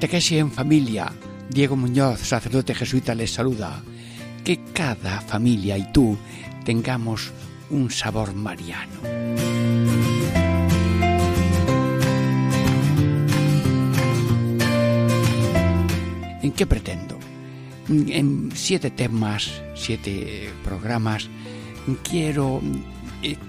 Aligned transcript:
Catequesis 0.00 0.38
en 0.38 0.50
familia. 0.50 1.12
Diego 1.50 1.76
Muñoz, 1.76 2.20
sacerdote 2.20 2.74
jesuita, 2.74 3.14
les 3.14 3.34
saluda. 3.34 3.82
Que 4.42 4.58
cada 4.72 5.20
familia 5.20 5.76
y 5.76 5.92
tú 5.92 6.16
tengamos 6.64 7.30
un 7.68 7.90
sabor 7.90 8.32
mariano. 8.34 8.98
¿En 16.42 16.52
qué 16.52 16.64
pretendo? 16.64 17.18
En 17.90 18.52
siete 18.54 18.90
temas, 18.90 19.60
siete 19.74 20.50
programas, 20.64 21.28
quiero 22.02 22.62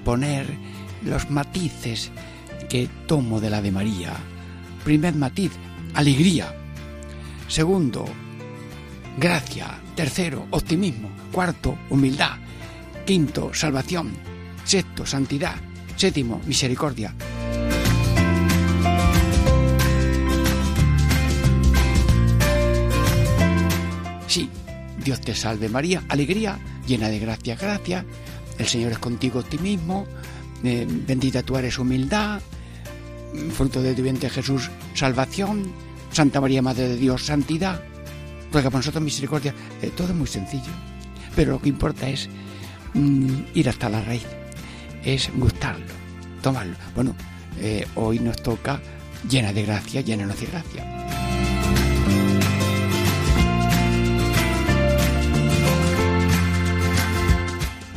poner 0.04 0.48
los 1.02 1.31
matices 1.31 2.11
que 2.67 2.89
tomo 3.08 3.39
de 3.39 3.50
la 3.50 3.61
de 3.61 3.72
María. 3.72 4.11
Primer 4.83 5.16
matiz, 5.16 5.52
alegría. 5.94 6.56
Segundo, 7.47 8.06
gracia. 9.17 9.80
Tercero, 9.95 10.48
optimismo. 10.52 11.09
Cuarto, 11.31 11.78
humildad. 11.89 12.38
Quinto, 13.06 13.53
salvación. 13.53 14.11
Sexto, 14.64 15.06
santidad. 15.06 15.56
Séptimo, 15.95 16.42
misericordia. 16.45 17.14
Sí, 24.28 24.50
Dios 25.03 25.20
te 25.20 25.36
salve 25.36 25.67
María, 25.67 26.03
alegría, 26.08 26.58
llena 26.88 27.09
de 27.09 27.20
gracia, 27.20 27.55
gracia. 27.55 28.05
El 28.58 28.67
Señor 28.67 28.94
es 28.94 29.00
contigo, 29.00 29.39
optimismo. 29.39 30.08
Eh, 30.64 30.88
bendita 30.88 31.44
tú 31.44 31.58
eres 31.58 31.78
humildad 31.80 32.42
fruto 33.52 33.82
de 33.82 33.94
tu 33.94 34.04
vientre 34.04 34.30
Jesús, 34.30 34.70
salvación, 34.94 35.72
Santa 36.12 36.42
María 36.42 36.62
Madre 36.62 36.90
de 36.90 36.98
Dios, 36.98 37.26
santidad, 37.26 37.82
ruega 38.52 38.70
por 38.70 38.80
nosotros 38.80 39.04
misericordia, 39.04 39.54
eh, 39.82 39.92
todo 39.96 40.14
muy 40.14 40.28
sencillo, 40.28 40.72
pero 41.36 41.54
lo 41.54 41.62
que 41.62 41.70
importa 41.70 42.10
es 42.10 42.30
mm, 42.94 43.36
ir 43.54 43.70
hasta 43.70 43.90
la 43.90 44.02
raíz, 44.02 44.26
es 45.04 45.30
gustarlo, 45.36 45.86
tomarlo. 46.42 46.76
Bueno, 46.96 47.16
eh, 47.60 47.88
hoy 47.96 48.20
nos 48.20 48.42
toca 48.42 48.82
llena 49.30 49.54
de 49.54 49.64
gracia, 49.64 50.02
llénanos 50.02 50.40
de 50.40 50.45
gracia. 50.48 51.02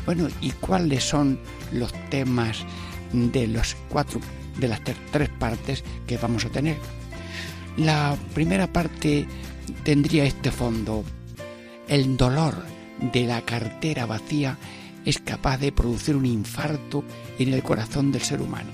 Bueno, 0.05 0.29
¿y 0.43 0.51
cuáles 0.51 1.03
son 1.03 1.39
los 1.73 1.93
temas 2.11 2.65
de 3.13 3.47
los 3.47 3.75
cuatro 3.89 4.21
de 4.59 4.69
las 4.69 4.81
tres 4.83 5.29
partes 5.39 5.85
que 6.07 6.17
vamos 6.17 6.45
a 6.45 6.51
tener. 6.51 6.77
La 7.77 8.17
primera 8.35 8.73
parte 8.73 9.27
tendría 9.83 10.25
este 10.25 10.51
fondo. 10.51 11.05
El 11.89 12.17
dolor 12.17 12.55
de 13.13 13.25
la 13.25 13.43
cartera 13.43 14.07
vacía 14.07 14.57
es 15.05 15.19
capaz 15.19 15.59
de 15.59 15.73
producir 15.73 16.17
un 16.17 16.27
infarto 16.27 17.05
en 17.39 17.53
el 17.53 17.63
corazón 17.63 18.13
del 18.13 18.23
ser 18.23 18.41
humano. 18.41 18.71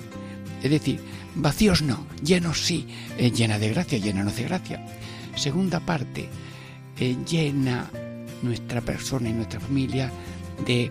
Es 0.62 0.70
decir, 0.70 1.00
vacíos 1.34 1.82
no, 1.82 2.06
llenos 2.22 2.64
sí, 2.64 2.86
eh, 3.16 3.30
llena 3.30 3.58
de 3.58 3.70
gracia, 3.70 3.98
llena 3.98 4.24
de 4.24 4.44
gracia. 4.44 4.86
Segunda 5.34 5.80
parte, 5.80 6.28
eh, 6.98 7.16
llena 7.28 7.90
nuestra 8.42 8.80
persona 8.80 9.28
y 9.28 9.32
nuestra 9.32 9.60
familia 9.60 10.10
de 10.66 10.90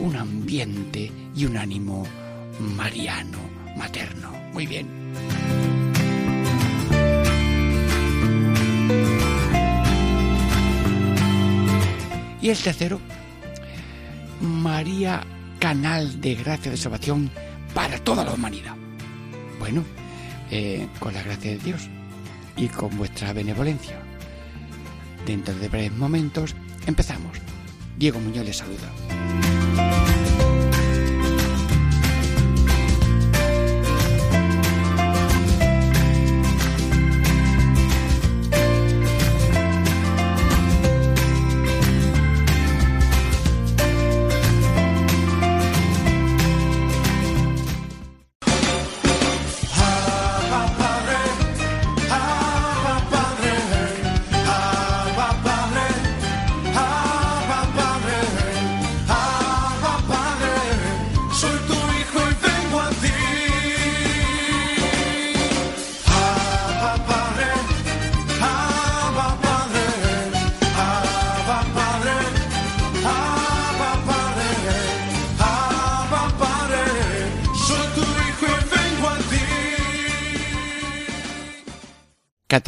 un 0.00 0.16
ambiente 0.16 1.10
y 1.34 1.44
un 1.44 1.56
ánimo 1.56 2.04
mariano, 2.76 3.38
materno. 3.76 4.32
Muy 4.52 4.66
bien. 4.66 4.88
Y 12.40 12.50
el 12.50 12.58
tercero, 12.58 13.00
María, 14.42 15.22
canal 15.58 16.20
de 16.20 16.34
gracia 16.34 16.70
de 16.70 16.76
salvación 16.76 17.30
para 17.72 17.98
toda 17.98 18.22
la 18.22 18.32
humanidad. 18.32 18.76
Bueno, 19.58 19.82
eh, 20.50 20.86
con 20.98 21.14
la 21.14 21.22
gracia 21.22 21.52
de 21.52 21.58
Dios 21.58 21.88
y 22.56 22.68
con 22.68 22.94
vuestra 22.98 23.32
benevolencia. 23.32 23.96
Dentro 25.24 25.54
de 25.54 25.68
breves 25.68 25.92
momentos 25.92 26.54
empezamos. 26.86 27.38
Diego 27.96 28.20
Muñoz 28.20 28.44
les 28.44 28.58
saluda. 28.58 29.53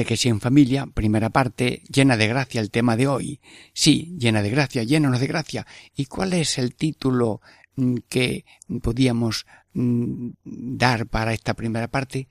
Que 0.05 0.17
si 0.17 0.29
en 0.29 0.41
familia, 0.41 0.87
primera 0.87 1.31
parte, 1.31 1.83
llena 1.89 2.17
de 2.17 2.29
gracia 2.29 2.61
el 2.61 2.71
tema 2.71 2.97
de 2.97 3.09
hoy. 3.09 3.41
Sí, 3.73 4.15
llena 4.19 4.43
de 4.43 4.51
gracia, 4.51 4.83
llénanos 4.83 5.21
de 5.21 5.27
gracia. 5.27 5.67
¿Y 5.95 6.07
cuál 6.07 6.33
es 6.33 6.59
el 6.59 6.75
título 6.75 7.41
mm, 7.77 7.97
que 8.09 8.45
podíamos 8.83 9.47
mm, 9.73 10.31
dar 10.45 11.07
para 11.07 11.33
esta 11.33 11.55
primera 11.55 11.89
parte? 11.89 12.29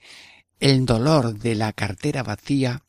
El 0.59 0.85
dolor 0.85 1.37
de 1.37 1.55
la 1.55 1.73
cartera 1.73 2.23
vacía 2.23 2.83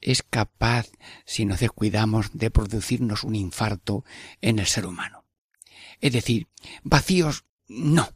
es 0.00 0.22
capaz, 0.22 0.88
si 1.24 1.44
nos 1.44 1.60
descuidamos, 1.60 2.30
de 2.32 2.50
producirnos 2.50 3.24
un 3.24 3.34
infarto 3.34 4.04
en 4.40 4.58
el 4.58 4.66
ser 4.66 4.86
humano. 4.86 5.24
Es 6.00 6.12
decir, 6.12 6.48
vacíos 6.82 7.44
no, 7.68 8.08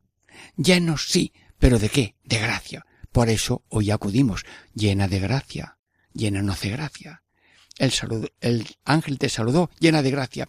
llenos 0.56 1.08
sí, 1.08 1.32
pero 1.58 1.78
¿de 1.78 1.88
qué? 1.88 2.16
De 2.24 2.38
gracia. 2.38 2.86
Por 3.12 3.28
eso 3.28 3.62
hoy 3.68 3.90
acudimos, 3.90 4.44
llena 4.74 5.06
de 5.06 5.20
gracia, 5.20 5.78
llénanos 6.14 6.61
de 6.62 6.70
gracia. 6.70 7.22
El, 7.76 7.93
el 8.40 8.66
ángel 8.84 9.19
te 9.19 9.28
saludó 9.28 9.69
llena 9.81 10.00
de 10.02 10.12
gracia. 10.12 10.49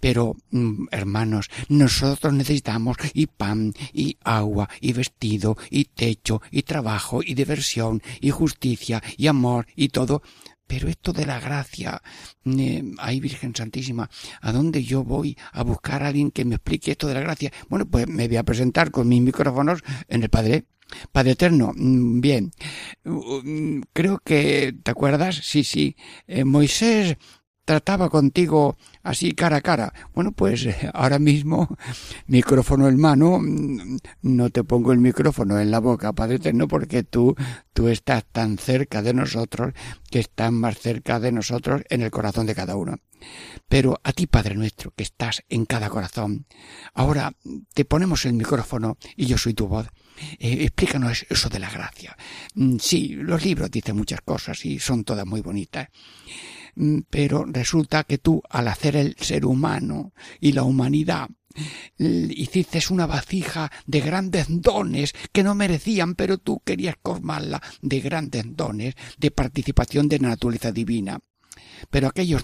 Pero, 0.00 0.36
mm, 0.50 0.86
hermanos, 0.90 1.48
nosotros 1.68 2.32
necesitamos 2.32 2.96
y 3.12 3.26
pan, 3.26 3.72
y 3.92 4.18
agua, 4.24 4.68
y 4.80 4.92
vestido, 4.92 5.56
y 5.70 5.84
techo, 5.84 6.42
y 6.50 6.62
trabajo, 6.62 7.22
y 7.22 7.34
diversión, 7.34 8.02
y 8.20 8.30
justicia, 8.30 9.02
y 9.16 9.28
amor, 9.28 9.66
y 9.76 9.88
todo. 9.88 10.22
Pero 10.66 10.88
esto 10.88 11.12
de 11.12 11.26
la 11.26 11.38
gracia, 11.40 12.02
eh, 12.46 12.82
ay 12.98 13.20
Virgen 13.20 13.54
Santísima, 13.54 14.08
¿a 14.40 14.50
dónde 14.50 14.82
yo 14.82 15.04
voy 15.04 15.36
a 15.52 15.62
buscar 15.62 16.02
a 16.02 16.08
alguien 16.08 16.30
que 16.30 16.46
me 16.46 16.54
explique 16.54 16.92
esto 16.92 17.06
de 17.06 17.14
la 17.14 17.20
gracia? 17.20 17.52
Bueno, 17.68 17.86
pues 17.86 18.08
me 18.08 18.26
voy 18.28 18.38
a 18.38 18.44
presentar 18.44 18.90
con 18.90 19.06
mis 19.06 19.20
micrófonos 19.20 19.80
en 20.08 20.22
el 20.22 20.30
Padre 20.30 20.64
Padre 21.12 21.32
Eterno, 21.32 21.72
mm, 21.74 22.20
bien. 22.20 22.52
Mm, 23.04 23.82
creo 23.92 24.18
que, 24.24 24.74
¿te 24.82 24.90
acuerdas? 24.90 25.36
Sí, 25.42 25.64
sí. 25.64 25.96
Eh, 26.26 26.44
Moisés 26.44 27.16
trataba 27.64 28.10
contigo 28.10 28.76
así 29.04 29.32
cara 29.32 29.58
a 29.58 29.60
cara. 29.60 29.92
Bueno, 30.14 30.32
pues 30.32 30.66
ahora 30.92 31.20
mismo, 31.20 31.76
micrófono 32.26 32.88
en 32.88 32.98
mano, 32.98 33.38
mm, 33.38 33.98
no 34.22 34.50
te 34.50 34.64
pongo 34.64 34.92
el 34.92 34.98
micrófono 34.98 35.60
en 35.60 35.70
la 35.70 35.78
boca, 35.78 36.12
Padre 36.12 36.36
Eterno, 36.36 36.66
porque 36.66 37.04
tú, 37.04 37.36
tú 37.72 37.88
estás 37.88 38.24
tan 38.32 38.58
cerca 38.58 39.02
de 39.02 39.14
nosotros 39.14 39.72
que 40.10 40.18
estás 40.18 40.50
más 40.50 40.78
cerca 40.78 41.20
de 41.20 41.30
nosotros 41.30 41.82
en 41.88 42.02
el 42.02 42.10
corazón 42.10 42.46
de 42.46 42.54
cada 42.54 42.74
uno. 42.74 42.98
Pero 43.68 44.00
a 44.02 44.12
ti, 44.12 44.26
Padre 44.26 44.54
nuestro, 44.54 44.90
que 44.90 45.04
estás 45.04 45.42
en 45.48 45.64
cada 45.64 45.88
corazón, 45.88 46.46
ahora 46.92 47.32
te 47.72 47.84
ponemos 47.84 48.24
el 48.24 48.34
micrófono 48.34 48.98
y 49.16 49.26
yo 49.26 49.38
soy 49.38 49.54
tu 49.54 49.68
voz. 49.68 49.86
Eh, 50.38 50.62
explícanos 50.62 51.26
eso 51.28 51.48
de 51.48 51.58
la 51.58 51.70
gracia. 51.70 52.16
Mm, 52.54 52.76
sí, 52.78 53.14
los 53.14 53.44
libros 53.44 53.70
dicen 53.70 53.96
muchas 53.96 54.20
cosas 54.20 54.64
y 54.64 54.78
son 54.78 55.04
todas 55.04 55.26
muy 55.26 55.40
bonitas. 55.40 55.88
Mm, 56.76 57.00
pero 57.08 57.44
resulta 57.46 58.04
que 58.04 58.18
tú, 58.18 58.42
al 58.50 58.68
hacer 58.68 58.96
el 58.96 59.16
ser 59.18 59.46
humano 59.46 60.12
y 60.40 60.52
la 60.52 60.62
humanidad, 60.62 61.28
hiciste 61.98 62.80
una 62.90 63.06
vasija 63.06 63.70
de 63.86 64.00
grandes 64.00 64.46
dones 64.48 65.14
que 65.32 65.42
no 65.42 65.54
merecían, 65.54 66.14
pero 66.14 66.38
tú 66.38 66.60
querías 66.64 66.96
colmarla 67.00 67.62
de 67.80 68.00
grandes 68.00 68.44
dones 68.56 68.94
de 69.18 69.30
participación 69.30 70.08
de 70.08 70.18
la 70.18 70.28
naturaleza 70.28 70.72
divina. 70.72 71.20
Pero 71.90 72.08
aquellos 72.08 72.42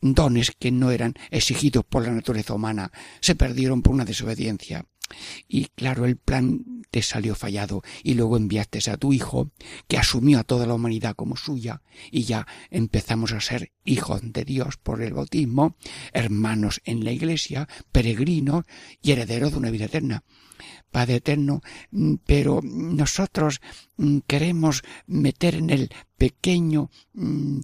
dones 0.00 0.52
que 0.58 0.72
no 0.72 0.90
eran 0.90 1.14
exigidos 1.30 1.84
por 1.84 2.04
la 2.04 2.12
naturaleza 2.12 2.54
humana 2.54 2.90
se 3.20 3.34
perdieron 3.34 3.82
por 3.82 3.92
una 3.92 4.04
desobediencia. 4.04 4.86
Y 5.46 5.66
claro, 5.66 6.06
el 6.06 6.16
plan 6.16 6.64
te 6.92 7.02
salió 7.02 7.34
fallado 7.34 7.82
y 8.04 8.14
luego 8.14 8.36
enviaste 8.36 8.78
a 8.90 8.98
tu 8.98 9.12
hijo 9.14 9.50
que 9.88 9.96
asumió 9.96 10.38
a 10.38 10.44
toda 10.44 10.66
la 10.66 10.74
humanidad 10.74 11.16
como 11.16 11.36
suya 11.36 11.80
y 12.10 12.24
ya 12.24 12.46
empezamos 12.70 13.32
a 13.32 13.40
ser 13.40 13.72
hijos 13.84 14.20
de 14.22 14.44
Dios 14.44 14.76
por 14.76 15.02
el 15.02 15.14
bautismo, 15.14 15.76
hermanos 16.12 16.82
en 16.84 17.02
la 17.02 17.10
iglesia, 17.10 17.66
peregrinos 17.92 18.66
y 19.00 19.12
herederos 19.12 19.52
de 19.52 19.58
una 19.58 19.70
vida 19.70 19.86
eterna. 19.86 20.22
Padre 20.90 21.16
eterno, 21.16 21.62
mm, 21.90 22.16
pero 22.26 22.60
nosotros 22.62 23.62
mm, 23.96 24.18
queremos 24.26 24.82
meter 25.06 25.54
en 25.54 25.70
el 25.70 25.90
pequeño 26.18 26.90
mm, 27.14 27.60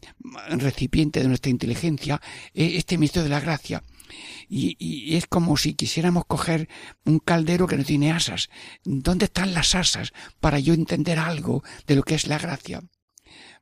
recipiente 0.53 1.21
de 1.21 1.29
nuestra 1.29 1.51
inteligencia 1.51 2.21
eh, 2.55 2.73
este 2.77 2.97
misterio 2.97 3.25
de 3.25 3.31
la 3.31 3.41
gracia 3.41 3.83
y, 4.49 5.17
es 5.17 5.27
como 5.27 5.57
si 5.57 5.75
quisiéramos 5.75 6.25
coger 6.27 6.69
un 7.05 7.19
caldero 7.19 7.67
que 7.67 7.77
no 7.77 7.85
tiene 7.85 8.13
asas. 8.13 8.49
¿Dónde 8.85 9.27
están 9.27 9.55
las 9.55 9.75
asas 9.75 10.13
para 10.41 10.59
yo 10.59 10.75
entender 10.75 11.19
algo 11.19 11.63
de 11.87 11.97
lo 11.97 12.03
que 12.03 12.15
es 12.15 12.27
la 12.27 12.39
gracia? 12.39 12.83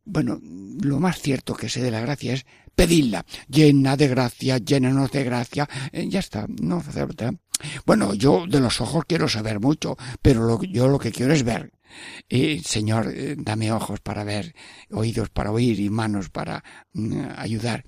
Bueno, 0.04 0.38
lo 0.40 1.00
más 1.00 1.20
cierto 1.20 1.54
que 1.54 1.69
sé 1.69 1.82
de 1.82 1.90
la 1.90 2.00
gracia 2.00 2.34
es 2.34 2.46
pedirla. 2.75 3.26
Llena 3.48 3.96
de 3.96 4.06
gracia, 4.08 4.58
llénanos 4.58 5.10
de 5.10 5.25
gracia. 5.25 5.69
Eh, 5.93 6.06
ya 6.08 6.20
está, 6.20 6.46
no 6.60 6.76
hace 6.78 7.04
Bueno, 7.84 8.14
yo 8.14 8.46
de 8.46 8.60
los 8.60 8.81
ojos 8.81 9.04
quiero 9.08 9.28
saber 9.28 9.58
mucho, 9.58 9.96
pero 10.22 10.62
yo 10.62 10.87
lo 10.87 10.98
que 10.98 11.10
quiero 11.10 11.32
es 11.32 11.43
ver. 11.43 11.72
Eh, 12.28 12.60
Señor, 12.64 13.12
eh, 13.14 13.34
dame 13.38 13.72
ojos 13.72 14.00
para 14.00 14.25
ver, 14.25 14.54
oídos 14.90 15.31
para 15.31 15.50
oír 15.50 15.81
y 15.81 15.90
manos 15.90 16.31
para 16.31 16.62
mm, 16.93 17.28
ayudar. 17.37 17.84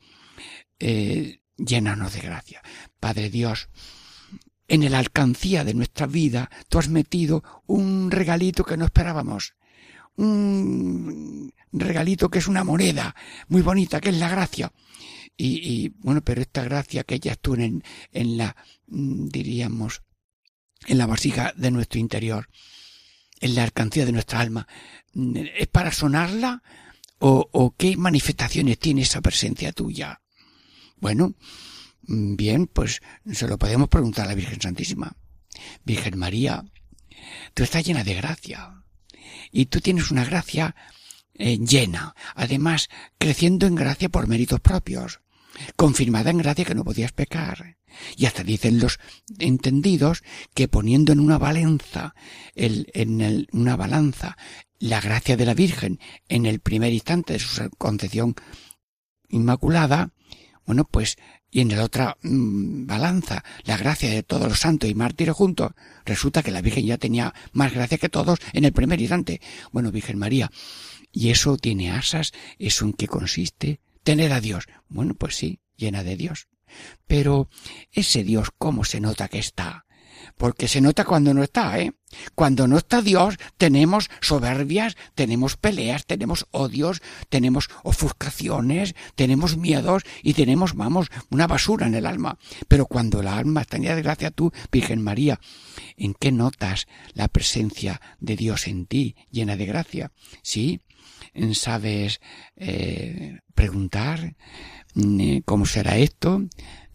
Eh, 0.78 1.40
llénanos 1.58 2.14
de 2.14 2.20
gracia. 2.20 2.62
Padre 2.98 3.28
Dios, 3.30 3.68
en 4.68 4.82
el 4.82 4.94
alcancía 4.94 5.64
de 5.64 5.74
nuestra 5.74 6.06
vida 6.06 6.50
tú 6.68 6.78
has 6.78 6.88
metido 6.88 7.42
un 7.66 8.10
regalito 8.10 8.64
que 8.64 8.76
no 8.76 8.84
esperábamos. 8.84 9.54
Un 10.16 11.52
regalito 11.72 12.28
que 12.28 12.38
es 12.38 12.48
una 12.48 12.64
moneda 12.64 13.14
muy 13.48 13.62
bonita, 13.62 14.00
que 14.00 14.10
es 14.10 14.18
la 14.18 14.28
gracia. 14.28 14.72
Y, 15.40 15.90
bueno, 16.00 16.20
pero 16.22 16.42
esta 16.42 16.64
gracia 16.64 17.04
que 17.04 17.20
ya 17.20 17.36
tú 17.36 17.54
en, 17.54 17.84
en 18.12 18.36
la, 18.36 18.56
mm, 18.88 19.28
diríamos, 19.28 20.02
en 20.86 20.98
la 20.98 21.06
vasija 21.06 21.52
de 21.56 21.70
nuestro 21.70 22.00
interior, 22.00 22.48
en 23.40 23.54
la 23.54 23.62
alcancía 23.62 24.04
de 24.04 24.10
nuestra 24.10 24.40
alma, 24.40 24.66
mm, 25.14 25.36
¿es 25.58 25.68
para 25.68 25.92
sonarla? 25.92 26.62
¿O, 27.20 27.48
o 27.52 27.74
qué 27.76 27.96
manifestaciones 27.96 28.80
tiene 28.80 29.02
esa 29.02 29.20
presencia 29.20 29.72
tuya? 29.72 30.20
Bueno, 31.00 31.34
mm, 32.02 32.36
bien, 32.36 32.66
pues 32.66 33.00
se 33.30 33.48
lo 33.48 33.58
podemos 33.58 33.88
preguntar 33.88 34.26
a 34.26 34.28
la 34.28 34.34
Virgen 34.34 34.60
Santísima. 34.60 35.16
Virgen 35.84 36.18
María, 36.18 36.64
tú 37.54 37.62
estás 37.62 37.84
llena 37.84 38.04
de 38.04 38.14
gracia. 38.14 38.82
Y 39.50 39.66
tú 39.66 39.80
tienes 39.80 40.10
una 40.10 40.24
gracia 40.24 40.74
eh, 41.34 41.58
llena, 41.58 42.14
además 42.34 42.88
creciendo 43.18 43.66
en 43.66 43.74
gracia 43.74 44.08
por 44.08 44.26
méritos 44.26 44.60
propios, 44.60 45.20
confirmada 45.76 46.30
en 46.30 46.38
gracia 46.38 46.64
que 46.64 46.74
no 46.74 46.84
podías 46.84 47.12
pecar. 47.12 47.76
Y 48.16 48.26
hasta 48.26 48.44
dicen 48.44 48.80
los 48.80 48.98
entendidos 49.38 50.22
que 50.54 50.68
poniendo 50.68 51.12
en 51.12 51.20
una 51.20 51.38
balanza, 51.38 52.14
en 52.54 53.46
una 53.52 53.76
balanza, 53.76 54.36
la 54.78 55.00
gracia 55.00 55.36
de 55.36 55.46
la 55.46 55.54
Virgen 55.54 55.98
en 56.28 56.46
el 56.46 56.60
primer 56.60 56.92
instante 56.92 57.34
de 57.34 57.38
su 57.38 57.68
concepción 57.70 58.34
inmaculada, 59.28 60.12
bueno, 60.68 60.84
pues, 60.84 61.16
y 61.50 61.60
en 61.62 61.74
la 61.74 61.82
otra 61.82 62.18
mm, 62.20 62.84
balanza, 62.84 63.42
la 63.64 63.78
gracia 63.78 64.10
de 64.10 64.22
todos 64.22 64.48
los 64.48 64.58
santos 64.58 64.90
y 64.90 64.94
mártires 64.94 65.34
juntos, 65.34 65.72
resulta 66.04 66.42
que 66.42 66.50
la 66.50 66.60
Virgen 66.60 66.84
ya 66.84 66.98
tenía 66.98 67.32
más 67.52 67.72
gracia 67.72 67.96
que 67.96 68.10
todos 68.10 68.38
en 68.52 68.66
el 68.66 68.74
primer 68.74 69.00
instante. 69.00 69.40
Bueno, 69.72 69.90
Virgen 69.90 70.18
María, 70.18 70.50
¿y 71.10 71.30
eso 71.30 71.56
tiene 71.56 71.90
asas? 71.90 72.32
¿Eso 72.58 72.84
en 72.84 72.92
qué 72.92 73.06
consiste? 73.06 73.80
Tener 74.02 74.30
a 74.30 74.42
Dios. 74.42 74.66
Bueno, 74.90 75.14
pues 75.14 75.36
sí, 75.36 75.60
llena 75.78 76.04
de 76.04 76.18
Dios. 76.18 76.48
Pero 77.06 77.48
ese 77.90 78.22
Dios, 78.22 78.48
¿cómo 78.58 78.84
se 78.84 79.00
nota 79.00 79.28
que 79.28 79.38
está? 79.38 79.86
Porque 80.38 80.68
se 80.68 80.80
nota 80.80 81.04
cuando 81.04 81.34
no 81.34 81.42
está, 81.42 81.78
¿eh? 81.78 81.92
Cuando 82.34 82.66
no 82.66 82.78
está 82.78 83.02
Dios, 83.02 83.36
tenemos 83.58 84.08
soberbias, 84.20 84.96
tenemos 85.14 85.56
peleas, 85.56 86.06
tenemos 86.06 86.46
odios, 86.52 87.02
tenemos 87.28 87.68
ofuscaciones, 87.82 88.94
tenemos 89.14 89.56
miedos 89.58 90.04
y 90.22 90.32
tenemos, 90.32 90.74
vamos, 90.74 91.08
una 91.28 91.46
basura 91.46 91.86
en 91.86 91.94
el 91.94 92.06
alma. 92.06 92.38
Pero 92.66 92.86
cuando 92.86 93.22
la 93.22 93.36
alma 93.36 93.60
está 93.60 93.76
llena 93.76 93.96
de 93.96 94.02
gracia, 94.02 94.30
tú, 94.30 94.52
Virgen 94.72 95.02
María, 95.02 95.38
¿en 95.96 96.14
qué 96.14 96.32
notas 96.32 96.86
la 97.12 97.28
presencia 97.28 98.00
de 98.20 98.36
Dios 98.36 98.68
en 98.68 98.86
ti, 98.86 99.16
llena 99.30 99.56
de 99.56 99.66
gracia? 99.66 100.12
¿Sí? 100.42 100.80
¿Sabes 101.52 102.20
eh, 102.56 103.40
preguntar? 103.54 104.34
Eh, 104.96 105.42
¿Cómo 105.44 105.66
será 105.66 105.98
esto? 105.98 106.42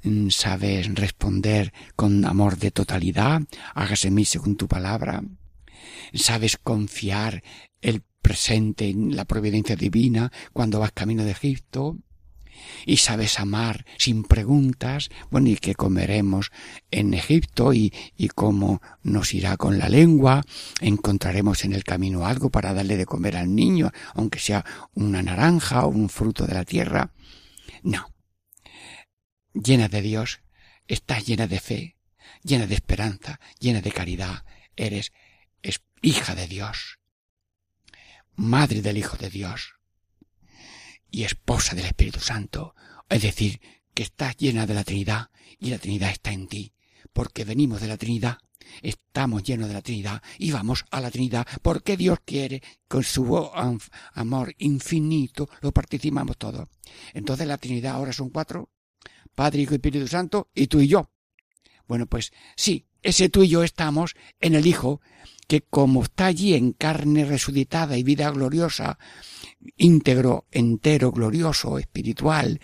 Mm, 0.03 0.29
sabes 0.29 0.93
responder 0.93 1.71
con 1.95 2.25
amor 2.25 2.57
de 2.57 2.71
totalidad, 2.71 3.41
hágase 3.73 4.11
mí 4.11 4.25
según 4.25 4.57
tu 4.57 4.67
palabra, 4.67 5.23
sabes 6.13 6.57
confiar 6.57 7.41
el 7.81 8.03
presente 8.21 8.89
en 8.89 9.15
la 9.15 9.25
providencia 9.25 9.77
divina 9.77 10.31
cuando 10.51 10.79
vas 10.79 10.91
camino 10.91 11.23
de 11.23 11.31
Egipto, 11.31 11.97
y 12.85 12.97
sabes 12.97 13.39
amar 13.39 13.85
sin 13.97 14.23
preguntas, 14.23 15.09
bueno, 15.31 15.49
y 15.49 15.55
qué 15.55 15.73
comeremos 15.73 16.51
en 16.91 17.13
Egipto 17.13 17.73
y, 17.73 17.93
y 18.17 18.27
cómo 18.27 18.81
nos 19.01 19.33
irá 19.33 19.57
con 19.57 19.79
la 19.79 19.89
lengua, 19.89 20.43
encontraremos 20.81 21.63
en 21.65 21.73
el 21.73 21.83
camino 21.83 22.25
algo 22.25 22.49
para 22.49 22.73
darle 22.73 22.97
de 22.97 23.05
comer 23.05 23.37
al 23.37 23.55
niño, 23.55 23.91
aunque 24.13 24.39
sea 24.39 24.65
una 24.93 25.23
naranja 25.23 25.85
o 25.85 25.89
un 25.89 26.09
fruto 26.09 26.45
de 26.45 26.53
la 26.53 26.65
tierra. 26.65 27.11
No, 27.81 28.12
llena 29.53 29.87
de 29.87 30.01
Dios, 30.01 30.41
estás 30.87 31.25
llena 31.25 31.47
de 31.47 31.59
fe, 31.59 31.97
llena 32.43 32.67
de 32.67 32.75
esperanza, 32.75 33.39
llena 33.59 33.81
de 33.81 33.91
caridad, 33.91 34.45
eres 34.75 35.11
hija 36.03 36.35
de 36.35 36.47
Dios, 36.47 36.99
madre 38.35 38.81
del 38.81 38.97
Hijo 38.97 39.15
de 39.17 39.29
Dios 39.29 39.75
y 41.09 41.23
esposa 41.23 41.75
del 41.75 41.85
Espíritu 41.85 42.19
Santo, 42.19 42.75
es 43.09 43.21
decir, 43.21 43.61
que 43.93 44.03
estás 44.03 44.35
llena 44.35 44.67
de 44.67 44.73
la 44.73 44.83
Trinidad 44.83 45.29
y 45.59 45.69
la 45.69 45.77
Trinidad 45.77 46.11
está 46.11 46.31
en 46.33 46.47
ti, 46.47 46.73
porque 47.13 47.45
venimos 47.45 47.79
de 47.79 47.87
la 47.87 47.97
Trinidad, 47.97 48.39
estamos 48.81 49.43
llenos 49.43 49.69
de 49.69 49.75
la 49.75 49.81
Trinidad 49.81 50.21
y 50.37 50.51
vamos 50.51 50.83
a 50.91 50.99
la 50.99 51.09
Trinidad 51.09 51.47
porque 51.61 51.95
Dios 51.95 52.19
quiere, 52.25 52.61
con 52.89 53.03
su 53.03 53.49
amor 54.13 54.53
infinito, 54.57 55.49
lo 55.61 55.71
participamos 55.71 56.37
todos. 56.37 56.67
Entonces 57.13 57.47
la 57.47 57.57
Trinidad 57.57 57.93
ahora 57.93 58.11
son 58.11 58.29
cuatro, 58.29 58.69
Padre, 59.35 59.61
Hijo 59.61 59.73
y 59.73 59.75
Espíritu 59.75 60.07
Santo, 60.07 60.49
y 60.53 60.67
tú 60.67 60.79
y 60.79 60.87
yo. 60.87 61.09
Bueno, 61.87 62.05
pues 62.05 62.31
sí, 62.55 62.85
ese 63.01 63.29
tú 63.29 63.43
y 63.43 63.49
yo 63.49 63.63
estamos 63.63 64.15
en 64.39 64.55
el 64.55 64.65
Hijo, 64.65 65.01
que 65.47 65.61
como 65.61 66.03
está 66.03 66.27
allí 66.27 66.53
en 66.53 66.71
carne 66.71 67.25
resucitada 67.25 67.97
y 67.97 68.03
vida 68.03 68.29
gloriosa, 68.31 68.97
íntegro, 69.77 70.45
entero, 70.51 71.11
glorioso, 71.11 71.77
espiritual, 71.77 72.59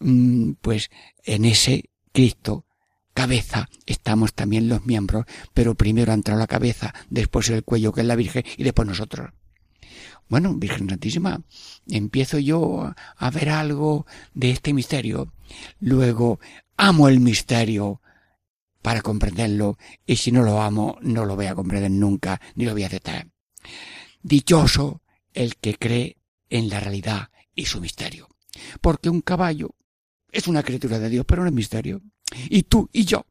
mm, 0.00 0.52
pues 0.60 0.90
en 1.24 1.44
ese 1.44 1.90
Cristo 2.12 2.66
cabeza 3.14 3.68
estamos 3.86 4.34
también 4.34 4.68
los 4.68 4.84
miembros, 4.84 5.24
pero 5.54 5.74
primero 5.74 6.12
ha 6.12 6.14
entrado 6.14 6.38
la 6.38 6.46
cabeza, 6.46 6.94
después 7.08 7.48
el 7.48 7.64
cuello 7.64 7.92
que 7.92 8.02
es 8.02 8.06
la 8.06 8.16
Virgen 8.16 8.44
y 8.58 8.64
después 8.64 8.86
nosotros. 8.86 9.30
Bueno, 10.28 10.54
Virgen 10.54 10.88
Santísima, 10.88 11.40
empiezo 11.88 12.38
yo 12.38 12.92
a 13.16 13.30
ver 13.30 13.50
algo 13.50 14.06
de 14.34 14.50
este 14.50 14.72
misterio. 14.72 15.32
Luego, 15.78 16.40
amo 16.76 17.08
el 17.08 17.20
misterio 17.20 18.00
para 18.82 19.02
comprenderlo 19.02 19.78
y 20.04 20.16
si 20.16 20.32
no 20.32 20.42
lo 20.42 20.60
amo, 20.60 20.98
no 21.00 21.24
lo 21.24 21.36
voy 21.36 21.46
a 21.46 21.54
comprender 21.54 21.90
nunca 21.90 22.40
ni 22.54 22.64
lo 22.64 22.72
voy 22.72 22.82
a 22.82 22.86
aceptar. 22.86 23.28
Dichoso 24.22 25.02
el 25.32 25.56
que 25.56 25.76
cree 25.76 26.16
en 26.50 26.68
la 26.68 26.80
realidad 26.80 27.30
y 27.54 27.66
su 27.66 27.80
misterio. 27.80 28.28
Porque 28.80 29.10
un 29.10 29.20
caballo 29.20 29.74
es 30.32 30.48
una 30.48 30.62
criatura 30.62 30.98
de 30.98 31.08
Dios, 31.08 31.24
pero 31.26 31.42
no 31.42 31.48
es 31.48 31.54
misterio. 31.54 32.00
Y 32.48 32.64
tú 32.64 32.88
y 32.92 33.04
yo, 33.04 33.26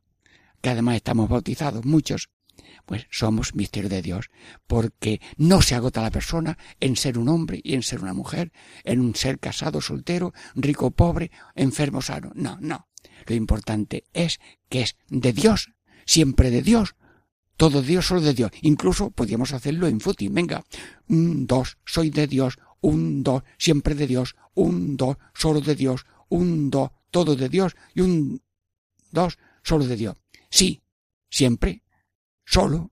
que 0.62 0.70
además 0.70 0.96
estamos 0.96 1.30
bautizados 1.30 1.86
muchos, 1.86 2.30
pues 2.86 3.08
somos 3.10 3.56
misterio 3.56 3.90
de 3.90 4.02
Dios, 4.02 4.30
porque 4.68 5.22
no 5.38 5.62
se 5.62 5.76
agota 5.76 6.02
la 6.02 6.12
persona 6.12 6.58
en 6.80 6.96
ser 6.96 7.18
un 7.18 7.30
hombre 7.30 7.60
y 7.64 7.74
en 7.74 7.84
ser 7.84 8.02
una 8.02 8.14
mujer, 8.14 8.52
en 8.84 9.00
un 9.00 9.16
ser 9.16 9.40
casado, 9.40 9.82
soltero, 9.82 10.34
rico, 10.56 10.92
pobre, 10.92 11.32
enfermo, 11.56 12.02
sano. 12.02 12.32
No, 12.36 12.58
no. 12.62 12.88
Lo 13.26 13.36
importante 13.36 14.06
es 14.14 14.40
que 14.70 14.82
es 14.82 14.98
de 15.10 15.34
Dios, 15.34 15.72
siempre 16.06 16.52
de 16.52 16.62
Dios, 16.62 16.96
todo 17.58 17.82
Dios, 17.82 18.08
solo 18.08 18.22
de 18.22 18.34
Dios. 18.34 18.52
Incluso 18.62 19.12
podríamos 19.12 19.54
hacerlo 19.54 19.88
en 19.88 20.00
footing. 20.00 20.34
Venga, 20.34 20.64
un, 21.08 21.48
dos, 21.48 21.78
soy 21.86 22.10
de 22.10 22.28
Dios, 22.28 22.58
un, 22.82 23.24
dos, 23.24 23.44
siempre 23.58 23.96
de 23.96 24.08
Dios, 24.08 24.36
un, 24.54 24.98
dos, 24.98 25.18
solo 25.34 25.62
de 25.62 25.76
Dios, 25.76 26.06
un, 26.30 26.70
dos, 26.70 26.92
todo 27.12 27.36
de 27.36 27.50
Dios 27.50 27.76
y 27.94 28.02
un, 28.02 28.42
dos, 29.12 29.38
solo 29.64 29.86
de 29.86 29.96
Dios. 29.96 30.16
Sí, 30.50 30.82
siempre, 31.30 31.82
solo, 32.46 32.92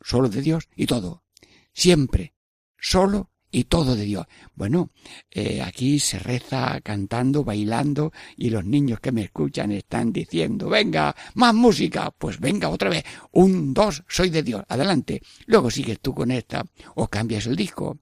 solo 0.00 0.28
de 0.28 0.42
Dios 0.42 0.68
y 0.76 0.86
todo. 0.86 1.24
Siempre, 1.72 2.34
solo 2.78 3.30
y 3.50 3.64
todo 3.64 3.96
de 3.96 4.04
Dios. 4.04 4.26
Bueno, 4.54 4.90
eh, 5.30 5.62
aquí 5.62 5.98
se 5.98 6.18
reza 6.18 6.80
cantando, 6.82 7.44
bailando 7.44 8.12
y 8.36 8.50
los 8.50 8.64
niños 8.64 9.00
que 9.00 9.12
me 9.12 9.22
escuchan 9.22 9.72
están 9.72 10.12
diciendo, 10.12 10.68
venga, 10.68 11.16
más 11.34 11.54
música. 11.54 12.10
Pues 12.10 12.38
venga 12.38 12.68
otra 12.68 12.90
vez. 12.90 13.04
Un, 13.32 13.72
dos, 13.72 14.04
soy 14.08 14.30
de 14.30 14.42
Dios. 14.42 14.62
Adelante. 14.68 15.22
Luego 15.46 15.70
sigues 15.70 16.00
tú 16.00 16.14
con 16.14 16.30
esta 16.30 16.64
o 16.96 17.08
cambias 17.08 17.46
el 17.46 17.56
disco. 17.56 17.98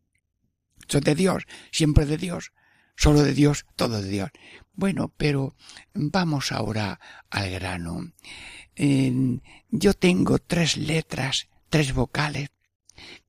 Soy 0.88 1.02
de 1.02 1.14
Dios, 1.14 1.44
siempre 1.70 2.04
de 2.04 2.18
Dios, 2.18 2.52
solo 2.96 3.22
de 3.22 3.32
Dios, 3.32 3.64
todo 3.76 4.02
de 4.02 4.08
Dios. 4.08 4.30
Bueno, 4.72 5.12
pero 5.16 5.54
vamos 5.94 6.50
ahora 6.50 6.98
al 7.30 7.50
grano. 7.50 8.12
Yo 8.76 9.94
tengo 9.94 10.38
tres 10.38 10.76
letras, 10.76 11.48
tres 11.68 11.92
vocales 11.94 12.50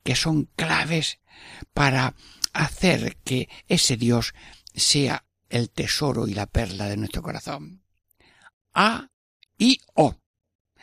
que 0.03 0.15
son 0.15 0.49
claves 0.55 1.19
para 1.73 2.15
hacer 2.53 3.17
que 3.23 3.49
ese 3.67 3.97
Dios 3.97 4.33
sea 4.73 5.25
el 5.49 5.69
tesoro 5.69 6.27
y 6.27 6.33
la 6.33 6.45
perla 6.45 6.87
de 6.87 6.97
nuestro 6.97 7.21
corazón. 7.21 7.83
A 8.73 9.09
y 9.57 9.79
O. 9.93 10.15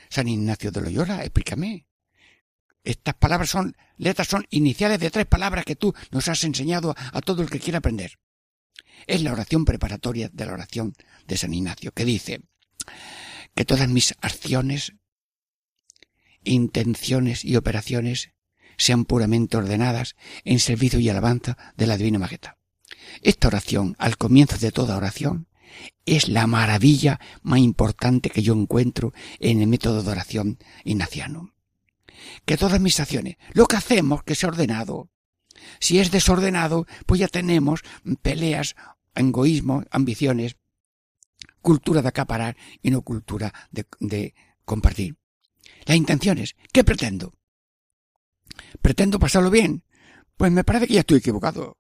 San 0.09 0.29
Ignacio 0.29 0.71
de 0.71 0.81
Loyola, 0.81 1.23
explícame. 1.23 1.87
Estas 2.85 3.15
palabras 3.15 3.51
son, 3.51 3.77
letras 3.97 4.29
son 4.29 4.47
iniciales 4.51 4.99
de 4.99 5.11
tres 5.11 5.27
palabras 5.27 5.65
que 5.65 5.77
tú 5.77 5.95
nos 6.11 6.29
has 6.29 6.43
enseñado 6.45 6.95
a 7.13 7.21
todo 7.21 7.43
el 7.43 7.51
que 7.51 7.61
quiera 7.61 7.79
aprender. 7.79 8.19
Es 9.07 9.23
la 9.23 9.33
oración 9.33 9.65
preparatoria 9.65 10.29
de 10.33 10.47
la 10.47 10.53
oración 10.53 10.95
de 11.27 11.37
San 11.37 11.55
Ignacio, 11.55 11.93
que 11.93 12.05
dice 12.05 12.43
que 13.55 13.65
todas 13.65 13.89
mis 13.89 14.15
acciones, 14.21 14.95
intenciones 16.45 17.45
y 17.45 17.57
operaciones 17.57 18.31
sean 18.77 19.05
puramente 19.05 19.57
ordenadas 19.57 20.17
en 20.45 20.59
servicio 20.59 20.99
y 20.99 21.09
alabanza 21.09 21.57
de 21.77 21.87
la 21.87 21.97
Divina 21.97 22.19
Majestad. 22.19 22.55
Esta 23.23 23.49
oración, 23.49 23.95
al 23.99 24.17
comienzo 24.17 24.59
de 24.59 24.73
toda 24.73 24.97
oración, 24.97 25.49
es 26.05 26.29
la 26.29 26.47
maravilla 26.47 27.21
más 27.43 27.61
importante 27.61 28.31
que 28.31 28.43
yo 28.43 28.55
encuentro 28.55 29.13
en 29.39 29.61
el 29.61 29.69
método 29.69 30.03
de 30.03 30.11
oración 30.11 30.59
ignaciano. 30.85 31.55
Que 32.45 32.57
todas 32.57 32.81
mis 32.81 33.01
acciones, 33.01 33.37
lo 33.53 33.67
que 33.67 33.77
hacemos, 33.77 34.23
que 34.23 34.35
sea 34.35 34.51
ordenado. 34.51 35.11
Si 35.81 35.99
es 35.99 36.11
desordenado, 36.11 36.87
pues 37.07 37.21
ya 37.21 37.29
tenemos 37.29 37.81
peleas, 38.23 38.75
egoísmo, 39.15 39.85
ambiciones, 39.91 40.57
cultura 41.63 42.03
de 42.03 42.09
acaparar 42.09 42.57
y 42.83 42.91
no 42.91 43.03
cultura 43.03 43.53
de, 43.71 43.87
de 44.01 44.35
compartir. 44.65 45.17
Las 45.87 45.97
intenciones, 45.97 46.57
¿qué 46.73 46.85
pretendo? 46.85 47.33
¿Pretendo 48.81 49.19
pasarlo 49.19 49.51
bien? 49.51 49.85
Pues 50.37 50.53
me 50.53 50.65
parece 50.65 50.87
que 50.87 50.95
ya 50.95 51.01
estoy 51.01 51.19
equivocado. 51.19 51.79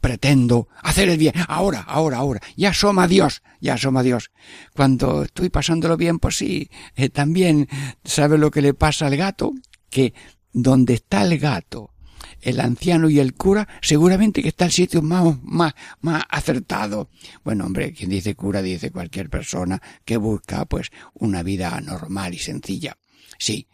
Pretendo 0.00 0.68
hacer 0.82 1.08
el 1.10 1.18
bien. 1.18 1.34
Ahora, 1.46 1.80
ahora, 1.80 2.18
ahora. 2.18 2.40
Ya 2.56 2.70
asoma 2.70 3.06
Dios. 3.06 3.42
Ya 3.60 3.74
asoma 3.74 4.02
Dios. 4.02 4.30
Cuando 4.74 5.24
estoy 5.24 5.50
pasándolo 5.50 5.96
bien, 5.96 6.18
pues 6.18 6.36
sí. 6.38 6.70
Eh, 6.96 7.10
también, 7.10 7.68
¿sabe 8.04 8.38
lo 8.38 8.50
que 8.50 8.62
le 8.62 8.72
pasa 8.72 9.06
al 9.06 9.16
gato? 9.16 9.52
Que 9.90 10.14
donde 10.52 10.94
está 10.94 11.22
el 11.22 11.38
gato, 11.38 11.92
el 12.40 12.60
anciano 12.60 13.08
y 13.08 13.18
el 13.18 13.34
cura, 13.34 13.68
seguramente 13.80 14.42
que 14.42 14.48
está 14.48 14.66
el 14.66 14.72
sitio 14.72 15.02
más, 15.02 15.40
más, 15.42 15.74
más 16.00 16.24
acertado. 16.28 17.10
Bueno, 17.44 17.66
hombre, 17.66 17.92
quien 17.92 18.10
dice 18.10 18.34
cura 18.34 18.62
dice 18.62 18.90
cualquier 18.90 19.30
persona 19.30 19.80
que 20.04 20.16
busca, 20.16 20.64
pues, 20.64 20.90
una 21.14 21.42
vida 21.42 21.80
normal 21.80 22.34
y 22.34 22.38
sencilla. 22.38 22.96
Sí, 23.38 23.68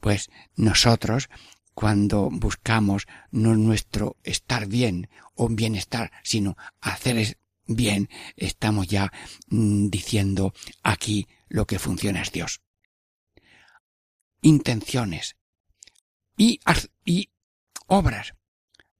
pues 0.00 0.30
nosotros 0.56 1.28
cuando 1.74 2.28
buscamos 2.30 3.06
no 3.30 3.56
nuestro 3.56 4.16
estar 4.24 4.66
bien 4.66 5.08
o 5.34 5.48
bienestar, 5.48 6.10
sino 6.24 6.56
hacer 6.80 7.38
bien, 7.66 8.08
estamos 8.36 8.88
ya 8.88 9.12
mm, 9.48 9.88
diciendo 9.88 10.52
aquí 10.82 11.28
lo 11.48 11.66
que 11.66 11.78
funciona 11.78 12.22
es 12.22 12.32
Dios. 12.32 12.62
Intenciones 14.42 15.36
y, 16.36 16.60
y 17.04 17.30
obras 17.88 18.34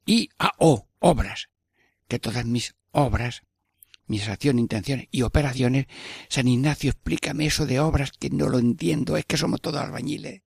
y 0.05 0.31
a 0.39 0.53
o 0.59 0.89
obras, 0.99 1.49
que 2.09 2.19
todas 2.19 2.45
mis 2.45 2.75
obras, 2.91 3.43
mis 4.07 4.29
acciones, 4.29 4.61
intenciones 4.61 5.07
y 5.11 5.23
operaciones, 5.23 5.87
San 6.29 6.49
Ignacio, 6.49 6.91
explícame 6.91 7.47
eso 7.47 7.67
de 7.67 7.79
obras 7.79 8.13
que 8.13 8.31
no 8.31 8.49
lo 8.49 8.59
entiendo, 8.59 9.17
es 9.17 9.27
que 9.27 9.37
somos 9.37 9.61
todos 9.61 9.81
albañiles. 9.81 10.43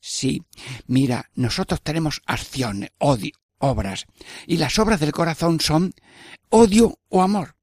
Sí, 0.00 0.42
mira, 0.86 1.30
nosotros 1.34 1.82
tenemos 1.82 2.22
acciones, 2.24 2.90
odio, 2.98 3.32
obras, 3.58 4.06
y 4.46 4.56
las 4.56 4.78
obras 4.78 5.00
del 5.00 5.12
corazón 5.12 5.60
son 5.60 5.92
odio 6.48 6.98
o 7.08 7.22
amor. 7.22 7.56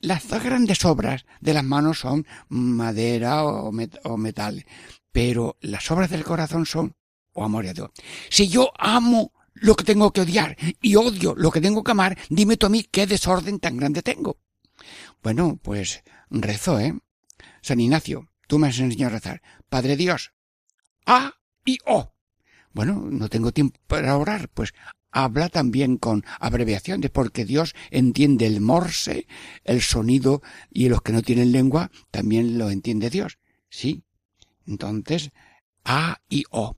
Las 0.00 0.28
dos 0.28 0.42
grandes 0.42 0.84
obras 0.84 1.26
de 1.40 1.54
las 1.54 1.64
manos 1.64 2.00
son 2.00 2.26
madera 2.48 3.44
o, 3.44 3.72
metal, 3.72 4.64
pero 5.12 5.56
las 5.60 5.90
obras 5.90 6.10
del 6.10 6.24
corazón 6.24 6.66
son 6.66 6.94
amor 7.44 7.64
y 7.64 7.70
odio. 7.70 7.92
Si 8.30 8.48
yo 8.48 8.70
amo 8.78 9.32
lo 9.54 9.74
que 9.74 9.84
tengo 9.84 10.12
que 10.12 10.20
odiar 10.20 10.56
y 10.80 10.96
odio 10.96 11.34
lo 11.36 11.50
que 11.50 11.60
tengo 11.60 11.82
que 11.82 11.90
amar, 11.90 12.18
dime 12.28 12.56
tú 12.56 12.66
a 12.66 12.70
mí 12.70 12.84
qué 12.84 13.06
desorden 13.06 13.58
tan 13.58 13.76
grande 13.76 14.02
tengo. 14.02 14.38
Bueno, 15.22 15.58
pues 15.62 16.04
rezo, 16.30 16.78
¿eh? 16.78 16.98
San 17.62 17.80
Ignacio, 17.80 18.28
tú 18.46 18.58
me 18.58 18.68
has 18.68 18.78
enseñado 18.78 19.14
a 19.14 19.18
rezar. 19.18 19.42
Padre 19.68 19.96
Dios, 19.96 20.32
a 21.06 21.34
y 21.64 21.78
O. 21.86 22.14
Bueno, 22.72 23.08
no 23.10 23.28
tengo 23.28 23.52
tiempo 23.52 23.80
para 23.86 24.16
orar, 24.16 24.48
pues 24.50 24.72
habla 25.10 25.48
también 25.48 25.96
con 25.96 26.24
abreviaciones, 26.38 27.10
porque 27.10 27.44
Dios 27.44 27.74
entiende 27.90 28.46
el 28.46 28.60
morse, 28.60 29.26
el 29.64 29.82
sonido, 29.82 30.42
y 30.70 30.88
los 30.88 31.02
que 31.02 31.12
no 31.12 31.22
tienen 31.22 31.52
lengua 31.52 31.90
también 32.10 32.58
lo 32.58 32.70
entiende 32.70 33.10
Dios. 33.10 33.38
Sí. 33.68 34.04
Entonces, 34.66 35.30
A 35.84 36.20
y 36.28 36.44
O. 36.50 36.76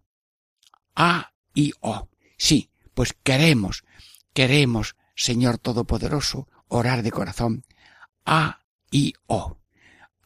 A 1.02 1.32
y 1.54 1.72
O. 1.80 2.10
Sí, 2.36 2.70
pues 2.92 3.14
queremos, 3.22 3.84
queremos, 4.34 4.96
Señor 5.16 5.56
Todopoderoso, 5.56 6.46
orar 6.68 7.02
de 7.02 7.10
corazón. 7.10 7.64
A 8.26 8.66
y 8.90 9.14
O. 9.26 9.56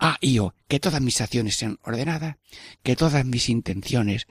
A 0.00 0.19
y 0.21 0.40
O, 0.40 0.52
que 0.66 0.81
todas 0.81 1.00
mis 1.00 1.21
acciones 1.21 1.54
sean 1.54 1.78
ordenadas, 1.85 2.38
que 2.83 2.97
todas 2.97 3.25
mis 3.25 3.49
intenciones 3.49 4.26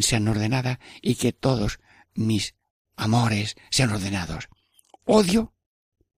sean 0.00 0.28
ordenadas 0.28 0.78
y 1.02 1.16
que 1.16 1.34
todos 1.34 1.78
mis 2.14 2.54
amores 2.96 3.54
sean 3.68 3.90
ordenados. 3.90 4.48
Odio 5.04 5.52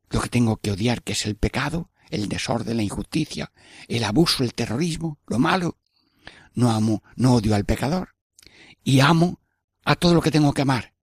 lo 0.09 0.21
que 0.21 0.29
tengo 0.29 0.59
que 0.59 0.71
odiar, 0.71 1.03
que 1.03 1.15
es 1.15 1.27
el 1.27 1.35
pecado, 1.35 1.91
el 2.11 2.29
desorden, 2.29 2.77
la 2.77 2.85
injusticia, 2.85 3.51
el 3.89 4.05
abuso, 4.05 4.45
el 4.45 4.55
terrorismo, 4.55 5.19
lo 5.27 5.41
malo. 5.41 5.79
No 6.55 6.71
amo, 6.71 7.03
no 7.17 7.35
odio 7.35 7.57
al 7.57 7.65
pecador. 7.65 8.15
Y 8.85 9.01
amo 9.01 9.41
a 9.85 9.97
todo 9.97 10.15
lo 10.15 10.21
que 10.21 10.31
tengo 10.31 10.53
que 10.53 10.63
amar. 10.63 10.95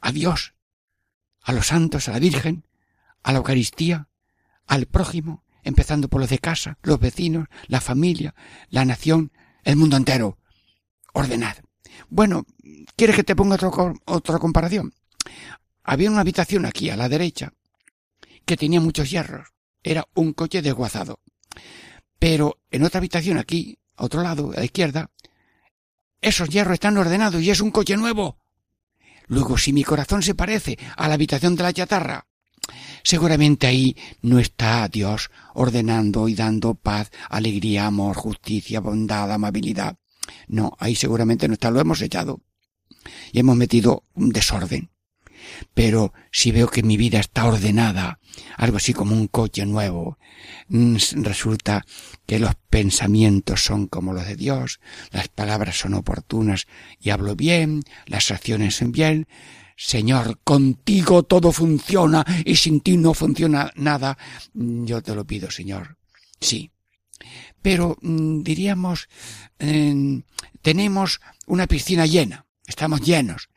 A 0.00 0.12
Dios, 0.12 0.54
a 1.42 1.52
los 1.52 1.68
santos, 1.68 2.08
a 2.08 2.12
la 2.12 2.18
Virgen, 2.18 2.66
a 3.22 3.32
la 3.32 3.38
Eucaristía, 3.38 4.08
al 4.66 4.86
prójimo, 4.86 5.44
empezando 5.62 6.08
por 6.08 6.20
los 6.20 6.30
de 6.30 6.38
casa, 6.38 6.78
los 6.82 7.00
vecinos, 7.00 7.48
la 7.66 7.80
familia, 7.80 8.34
la 8.68 8.84
nación, 8.84 9.32
el 9.64 9.76
mundo 9.76 9.96
entero. 9.96 10.38
Ordenad. 11.12 11.56
Bueno, 12.08 12.46
¿quieres 12.96 13.16
que 13.16 13.24
te 13.24 13.34
ponga 13.34 13.58
otra 14.04 14.38
comparación? 14.38 14.92
había 15.88 16.10
una 16.10 16.20
habitación 16.20 16.66
aquí 16.66 16.90
a 16.90 16.96
la 16.96 17.08
derecha 17.08 17.54
que 18.44 18.58
tenía 18.58 18.78
muchos 18.78 19.10
hierros. 19.10 19.48
Era 19.82 20.06
un 20.14 20.34
coche 20.34 20.60
desguazado. 20.60 21.20
Pero 22.18 22.58
en 22.70 22.82
otra 22.82 22.98
habitación 22.98 23.38
aquí, 23.38 23.78
a 23.96 24.04
otro 24.04 24.22
lado, 24.22 24.52
a 24.52 24.56
la 24.56 24.64
izquierda, 24.66 25.10
esos 26.20 26.48
hierros 26.48 26.74
están 26.74 26.96
ordenados 26.96 27.42
y 27.42 27.50
es 27.50 27.60
un 27.60 27.70
coche 27.70 27.96
nuevo. 27.96 28.38
Luego, 29.26 29.58
si 29.58 29.72
mi 29.72 29.84
corazón 29.84 30.22
se 30.22 30.34
parece 30.34 30.78
a 30.96 31.08
la 31.08 31.14
habitación 31.14 31.54
de 31.54 31.62
la 31.62 31.72
chatarra, 31.72 32.26
seguramente 33.02 33.66
ahí 33.66 33.96
no 34.22 34.38
está 34.38 34.88
Dios 34.88 35.30
ordenando 35.54 36.28
y 36.28 36.34
dando 36.34 36.74
paz, 36.74 37.10
alegría, 37.28 37.86
amor, 37.86 38.16
justicia, 38.16 38.80
bondad, 38.80 39.30
amabilidad. 39.30 39.96
No, 40.46 40.72
ahí 40.78 40.94
seguramente 40.94 41.46
no 41.46 41.54
está, 41.54 41.70
lo 41.70 41.80
hemos 41.80 42.00
echado. 42.00 42.40
Y 43.32 43.40
hemos 43.40 43.56
metido 43.56 44.04
un 44.14 44.30
desorden. 44.30 44.90
Pero 45.74 46.12
si 46.32 46.52
veo 46.52 46.68
que 46.68 46.82
mi 46.82 46.96
vida 46.96 47.20
está 47.20 47.46
ordenada, 47.46 48.18
algo 48.56 48.76
así 48.76 48.92
como 48.92 49.14
un 49.14 49.26
coche 49.28 49.66
nuevo, 49.66 50.18
mm, 50.68 50.96
resulta 51.22 51.84
que 52.26 52.38
los 52.38 52.54
pensamientos 52.70 53.64
son 53.64 53.86
como 53.86 54.12
los 54.12 54.26
de 54.26 54.36
Dios, 54.36 54.80
las 55.10 55.28
palabras 55.28 55.78
son 55.78 55.94
oportunas 55.94 56.66
y 57.00 57.10
hablo 57.10 57.36
bien, 57.36 57.82
las 58.06 58.30
acciones 58.30 58.76
son 58.76 58.92
bien, 58.92 59.26
Señor, 59.76 60.40
contigo 60.42 61.22
todo 61.22 61.52
funciona 61.52 62.26
y 62.44 62.56
sin 62.56 62.80
ti 62.80 62.96
no 62.96 63.14
funciona 63.14 63.70
nada. 63.76 64.18
Mm, 64.54 64.84
yo 64.86 65.02
te 65.02 65.14
lo 65.14 65.24
pido, 65.24 65.52
Señor. 65.52 65.96
Sí. 66.40 66.72
Pero 67.62 67.96
mm, 68.00 68.42
diríamos, 68.42 69.08
tenemos 70.62 71.20
una 71.46 71.66
piscina 71.66 72.06
llena, 72.06 72.46
estamos 72.66 73.00
llenos, 73.00 73.48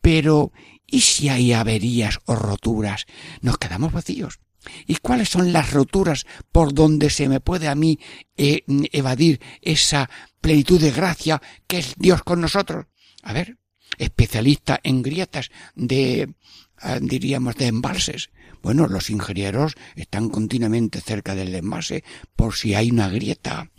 pero 0.00 0.52
¿y 0.88 1.00
si 1.02 1.28
hay 1.28 1.52
averías 1.52 2.18
o 2.24 2.34
roturas? 2.34 3.06
Nos 3.40 3.58
quedamos 3.58 3.92
vacíos. 3.92 4.40
¿Y 4.86 4.96
cuáles 4.96 5.28
son 5.28 5.52
las 5.52 5.72
roturas 5.72 6.26
por 6.50 6.74
donde 6.74 7.10
se 7.10 7.28
me 7.28 7.40
puede 7.40 7.68
a 7.68 7.74
mí 7.74 7.98
eh, 8.36 8.64
evadir 8.92 9.40
esa 9.62 10.10
plenitud 10.40 10.80
de 10.80 10.90
gracia 10.90 11.40
que 11.66 11.78
es 11.78 11.94
Dios 11.96 12.22
con 12.22 12.40
nosotros? 12.40 12.86
A 13.22 13.32
ver, 13.32 13.58
especialista 13.98 14.80
en 14.82 15.02
grietas 15.02 15.50
de, 15.74 16.34
ah, 16.78 16.98
diríamos, 17.00 17.56
de 17.56 17.66
embalses. 17.66 18.30
Bueno, 18.62 18.88
los 18.88 19.10
ingenieros 19.10 19.74
están 19.94 20.28
continuamente 20.28 21.00
cerca 21.00 21.34
del 21.34 21.54
embalse 21.54 22.02
por 22.34 22.56
si 22.56 22.74
hay 22.74 22.90
una 22.90 23.08
grieta 23.08 23.70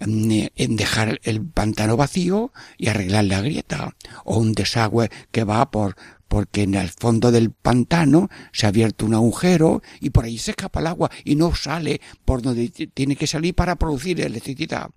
mm, 0.00 0.46
en 0.56 0.76
dejar 0.76 1.20
el 1.22 1.44
pantano 1.46 1.96
vacío 1.96 2.52
y 2.76 2.88
arreglar 2.88 3.24
la 3.24 3.40
grieta 3.40 3.94
o 4.24 4.38
un 4.38 4.52
desagüe 4.52 5.10
que 5.30 5.44
va 5.44 5.70
por 5.70 5.96
porque 6.28 6.62
en 6.62 6.74
el 6.74 6.88
fondo 6.88 7.30
del 7.30 7.50
pantano 7.50 8.28
se 8.52 8.66
ha 8.66 8.70
abierto 8.70 9.06
un 9.06 9.14
agujero 9.14 9.82
y 10.00 10.10
por 10.10 10.24
ahí 10.24 10.38
se 10.38 10.52
escapa 10.52 10.80
el 10.80 10.86
agua 10.86 11.10
y 11.24 11.36
no 11.36 11.54
sale 11.54 12.00
por 12.24 12.42
donde 12.42 12.68
tiene 12.68 13.16
que 13.16 13.26
salir 13.26 13.54
para 13.54 13.76
producir 13.76 14.20
electricidad. 14.20 14.90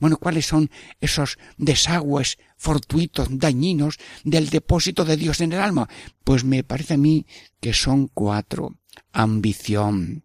Bueno, 0.00 0.16
¿cuáles 0.16 0.46
son 0.46 0.70
esos 1.00 1.38
desagües 1.58 2.38
fortuitos, 2.56 3.28
dañinos 3.30 3.98
del 4.24 4.48
depósito 4.48 5.04
de 5.04 5.16
Dios 5.16 5.40
en 5.40 5.52
el 5.52 5.60
alma? 5.60 5.88
Pues 6.24 6.44
me 6.44 6.64
parece 6.64 6.94
a 6.94 6.98
mí 6.98 7.26
que 7.60 7.74
son 7.74 8.08
cuatro. 8.08 8.78
Ambición, 9.12 10.24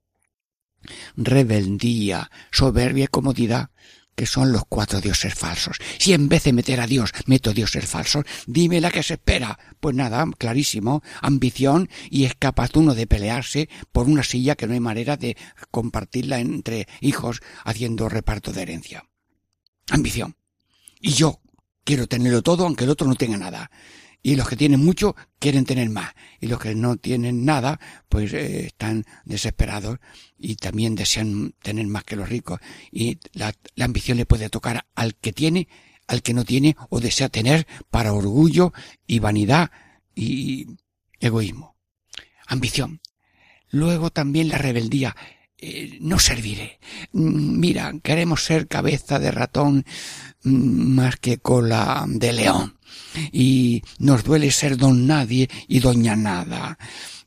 rebeldía, 1.16 2.32
soberbia 2.52 3.06
y 3.06 3.08
comodidad 3.08 3.72
que 4.18 4.26
son 4.26 4.52
los 4.52 4.64
cuatro 4.68 5.00
dioses 5.00 5.36
falsos. 5.36 5.78
Si 6.00 6.12
en 6.12 6.28
vez 6.28 6.44
de 6.44 6.52
meter 6.52 6.82
a 6.82 6.88
Dios 6.88 7.12
meto 7.28 7.54
dioses 7.54 7.86
falsos, 7.86 8.26
dime 8.48 8.82
la 8.82 8.90
que 8.90 9.04
se 9.04 9.14
espera. 9.14 9.60
Pues 9.80 9.96
nada, 9.96 10.26
clarísimo, 10.40 11.04
ambición 11.22 11.88
y 12.10 12.26
es 12.26 12.34
capaz 12.34 12.76
uno 12.76 12.96
de 12.96 13.06
pelearse 13.06 13.70
por 13.92 14.08
una 14.08 14.24
silla 14.24 14.56
que 14.56 14.66
no 14.66 14.74
hay 14.74 14.80
manera 14.80 15.18
de 15.18 15.38
compartirla 15.70 16.40
entre 16.40 16.88
hijos 17.00 17.42
haciendo 17.64 18.10
reparto 18.10 18.52
de 18.52 18.64
herencia. 18.64 19.06
Ambición. 19.92 20.36
Y 21.00 21.12
yo 21.14 21.40
quiero 21.84 22.08
tenerlo 22.08 22.42
todo 22.42 22.66
aunque 22.66 22.86
el 22.86 22.90
otro 22.90 23.08
no 23.08 23.16
tenga 23.16 23.38
nada 23.38 23.70
y 24.22 24.36
los 24.36 24.48
que 24.50 24.56
tienen 24.56 24.84
mucho 24.84 25.16
quieren 25.40 25.66
tener 25.66 25.90
más. 25.90 26.14
Y 26.40 26.48
los 26.48 26.60
que 26.60 26.76
no 26.76 26.98
tienen 26.98 27.46
nada 27.46 27.80
pues 28.10 28.34
eh, 28.34 28.68
están 28.68 29.06
desesperados 29.26 30.00
y 30.38 30.56
también 30.56 30.96
desean 30.96 31.54
tener 31.62 31.88
más 31.88 32.04
que 32.04 32.16
los 32.16 32.30
ricos. 32.30 32.60
Y 32.92 33.20
la, 33.34 33.54
la 33.76 33.86
ambición 33.86 34.18
le 34.18 34.26
puede 34.26 34.50
tocar 34.50 34.86
al 34.96 35.16
que 35.16 35.34
tiene 35.34 35.68
al 36.08 36.22
que 36.22 36.34
no 36.34 36.46
tiene 36.46 36.76
o 36.90 37.00
desea 37.00 37.30
tener 37.30 37.68
para 37.90 38.14
orgullo 38.14 38.74
y 39.06 39.20
vanidad 39.20 39.72
y 40.16 40.66
egoísmo. 41.20 41.76
Ambición. 42.48 43.02
Luego 43.70 44.10
también 44.10 44.48
la 44.48 44.58
rebeldía 44.58 45.16
eh, 45.60 45.98
no 46.02 46.20
serviré. 46.20 46.80
Mm, 47.14 47.60
mira, 47.60 47.94
queremos 48.04 48.44
ser 48.44 48.68
cabeza 48.68 49.20
de 49.20 49.32
ratón 49.32 49.86
mm, 50.44 50.50
más 50.96 51.18
que 51.18 51.40
cola 51.40 52.06
de 52.08 52.34
león 52.34 52.78
y 53.32 53.84
nos 54.00 54.24
duele 54.24 54.52
ser 54.52 54.78
don 54.78 55.08
nadie 55.08 55.50
y 55.68 55.80
doña 55.80 56.16
nada. 56.16 56.78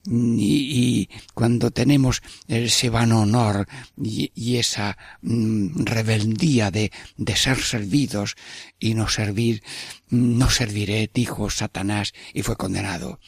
Y, 0.06 1.10
cuando 1.34 1.70
tenemos 1.70 2.22
ese 2.48 2.88
vano 2.88 3.20
honor 3.20 3.68
y, 4.02 4.56
esa 4.56 4.96
mm, 5.20 5.84
rebeldía 5.84 6.70
de, 6.70 6.90
de, 7.18 7.36
ser 7.36 7.60
servidos 7.60 8.36
y 8.78 8.94
no 8.94 9.08
servir, 9.08 9.62
no 10.08 10.48
serviré, 10.48 11.10
dijo 11.12 11.50
Satanás 11.50 12.14
y 12.32 12.42
fue 12.42 12.56
condenado. 12.56 13.20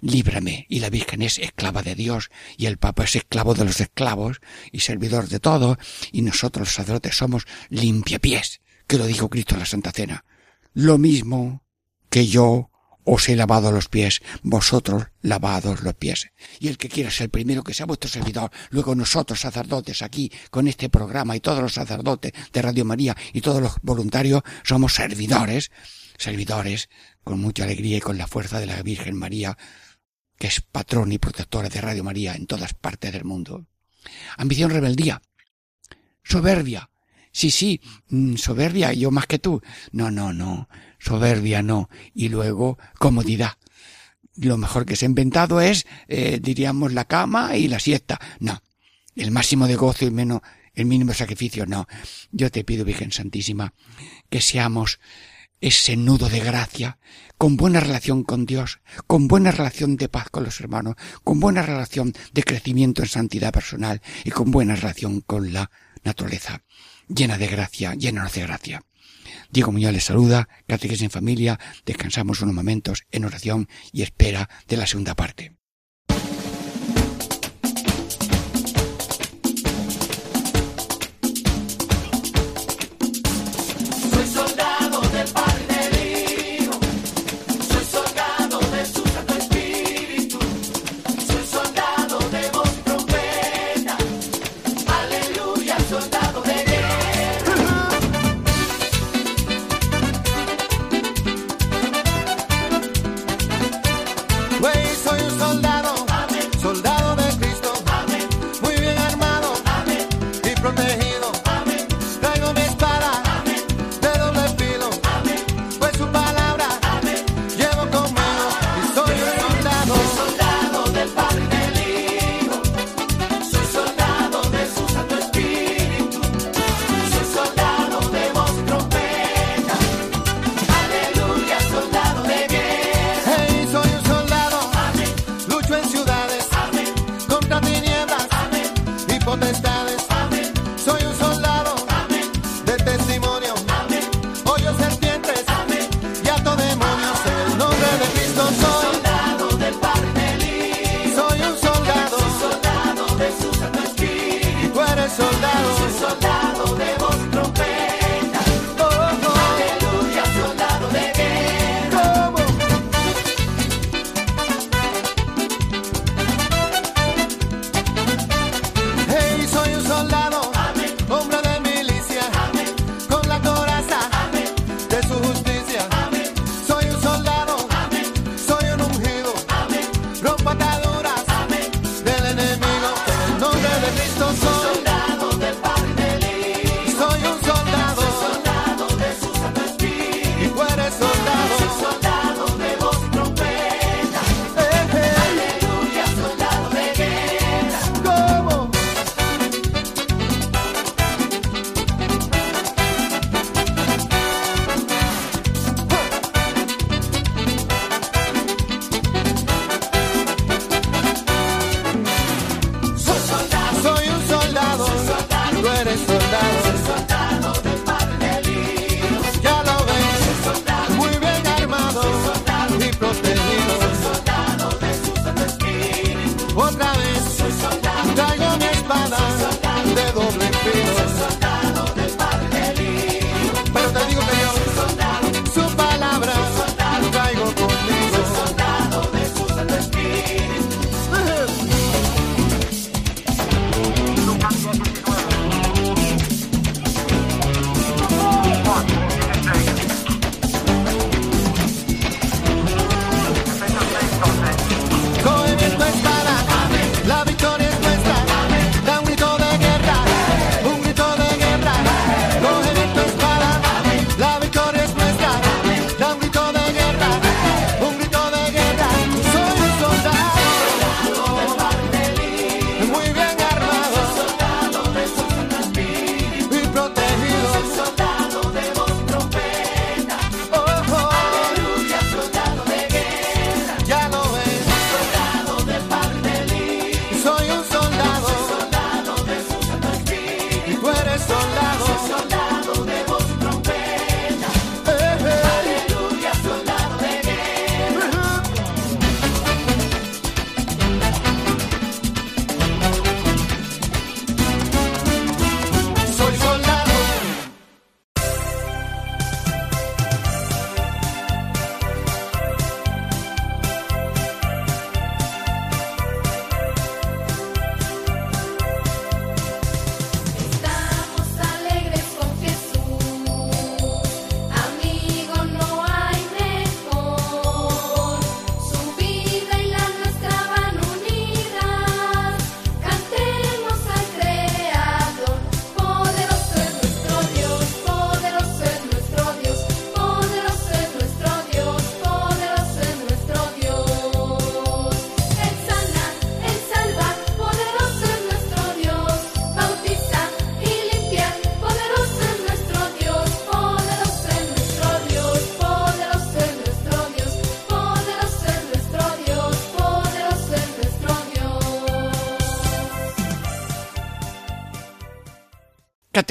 Líbrame. 0.00 0.66
Y 0.68 0.78
la 0.78 0.90
Virgen 0.90 1.22
es 1.22 1.38
esclava 1.38 1.82
de 1.82 1.96
Dios 1.96 2.30
y 2.56 2.66
el 2.66 2.78
Papa 2.78 3.04
es 3.04 3.16
esclavo 3.16 3.54
de 3.54 3.64
los 3.64 3.80
esclavos 3.80 4.40
y 4.70 4.80
servidor 4.80 5.28
de 5.28 5.40
todo 5.40 5.78
y 6.12 6.22
nosotros 6.22 6.68
los 6.68 6.74
sacerdotes 6.74 7.16
somos 7.16 7.46
limpiapiés, 7.70 8.60
que 8.86 8.98
lo 8.98 9.06
dijo 9.06 9.28
Cristo 9.28 9.54
en 9.54 9.60
la 9.60 9.66
Santa 9.66 9.90
Cena. 9.90 10.24
Lo 10.74 10.96
mismo 10.96 11.64
que 12.08 12.28
yo 12.28 12.69
os 13.12 13.28
he 13.28 13.34
lavado 13.34 13.72
los 13.72 13.88
pies, 13.88 14.22
vosotros 14.44 15.08
lavados 15.20 15.82
los 15.82 15.94
pies. 15.94 16.30
Y 16.60 16.68
el 16.68 16.78
que 16.78 16.88
quiera 16.88 17.10
ser 17.10 17.24
el 17.24 17.30
primero 17.30 17.64
que 17.64 17.74
sea 17.74 17.86
vuestro 17.86 18.08
servidor, 18.08 18.52
luego 18.70 18.94
nosotros 18.94 19.40
sacerdotes 19.40 20.02
aquí 20.02 20.30
con 20.50 20.68
este 20.68 20.88
programa 20.88 21.34
y 21.34 21.40
todos 21.40 21.60
los 21.60 21.74
sacerdotes 21.74 22.32
de 22.52 22.62
Radio 22.62 22.84
María 22.84 23.16
y 23.32 23.40
todos 23.40 23.60
los 23.60 23.72
voluntarios 23.82 24.42
somos 24.62 24.94
servidores, 24.94 25.72
servidores 26.18 26.88
con 27.24 27.40
mucha 27.40 27.64
alegría 27.64 27.96
y 27.96 28.00
con 28.00 28.16
la 28.16 28.28
fuerza 28.28 28.60
de 28.60 28.66
la 28.66 28.80
Virgen 28.80 29.16
María, 29.16 29.58
que 30.38 30.46
es 30.46 30.60
patrón 30.60 31.10
y 31.10 31.18
protectora 31.18 31.68
de 31.68 31.80
Radio 31.80 32.04
María 32.04 32.34
en 32.36 32.46
todas 32.46 32.74
partes 32.74 33.12
del 33.12 33.24
mundo. 33.24 33.66
Ambición, 34.36 34.70
rebeldía, 34.70 35.20
soberbia. 36.22 36.90
Sí, 37.32 37.50
sí, 37.50 37.80
mm, 38.08 38.36
soberbia, 38.36 38.92
yo 38.92 39.10
más 39.10 39.26
que 39.26 39.38
tú. 39.38 39.62
No, 39.92 40.10
no, 40.10 40.32
no 40.32 40.68
soberbia 41.00 41.62
no, 41.62 41.88
y 42.14 42.28
luego 42.28 42.78
comodidad. 42.98 43.54
Lo 44.36 44.56
mejor 44.56 44.86
que 44.86 44.96
se 44.96 45.06
ha 45.06 45.08
inventado 45.08 45.60
es, 45.60 45.86
eh, 46.06 46.38
diríamos, 46.40 46.92
la 46.92 47.06
cama 47.06 47.56
y 47.56 47.66
la 47.66 47.80
siesta. 47.80 48.20
No, 48.38 48.62
el 49.16 49.32
máximo 49.32 49.66
de 49.66 49.76
gozo 49.76 50.04
y 50.04 50.10
menos, 50.10 50.42
el 50.74 50.86
mínimo 50.86 51.12
sacrificio, 51.12 51.66
no. 51.66 51.88
Yo 52.30 52.50
te 52.50 52.64
pido, 52.64 52.84
Virgen 52.84 53.10
Santísima, 53.10 53.74
que 54.28 54.40
seamos 54.40 55.00
ese 55.60 55.96
nudo 55.96 56.28
de 56.28 56.40
gracia, 56.40 56.98
con 57.36 57.56
buena 57.56 57.80
relación 57.80 58.22
con 58.22 58.46
Dios, 58.46 58.80
con 59.06 59.28
buena 59.28 59.50
relación 59.50 59.96
de 59.96 60.08
paz 60.08 60.30
con 60.30 60.44
los 60.44 60.60
hermanos, 60.60 60.94
con 61.22 61.40
buena 61.40 61.62
relación 61.62 62.14
de 62.32 62.42
crecimiento 62.44 63.02
en 63.02 63.08
santidad 63.08 63.52
personal 63.52 64.00
y 64.24 64.30
con 64.30 64.50
buena 64.50 64.74
relación 64.74 65.20
con 65.20 65.52
la 65.52 65.70
naturaleza, 66.02 66.62
llena 67.14 67.38
de 67.38 67.46
gracia, 67.46 67.94
llena 67.94 68.28
de 68.28 68.42
gracia. 68.42 68.82
Diego 69.50 69.72
Muñoz 69.72 69.92
les 69.92 70.04
saluda, 70.04 70.48
Catequesis 70.66 71.02
en 71.02 71.10
Familia, 71.10 71.58
descansamos 71.84 72.40
unos 72.40 72.54
momentos 72.54 73.04
en 73.10 73.24
oración 73.24 73.68
y 73.92 74.02
espera 74.02 74.48
de 74.68 74.76
la 74.76 74.86
segunda 74.86 75.14
parte. 75.14 75.59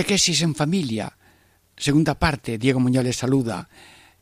Catequesis 0.09 0.41
en 0.41 0.55
familia. 0.55 1.15
Segunda 1.77 2.17
parte, 2.17 2.57
Diego 2.57 2.79
Muñoz 2.79 3.03
les 3.03 3.15
saluda. 3.15 3.69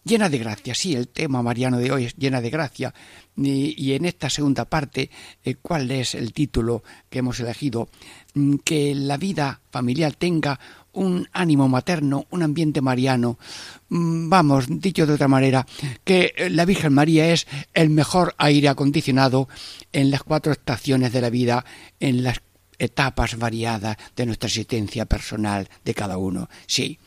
Llena 0.03 0.27
de 0.27 0.37
gracia, 0.37 0.75
sí, 0.75 0.93
el 0.93 1.07
tema 1.07 1.41
mariano 1.41 1.77
de 1.77 1.93
hoy 1.93 2.03
es 2.03 2.15
llena 2.17 2.41
de 2.41 2.49
gracia. 2.49 2.93
Y, 3.37 3.93
en 3.93 4.03
esta 4.03 4.29
segunda 4.29 4.65
parte, 4.65 5.09
eh, 5.45 5.55
¿cuál 5.55 5.89
es 5.91 6.13
el 6.13 6.33
título 6.33 6.83
que 7.09 7.19
hemos 7.19 7.39
elegido? 7.39 7.87
Mm, 8.33 8.55
que 8.65 8.95
la 8.95 9.15
vida 9.15 9.61
familiar 9.71 10.13
tenga 10.13 10.59
un 10.91 11.29
ánimo 11.31 11.69
materno, 11.69 12.25
un 12.31 12.43
ambiente 12.43 12.81
mariano. 12.81 13.39
Mm, 13.87 14.27
vamos, 14.27 14.65
dicho 14.67 15.05
de 15.05 15.13
otra 15.13 15.29
manera, 15.29 15.65
que 16.03 16.33
la 16.51 16.65
Virgen 16.65 16.93
María 16.93 17.31
es 17.31 17.47
el 17.73 17.89
mejor 17.91 18.35
aire 18.37 18.67
acondicionado 18.67 19.47
en 19.93 20.11
las 20.11 20.23
cuatro 20.23 20.51
estaciones 20.51 21.13
de 21.13 21.21
la 21.21 21.29
vida, 21.29 21.63
en 22.01 22.23
las 22.23 22.41
etapas 22.79 23.37
variadas 23.37 23.97
de 24.15 24.25
nuestra 24.25 24.47
existencia 24.47 25.05
personal 25.05 25.69
de 25.83 25.93
cada 25.93 26.17
uno. 26.17 26.49
Sí, 26.65 26.99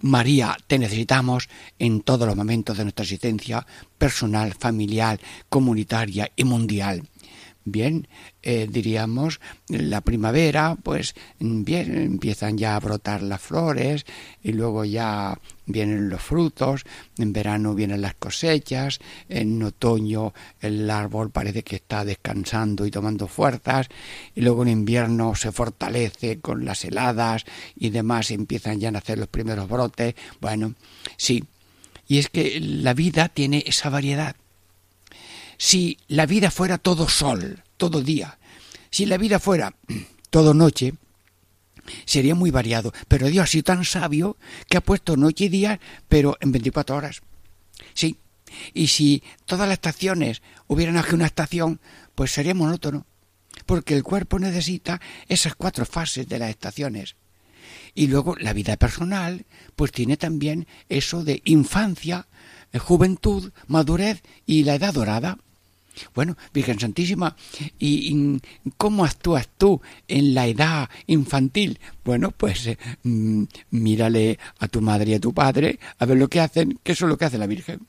María, 0.00 0.56
te 0.66 0.78
necesitamos 0.78 1.48
en 1.78 2.00
todos 2.00 2.26
los 2.26 2.36
momentos 2.36 2.76
de 2.76 2.84
nuestra 2.84 3.04
existencia 3.04 3.66
personal, 3.98 4.54
familiar, 4.54 5.20
comunitaria 5.48 6.30
y 6.36 6.44
mundial. 6.44 7.02
Bien, 7.70 8.08
eh, 8.42 8.66
diríamos, 8.70 9.40
la 9.68 10.00
primavera, 10.00 10.76
pues 10.82 11.14
bien, 11.38 11.96
empiezan 11.96 12.56
ya 12.56 12.76
a 12.76 12.80
brotar 12.80 13.22
las 13.22 13.40
flores 13.40 14.06
y 14.42 14.52
luego 14.52 14.84
ya 14.84 15.38
vienen 15.66 16.08
los 16.08 16.22
frutos, 16.22 16.84
en 17.18 17.32
verano 17.32 17.74
vienen 17.74 18.00
las 18.00 18.14
cosechas, 18.14 19.00
en 19.28 19.62
otoño 19.62 20.32
el 20.60 20.88
árbol 20.88 21.30
parece 21.30 21.62
que 21.62 21.76
está 21.76 22.04
descansando 22.04 22.86
y 22.86 22.90
tomando 22.90 23.26
fuerzas 23.26 23.88
y 24.34 24.40
luego 24.40 24.62
en 24.62 24.68
invierno 24.68 25.34
se 25.34 25.52
fortalece 25.52 26.40
con 26.40 26.64
las 26.64 26.84
heladas 26.84 27.44
y 27.76 27.90
demás, 27.90 28.30
empiezan 28.30 28.80
ya 28.80 28.88
a 28.88 28.92
nacer 28.92 29.18
los 29.18 29.28
primeros 29.28 29.68
brotes. 29.68 30.14
Bueno, 30.40 30.74
sí, 31.16 31.44
y 32.06 32.18
es 32.18 32.30
que 32.30 32.58
la 32.60 32.94
vida 32.94 33.28
tiene 33.28 33.62
esa 33.66 33.90
variedad 33.90 34.36
si 35.58 35.98
la 36.08 36.24
vida 36.24 36.50
fuera 36.50 36.78
todo 36.78 37.08
sol, 37.08 37.62
todo 37.76 38.00
día, 38.00 38.38
si 38.90 39.04
la 39.04 39.18
vida 39.18 39.38
fuera 39.38 39.74
todo 40.30 40.54
noche, 40.54 40.94
sería 42.04 42.34
muy 42.34 42.50
variado. 42.50 42.92
Pero 43.08 43.28
Dios 43.28 43.44
ha 43.44 43.46
sido 43.46 43.64
tan 43.64 43.84
sabio 43.84 44.36
que 44.68 44.76
ha 44.76 44.80
puesto 44.80 45.16
noche 45.16 45.46
y 45.46 45.48
día, 45.48 45.80
pero 46.08 46.36
en 46.40 46.52
24 46.52 46.96
horas. 46.96 47.20
Sí. 47.94 48.18
Y 48.72 48.88
si 48.88 49.22
todas 49.44 49.68
las 49.68 49.74
estaciones 49.74 50.42
hubieran 50.66 50.96
aquí 50.96 51.14
una 51.14 51.26
estación, 51.26 51.80
pues 52.14 52.30
sería 52.32 52.54
monótono. 52.54 53.06
Porque 53.66 53.94
el 53.94 54.02
cuerpo 54.02 54.38
necesita 54.38 55.00
esas 55.28 55.54
cuatro 55.54 55.84
fases 55.84 56.28
de 56.28 56.38
las 56.38 56.50
estaciones. 56.50 57.16
Y 57.94 58.06
luego 58.06 58.36
la 58.36 58.52
vida 58.52 58.76
personal, 58.76 59.44
pues 59.76 59.92
tiene 59.92 60.16
también 60.16 60.66
eso 60.88 61.24
de 61.24 61.42
infancia, 61.44 62.26
juventud, 62.78 63.52
madurez 63.66 64.22
y 64.46 64.64
la 64.64 64.74
edad 64.74 64.94
dorada. 64.94 65.38
Bueno, 66.14 66.36
Virgen 66.52 66.78
Santísima, 66.78 67.34
¿y, 67.78 68.40
cómo 68.76 69.04
actúas 69.04 69.48
tú 69.56 69.80
en 70.06 70.34
la 70.34 70.46
edad 70.46 70.88
infantil? 71.06 71.78
Bueno, 72.04 72.30
pues 72.30 72.66
eh, 72.66 72.78
mm, 73.02 73.44
mírale 73.70 74.38
a 74.58 74.68
tu 74.68 74.80
madre 74.80 75.12
y 75.12 75.14
a 75.14 75.20
tu 75.20 75.32
padre 75.32 75.78
a 75.98 76.06
ver 76.06 76.18
lo 76.18 76.28
que 76.28 76.40
hacen, 76.40 76.78
que 76.82 76.92
eso 76.92 77.06
es 77.06 77.10
lo 77.10 77.18
que 77.18 77.24
hace 77.24 77.38
la 77.38 77.46
Virgen. 77.46 77.80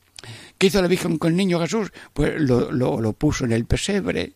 ¿Qué 0.58 0.67
hizo 0.67 0.82
la 0.82 0.88
Virgen 0.88 1.17
con 1.17 1.32
el 1.32 1.38
niño 1.38 1.60
Jesús? 1.60 1.91
Pues 2.13 2.39
lo, 2.41 2.72
lo, 2.72 3.00
lo 3.00 3.13
puso 3.13 3.45
en 3.45 3.54
el 3.54 3.65
pesebre 3.65 4.34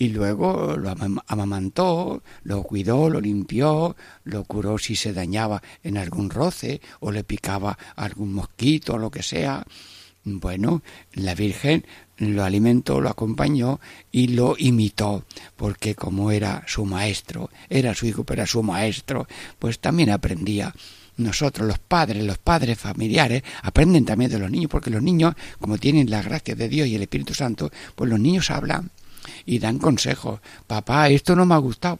y 0.00 0.08
luego 0.08 0.78
lo 0.78 0.94
amamantó, 1.26 2.22
lo 2.44 2.62
cuidó, 2.62 3.10
lo 3.10 3.20
limpió, 3.20 3.96
lo 4.24 4.44
curó 4.44 4.78
si 4.78 4.96
se 4.96 5.12
dañaba 5.12 5.62
en 5.82 5.98
algún 5.98 6.30
roce 6.30 6.80
o 7.00 7.12
le 7.12 7.22
picaba 7.22 7.76
algún 7.96 8.32
mosquito 8.32 8.94
o 8.94 8.98
lo 8.98 9.10
que 9.10 9.22
sea. 9.22 9.62
Bueno, 10.24 10.82
la 11.14 11.34
Virgen 11.34 11.86
lo 12.18 12.44
alimentó, 12.44 13.00
lo 13.00 13.08
acompañó 13.08 13.80
y 14.12 14.28
lo 14.28 14.54
imitó, 14.58 15.24
porque 15.56 15.94
como 15.94 16.30
era 16.30 16.62
su 16.66 16.84
maestro, 16.84 17.48
era 17.70 17.94
su 17.94 18.06
hijo, 18.06 18.24
pero 18.24 18.42
era 18.42 18.46
su 18.46 18.62
maestro, 18.62 19.26
pues 19.58 19.78
también 19.78 20.10
aprendía. 20.10 20.74
Nosotros, 21.16 21.66
los 21.66 21.78
padres, 21.78 22.22
los 22.24 22.38
padres 22.38 22.78
familiares, 22.78 23.42
aprenden 23.62 24.04
también 24.04 24.30
de 24.30 24.38
los 24.38 24.50
niños, 24.50 24.70
porque 24.70 24.90
los 24.90 25.02
niños, 25.02 25.34
como 25.58 25.78
tienen 25.78 26.10
la 26.10 26.22
gracia 26.22 26.54
de 26.54 26.68
Dios 26.68 26.86
y 26.88 26.94
el 26.94 27.02
Espíritu 27.02 27.34
Santo, 27.34 27.70
pues 27.94 28.10
los 28.10 28.20
niños 28.20 28.50
hablan 28.50 28.90
y 29.46 29.58
dan 29.58 29.78
consejos. 29.78 30.40
Papá, 30.66 31.08
esto 31.08 31.34
no 31.34 31.46
me 31.46 31.54
ha 31.54 31.58
gustado 31.58 31.98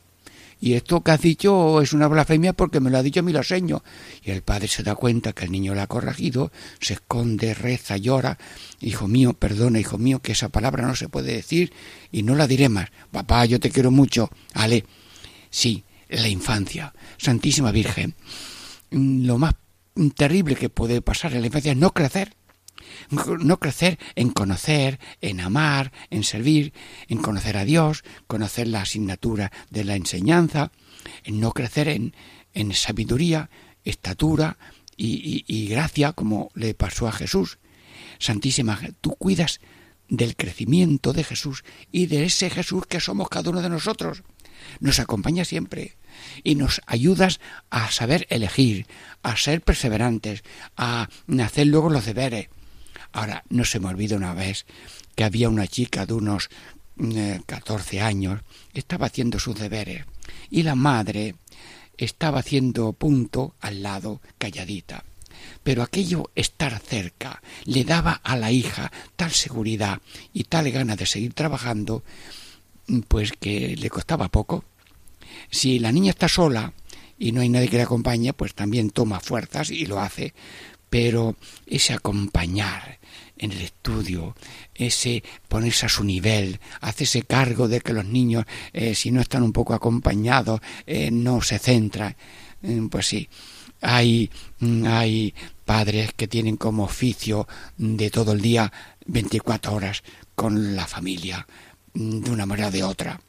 y 0.61 0.75
esto 0.75 1.03
que 1.03 1.11
has 1.13 1.21
dicho 1.23 1.81
es 1.81 1.95
una 1.95 2.07
blasfemia 2.07 2.53
porque 2.53 2.81
me 2.81 2.91
lo 2.91 2.99
ha 2.99 3.03
dicho 3.03 3.23
mi 3.23 3.33
seño. 3.43 3.83
Y 4.23 4.31
el 4.31 4.43
padre 4.43 4.69
se 4.69 4.83
da 4.83 4.95
cuenta 4.95 5.33
que 5.33 5.47
el 5.47 5.53
niño 5.53 5.75
le 5.75 5.81
ha 5.81 5.87
corregido, 5.87 6.53
se 6.81 6.95
esconde, 6.95 7.55
reza, 7.55 7.97
llora. 7.97 8.39
Hijo 8.81 9.09
mío, 9.09 9.33
perdona, 9.33 9.81
hijo 9.81 9.97
mío, 9.97 10.21
que 10.21 10.33
esa 10.33 10.51
palabra 10.51 10.87
no 10.87 10.95
se 10.95 11.09
puede 11.09 11.33
decir 11.33 11.73
y 12.13 12.23
no 12.23 12.35
la 12.35 12.47
diré 12.47 12.69
más. 12.69 12.91
Papá, 13.11 13.47
yo 13.47 13.59
te 13.59 13.71
quiero 13.71 13.91
mucho. 13.91 14.31
Ale, 14.53 14.85
sí, 15.49 15.85
la 16.11 16.29
infancia. 16.29 16.93
Santísima 17.17 17.73
Virgen, 17.73 18.15
lo 18.91 19.39
más 19.39 19.55
terrible 20.15 20.57
que 20.57 20.69
puede 20.69 21.01
pasar 21.01 21.33
en 21.33 21.41
la 21.41 21.47
infancia 21.47 21.73
es 21.73 21.79
no 21.79 21.93
crecer 21.93 22.35
no 23.11 23.59
crecer 23.59 23.99
en 24.15 24.31
conocer, 24.31 24.99
en 25.21 25.41
amar, 25.41 25.93
en 26.11 26.25
servir, 26.25 26.73
en 27.09 27.19
conocer 27.19 27.57
a 27.57 27.65
Dios, 27.65 28.05
conocer 28.27 28.69
la 28.69 28.83
asignatura 28.83 29.53
de 29.71 29.85
la 29.85 29.97
enseñanza, 29.97 30.73
en 31.25 31.41
no 31.41 31.53
crecer 31.53 31.89
en, 31.89 32.15
en 32.53 32.73
sabiduría, 32.75 33.51
estatura 33.85 34.59
y, 34.97 35.69
gracia 35.69 36.13
como 36.13 36.51
le 36.55 36.75
pasó 36.75 37.09
a 37.09 37.13
Jesús. 37.13 37.59
Santísima, 38.19 38.79
tú 39.01 39.15
cuidas 39.17 39.61
del 40.09 40.37
crecimiento 40.37 41.13
de 41.13 41.25
Jesús 41.25 41.65
y 41.91 42.07
de 42.07 42.25
ese 42.25 42.51
Jesús 42.51 42.87
que 42.87 43.01
somos 43.01 43.29
cada 43.29 43.51
uno 43.51 43.63
de 43.63 43.71
nosotros. 43.71 44.23
Nos 44.81 44.99
acompaña 44.99 45.45
siempre 45.45 45.97
y 46.45 46.55
nos 46.55 46.83
ayudas 46.87 47.41
a 47.71 47.91
saber 47.91 48.27
elegir, 48.29 48.87
a 49.23 49.37
ser 49.37 49.63
perseverantes, 49.63 50.43
a 50.77 51.09
hacer 51.43 51.67
luego 51.69 51.89
los 51.89 52.05
deberes, 52.05 52.49
Ahora, 53.13 53.45
no 53.49 53.65
se 53.65 53.81
me 53.81 53.89
olvida 53.89 54.17
una 54.17 54.35
vez 54.35 54.67
que 55.15 55.25
había 55.25 55.49
una 55.49 55.67
chica 55.67 56.07
de 56.07 56.15
unos 56.15 56.49
eh, 56.99 57.41
catorce 57.47 57.97
14 57.97 58.01
años, 58.03 58.41
estaba 58.75 59.07
haciendo 59.07 59.39
sus 59.39 59.59
deberes 59.59 60.05
y 60.51 60.63
la 60.63 60.75
madre 60.75 61.35
estaba 61.97 62.41
haciendo 62.41 62.93
punto 62.93 63.55
al 63.61 63.83
lado, 63.83 64.21
calladita. 64.39 65.05
Pero 65.63 65.83
aquello 65.83 66.31
estar 66.35 66.79
cerca 66.79 67.43
le 67.65 67.85
daba 67.85 68.13
a 68.13 68.37
la 68.37 68.53
hija 68.53 68.93
tal 69.17 69.31
seguridad 69.31 70.01
y 70.35 70.45
tal 70.45 70.71
gana 70.71 70.97
de 70.97 71.07
seguir 71.07 71.33
trabajando, 71.33 72.03
pues 73.09 73.33
que 73.33 73.77
le 73.77 73.91
costaba 73.91 74.29
poco. 74.29 74.65
Si 75.51 75.79
la 75.79 75.93
niña 75.93 76.11
está 76.11 76.29
sola 76.29 76.73
y 77.19 77.33
no 77.33 77.41
hay 77.41 77.49
nadie 77.49 77.69
que 77.69 77.79
la 77.79 77.85
acompañe, 77.85 78.33
pues 78.35 78.55
también 78.55 78.91
toma 78.91 79.21
fuerzas 79.21 79.71
y 79.71 79.87
lo 79.87 80.01
hace, 80.01 80.35
pero 80.91 81.37
ese 81.67 81.95
acompañar 81.95 82.99
en 83.39 83.53
el 83.53 83.63
estudio, 83.63 84.37
ese 84.75 85.23
ponerse 85.49 85.87
a 85.87 85.89
su 85.89 86.05
nivel, 86.05 86.61
hacerse 86.83 87.23
cargo 87.23 87.69
de 87.69 87.81
que 87.81 87.95
los 87.95 88.05
niños, 88.05 88.45
eh, 88.73 88.95
si 88.95 89.11
no 89.11 89.23
están 89.23 89.43
un 89.43 89.53
poco 89.53 89.73
acompañados, 89.73 90.61
eh, 90.87 91.11
no 91.11 91.41
se 91.41 91.59
centran. 91.59 92.15
Eh, 92.63 92.83
pues 92.91 93.07
sí, 93.07 93.29
hay, 93.81 94.31
mm, 94.59 94.85
hay 94.87 95.35
padres 95.65 96.13
que 96.15 96.29
tienen 96.29 96.57
como 96.57 96.85
oficio 96.85 97.49
de 97.79 98.11
todo 98.11 98.33
el 98.33 98.43
día 98.43 98.71
24 99.07 99.73
horas 99.73 100.03
con 100.35 100.77
la 100.77 100.87
familia, 100.87 101.47
mm, 101.95 102.21
de 102.21 102.31
una 102.31 102.45
manera 102.45 102.69
o 102.69 102.73
de 102.73 102.83
otra 102.83 103.21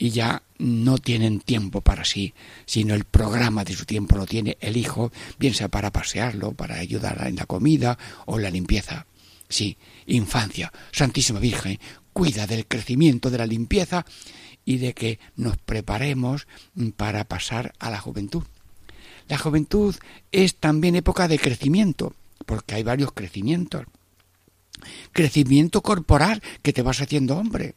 y 0.00 0.10
ya 0.10 0.42
no 0.58 0.96
tienen 0.96 1.40
tiempo 1.40 1.82
para 1.82 2.06
sí, 2.06 2.32
sino 2.64 2.94
el 2.94 3.04
programa 3.04 3.64
de 3.64 3.76
su 3.76 3.84
tiempo 3.84 4.16
lo 4.16 4.24
tiene 4.24 4.56
el 4.60 4.78
hijo, 4.78 5.12
bien 5.38 5.52
sea 5.52 5.68
para 5.68 5.92
pasearlo, 5.92 6.52
para 6.52 6.76
ayudar 6.76 7.22
en 7.28 7.36
la 7.36 7.44
comida 7.44 7.98
o 8.24 8.38
la 8.38 8.50
limpieza. 8.50 9.04
Sí, 9.50 9.76
infancia, 10.06 10.72
Santísima 10.90 11.38
Virgen, 11.38 11.78
cuida 12.14 12.46
del 12.46 12.66
crecimiento 12.66 13.28
de 13.28 13.36
la 13.36 13.46
limpieza 13.46 14.06
y 14.64 14.78
de 14.78 14.94
que 14.94 15.18
nos 15.36 15.58
preparemos 15.58 16.46
para 16.96 17.24
pasar 17.24 17.74
a 17.78 17.90
la 17.90 18.00
juventud. 18.00 18.44
La 19.28 19.36
juventud 19.36 19.94
es 20.32 20.56
también 20.56 20.96
época 20.96 21.28
de 21.28 21.38
crecimiento, 21.38 22.14
porque 22.46 22.74
hay 22.74 22.84
varios 22.84 23.12
crecimientos. 23.12 23.84
Crecimiento 25.12 25.82
corporal, 25.82 26.42
que 26.62 26.72
te 26.72 26.80
vas 26.80 27.02
haciendo 27.02 27.36
hombre 27.36 27.74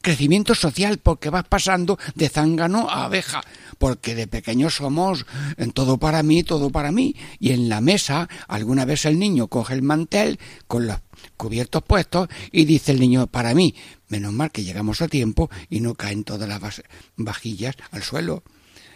crecimiento 0.00 0.54
social 0.54 0.98
porque 0.98 1.30
vas 1.30 1.44
pasando 1.44 1.98
de 2.14 2.28
zángano 2.28 2.88
a 2.90 3.04
abeja, 3.04 3.42
porque 3.78 4.14
de 4.14 4.26
pequeños 4.26 4.76
somos 4.76 5.26
en 5.56 5.72
todo 5.72 5.98
para 5.98 6.22
mí, 6.22 6.42
todo 6.42 6.70
para 6.70 6.92
mí, 6.92 7.16
y 7.38 7.52
en 7.52 7.68
la 7.68 7.80
mesa 7.80 8.28
alguna 8.48 8.84
vez 8.84 9.04
el 9.04 9.18
niño 9.18 9.48
coge 9.48 9.74
el 9.74 9.82
mantel 9.82 10.38
con 10.66 10.86
los 10.86 10.98
cubiertos 11.36 11.82
puestos 11.82 12.28
y 12.52 12.64
dice 12.64 12.92
el 12.92 13.00
niño 13.00 13.26
para 13.26 13.54
mí, 13.54 13.74
menos 14.08 14.32
mal 14.32 14.50
que 14.50 14.64
llegamos 14.64 15.02
a 15.02 15.08
tiempo 15.08 15.50
y 15.68 15.80
no 15.80 15.94
caen 15.94 16.24
todas 16.24 16.48
las 16.48 16.82
vajillas 17.16 17.76
al 17.90 18.02
suelo. 18.02 18.42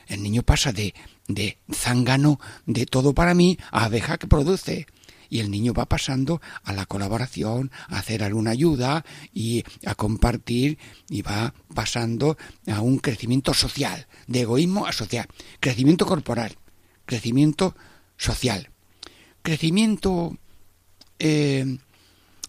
El 0.07 0.23
niño 0.23 0.43
pasa 0.43 0.73
de, 0.73 0.95
de 1.29 1.59
zángano 1.73 2.39
de 2.67 2.87
todo 2.87 3.15
para 3.15 3.35
mí 3.35 3.59
a 3.71 3.85
abeja 3.85 4.19
que 4.19 4.27
produce 4.27 4.87
y 5.35 5.41
el 5.41 5.51
niño 5.51 5.73
va 5.75 5.87
pasando 5.87 6.41
a 6.63 6.73
la 6.73 6.87
colaboración, 6.87 7.73
a 7.89 7.99
hacer 7.99 8.23
alguna 8.23 8.53
ayuda 8.53 9.05
y 9.33 9.65
a 9.85 9.97
compartir 9.97 10.79
y 11.11 11.23
va 11.23 11.53
pasando 11.75 12.39
a 12.69 12.81
un 12.81 12.99
crecimiento 12.99 13.53
social, 13.53 14.07
de 14.29 14.43
egoísmo 14.43 14.87
a 14.87 14.93
social, 14.93 15.27
crecimiento 15.59 16.07
corporal, 16.07 16.57
crecimiento 17.05 17.75
social, 18.17 18.71
crecimiento 19.43 20.39
eh, 21.19 21.79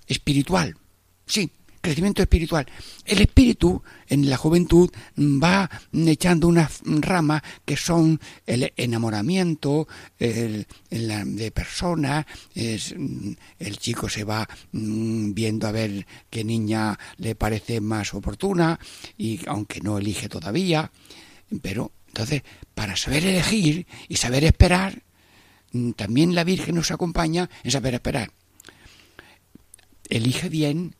espiritual, 0.05 0.77
sí, 1.25 1.49
crecimiento 1.85 2.23
espiritual. 2.23 2.65
El 3.05 3.21
espíritu 3.21 3.83
en 4.07 4.27
la 4.27 4.37
juventud 4.37 4.89
va 5.17 5.69
echando 5.93 6.47
unas 6.47 6.81
ramas 6.83 7.43
que 7.63 7.77
son 7.77 8.19
el 8.47 8.73
enamoramiento 8.75 9.87
el, 10.17 10.65
de 10.89 11.51
personas, 11.51 12.25
el 12.55 13.77
chico 13.77 14.09
se 14.09 14.23
va 14.23 14.49
mm, 14.71 15.33
viendo 15.33 15.67
a 15.67 15.71
ver 15.71 16.07
qué 16.31 16.43
niña 16.43 16.97
le 17.17 17.35
parece 17.35 17.81
más 17.81 18.15
oportuna 18.15 18.79
y 19.15 19.41
aunque 19.45 19.79
no 19.81 19.99
elige 19.99 20.27
todavía, 20.27 20.91
pero 21.61 21.91
entonces 22.07 22.41
para 22.73 22.95
saber 22.95 23.25
elegir 23.27 23.85
y 24.07 24.15
saber 24.15 24.43
esperar, 24.43 25.03
mm, 25.71 25.91
también 25.91 26.33
la 26.33 26.43
Virgen 26.43 26.75
nos 26.75 26.89
acompaña 26.89 27.47
en 27.63 27.69
saber 27.69 27.93
esperar. 27.93 28.31
Elige 30.09 30.49
bien 30.49 30.95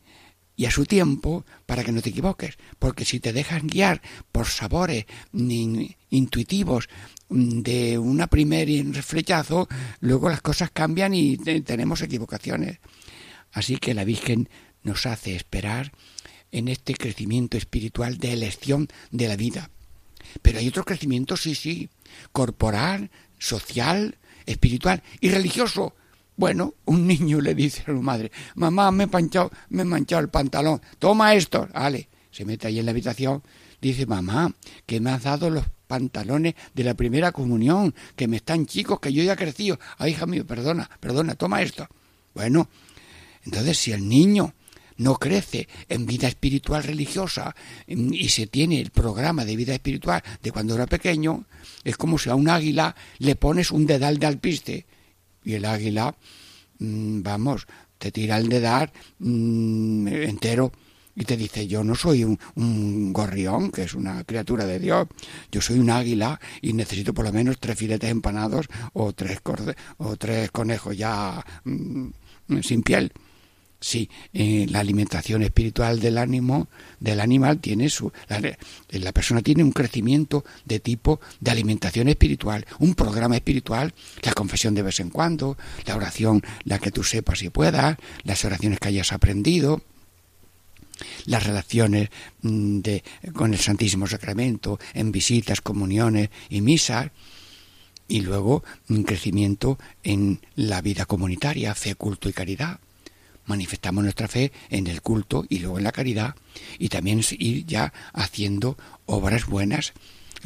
y 0.56 0.64
a 0.64 0.70
su 0.70 0.86
tiempo 0.86 1.44
para 1.66 1.84
que 1.84 1.92
no 1.92 2.00
te 2.00 2.10
equivoques, 2.10 2.56
porque 2.78 3.04
si 3.04 3.20
te 3.20 3.32
dejas 3.32 3.62
guiar 3.62 4.00
por 4.32 4.46
sabores 4.46 5.04
intuitivos 6.10 6.88
de 7.28 7.98
una 7.98 8.26
primer 8.28 8.68
flechazo, 9.02 9.68
luego 10.00 10.30
las 10.30 10.40
cosas 10.40 10.70
cambian 10.70 11.12
y 11.14 11.36
tenemos 11.36 12.00
equivocaciones. 12.00 12.78
Así 13.52 13.76
que 13.76 13.94
la 13.94 14.04
Virgen 14.04 14.48
nos 14.82 15.06
hace 15.06 15.36
esperar 15.36 15.92
en 16.52 16.68
este 16.68 16.94
crecimiento 16.94 17.58
espiritual 17.58 18.18
de 18.18 18.32
elección 18.32 18.88
de 19.10 19.28
la 19.28 19.36
vida. 19.36 19.70
Pero 20.42 20.58
hay 20.58 20.68
otro 20.68 20.84
crecimiento, 20.84 21.36
sí, 21.36 21.54
sí, 21.54 21.88
corporal, 22.32 23.10
social, 23.38 24.16
espiritual 24.46 25.02
y 25.20 25.28
religioso 25.28 25.94
bueno, 26.36 26.74
un 26.84 27.06
niño 27.06 27.40
le 27.40 27.54
dice 27.54 27.82
a 27.82 27.86
su 27.86 28.02
madre, 28.02 28.30
mamá, 28.54 28.90
me 28.90 29.04
he, 29.04 29.08
panchado, 29.08 29.50
me 29.70 29.82
he 29.82 29.84
manchado 29.84 30.20
el 30.22 30.28
pantalón, 30.28 30.80
toma 30.98 31.34
esto, 31.34 31.68
vale, 31.72 32.08
se 32.30 32.44
mete 32.44 32.66
ahí 32.66 32.78
en 32.78 32.84
la 32.84 32.90
habitación, 32.90 33.42
dice, 33.80 34.06
mamá, 34.06 34.54
que 34.84 35.00
me 35.00 35.10
has 35.10 35.22
dado 35.22 35.48
los 35.48 35.64
pantalones 35.86 36.54
de 36.74 36.84
la 36.84 36.94
primera 36.94 37.32
comunión, 37.32 37.94
que 38.16 38.28
me 38.28 38.36
están 38.36 38.66
chicos, 38.66 39.00
que 39.00 39.12
yo 39.12 39.22
ya 39.22 39.32
he 39.32 39.36
crecido, 39.36 39.78
ay, 39.98 40.12
hija 40.12 40.26
mío, 40.26 40.46
perdona, 40.46 40.90
perdona, 41.00 41.34
toma 41.36 41.62
esto. 41.62 41.88
Bueno, 42.34 42.68
entonces 43.44 43.78
si 43.78 43.92
el 43.92 44.06
niño 44.06 44.52
no 44.98 45.16
crece 45.16 45.68
en 45.88 46.06
vida 46.06 46.28
espiritual 46.28 46.82
religiosa 46.82 47.54
y 47.86 48.28
se 48.28 48.46
tiene 48.46 48.80
el 48.80 48.90
programa 48.90 49.44
de 49.44 49.56
vida 49.56 49.74
espiritual 49.74 50.22
de 50.42 50.52
cuando 50.52 50.74
era 50.74 50.86
pequeño, 50.86 51.44
es 51.84 51.96
como 51.96 52.18
si 52.18 52.28
a 52.28 52.34
un 52.34 52.48
águila 52.48 52.94
le 53.18 53.36
pones 53.36 53.70
un 53.70 53.86
dedal 53.86 54.18
de 54.18 54.26
alpiste 54.26 54.86
y 55.46 55.54
el 55.54 55.64
águila, 55.64 56.14
mm, 56.80 57.22
vamos, 57.22 57.66
te 57.96 58.12
tira 58.12 58.36
el 58.36 58.50
dedar 58.50 58.92
mm, 59.20 60.08
entero 60.08 60.72
y 61.14 61.24
te 61.24 61.36
dice, 61.38 61.66
yo 61.66 61.82
no 61.82 61.94
soy 61.94 62.24
un, 62.24 63.12
gorrión, 63.12 63.70
que 63.70 63.84
es 63.84 63.94
una 63.94 64.22
criatura 64.24 64.66
de 64.66 64.78
Dios, 64.78 65.06
yo 65.50 65.62
soy 65.62 65.78
un 65.78 65.88
águila 65.88 66.38
y 66.60 66.74
necesito 66.74 67.14
por 67.14 67.24
lo 67.24 67.32
menos 67.32 67.58
tres 67.58 67.78
filetes 67.78 68.10
empanados 68.10 68.66
o 68.92 69.14
tres, 69.14 69.40
o 69.96 70.16
tres 70.16 70.50
conejos 70.50 70.94
ya 70.94 71.42
mm, 71.64 72.10
sin 72.62 72.82
piel. 72.82 73.12
Sí, 73.78 74.08
eh, 74.32 74.66
la 74.70 74.80
alimentación 74.80 75.42
espiritual 75.42 76.00
del 76.00 76.16
ánimo, 76.16 76.68
del 76.98 77.20
animal 77.20 77.58
tiene 77.58 77.90
su 77.90 78.10
la, 78.28 78.40
la, 78.88 79.12
persona 79.12 79.42
tiene 79.42 79.62
un 79.62 79.72
crecimiento 79.72 80.46
de 80.64 80.80
tipo 80.80 81.20
de 81.40 81.50
alimentación 81.50 82.08
espiritual, 82.08 82.64
un 82.78 82.94
programa 82.94 83.36
espiritual, 83.36 83.92
la 84.22 84.32
confesión 84.32 84.74
de 84.74 84.82
vez 84.82 85.00
en 85.00 85.10
cuando, 85.10 85.58
la 85.84 85.94
oración, 85.94 86.42
la 86.64 86.78
que 86.78 86.90
tú 86.90 87.04
sepas 87.04 87.42
y 87.42 87.50
puedas, 87.50 87.98
las 88.24 88.44
oraciones 88.46 88.80
que 88.80 88.88
hayas 88.88 89.12
aprendido, 89.12 89.82
las 91.26 91.44
relaciones 91.44 92.08
mm, 92.40 92.78
de, 92.78 93.04
con 93.34 93.52
el 93.52 93.60
Santísimo 93.60 94.06
Sacramento, 94.06 94.78
en 94.94 95.12
visitas, 95.12 95.60
comuniones 95.60 96.30
y 96.48 96.62
misas, 96.62 97.10
y 98.08 98.22
luego 98.22 98.64
un 98.88 99.02
crecimiento 99.02 99.78
en 100.02 100.40
la 100.54 100.80
vida 100.80 101.04
comunitaria, 101.04 101.74
fe, 101.74 101.94
culto 101.94 102.30
y 102.30 102.32
caridad 102.32 102.80
manifestamos 103.46 104.04
nuestra 104.04 104.28
fe 104.28 104.52
en 104.70 104.86
el 104.86 105.02
culto 105.02 105.44
y 105.48 105.60
luego 105.60 105.78
en 105.78 105.84
la 105.84 105.92
caridad 105.92 106.34
y 106.78 106.88
también 106.88 107.22
ir 107.38 107.66
ya 107.66 107.92
haciendo 108.12 108.76
obras 109.06 109.46
buenas. 109.46 109.92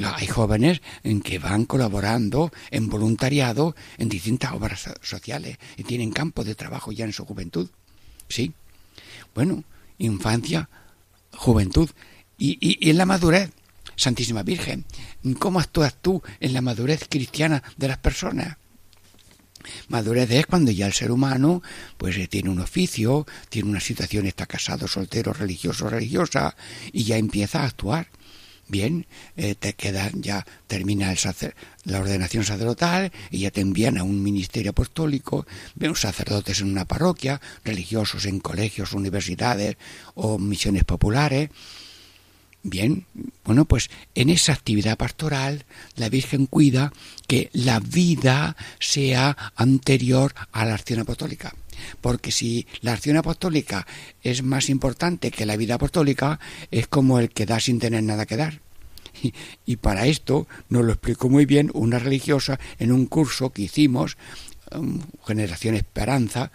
Hay 0.03 0.27
jóvenes 0.29 0.81
en 1.03 1.21
que 1.21 1.39
van 1.39 1.67
colaborando 1.67 2.53
en 2.71 2.89
voluntariado 2.89 3.75
en 3.99 4.09
distintas 4.09 4.53
obras 4.53 4.89
sociales 5.03 5.59
y 5.77 5.83
tienen 5.83 6.13
campo 6.13 6.45
de 6.45 6.55
trabajo 6.55 6.93
ya 6.93 7.05
en 7.05 7.13
su 7.13 7.25
juventud. 7.27 7.69
Sí. 8.29 8.53
Bueno, 9.35 9.65
infancia, 9.99 10.69
juventud 11.33 11.91
y, 12.39 12.53
y, 12.61 12.79
y 12.87 12.91
en 12.91 12.99
la 12.99 13.07
madurez. 13.07 13.51
Santísima 13.97 14.43
Virgen, 14.43 14.87
¿cómo 15.39 15.61
actúas 15.61 15.95
tú 16.01 16.23
en 16.41 16.55
la 16.55 16.63
madurez 16.63 17.07
cristiana 17.07 17.63
de 17.77 17.89
las 17.89 17.99
personas? 17.99 18.57
Madurez 19.89 20.31
es 20.31 20.47
cuando 20.47 20.71
ya 20.71 20.87
el 20.87 20.93
ser 20.93 21.11
humano 21.11 21.63
pues 21.97 22.17
eh, 22.17 22.29
tiene 22.29 22.51
un 22.51 22.61
oficio, 22.61 23.27
tiene 23.49 23.69
una 23.71 23.81
situación, 23.81 24.27
está 24.27 24.47
casado, 24.47 24.89
soltero, 24.89 25.33
religioso, 25.33 25.89
religiosa 25.89 26.57
y 26.93 27.05
ya 27.05 27.17
empieza 27.17 27.63
a 27.63 27.67
actuar. 27.67 28.09
Bien, 28.69 29.07
eh, 29.37 29.57
te 29.57 29.73
queda, 29.73 30.11
ya 30.15 30.47
termina 30.69 31.11
el 31.11 31.19
la 31.85 31.99
ordenación 31.99 32.45
sacerdotal 32.45 33.11
y 33.29 33.41
ya 33.41 33.51
te 33.51 33.61
envían 33.61 33.99
a 33.99 34.05
un 34.05 34.23
ministerio 34.23 34.71
apostólico, 34.71 35.45
ven 35.75 35.97
sacerdotes 35.97 36.61
en 36.61 36.71
una 36.71 36.85
parroquia, 36.85 37.41
religiosos 37.65 38.27
en 38.27 38.39
colegios, 38.39 38.93
universidades 38.93 39.77
o 40.15 40.39
misiones 40.39 40.85
populares 40.85 41.51
Bien, 42.63 43.07
bueno, 43.45 43.65
pues 43.65 43.91
en 44.15 44.29
esa 44.29 44.53
actividad 44.53 44.99
pastoral 44.99 45.65
la 45.97 46.11
Virgen 46.11 46.45
cuida 46.45 46.93
que 47.27 47.49
la 47.55 47.81
vida 47.81 48.55
sea 48.79 49.37
anterior 49.57 50.35
a 50.53 50.67
la 50.67 50.75
acción 50.75 51.01
apostólica. 51.01 51.55
Porque 52.03 52.31
si 52.31 52.67
la 52.83 52.93
acción 52.93 53.17
apostólica 53.17 53.87
es 54.23 54.43
más 54.43 54.69
importante 54.69 55.31
que 55.31 55.47
la 55.47 55.57
vida 55.57 55.77
apostólica, 55.77 56.39
es 56.71 56.87
como 56.87 57.19
el 57.19 57.31
que 57.31 57.47
da 57.47 57.61
sin 57.61 57.79
tener 57.79 58.03
nada 58.03 58.27
que 58.27 58.37
dar. 58.37 58.61
Y, 59.67 59.77
para 59.77 60.07
esto 60.07 60.47
nos 60.69 60.85
lo 60.85 60.93
explicó 60.93 61.29
muy 61.29 61.47
bien 61.47 61.71
una 61.75 61.99
religiosa 61.99 62.61
en 62.79 62.93
un 62.93 63.07
curso 63.07 63.51
que 63.51 63.63
hicimos, 63.63 64.17
um, 64.73 65.01
Generación 65.27 65.75
Esperanza, 65.75 66.53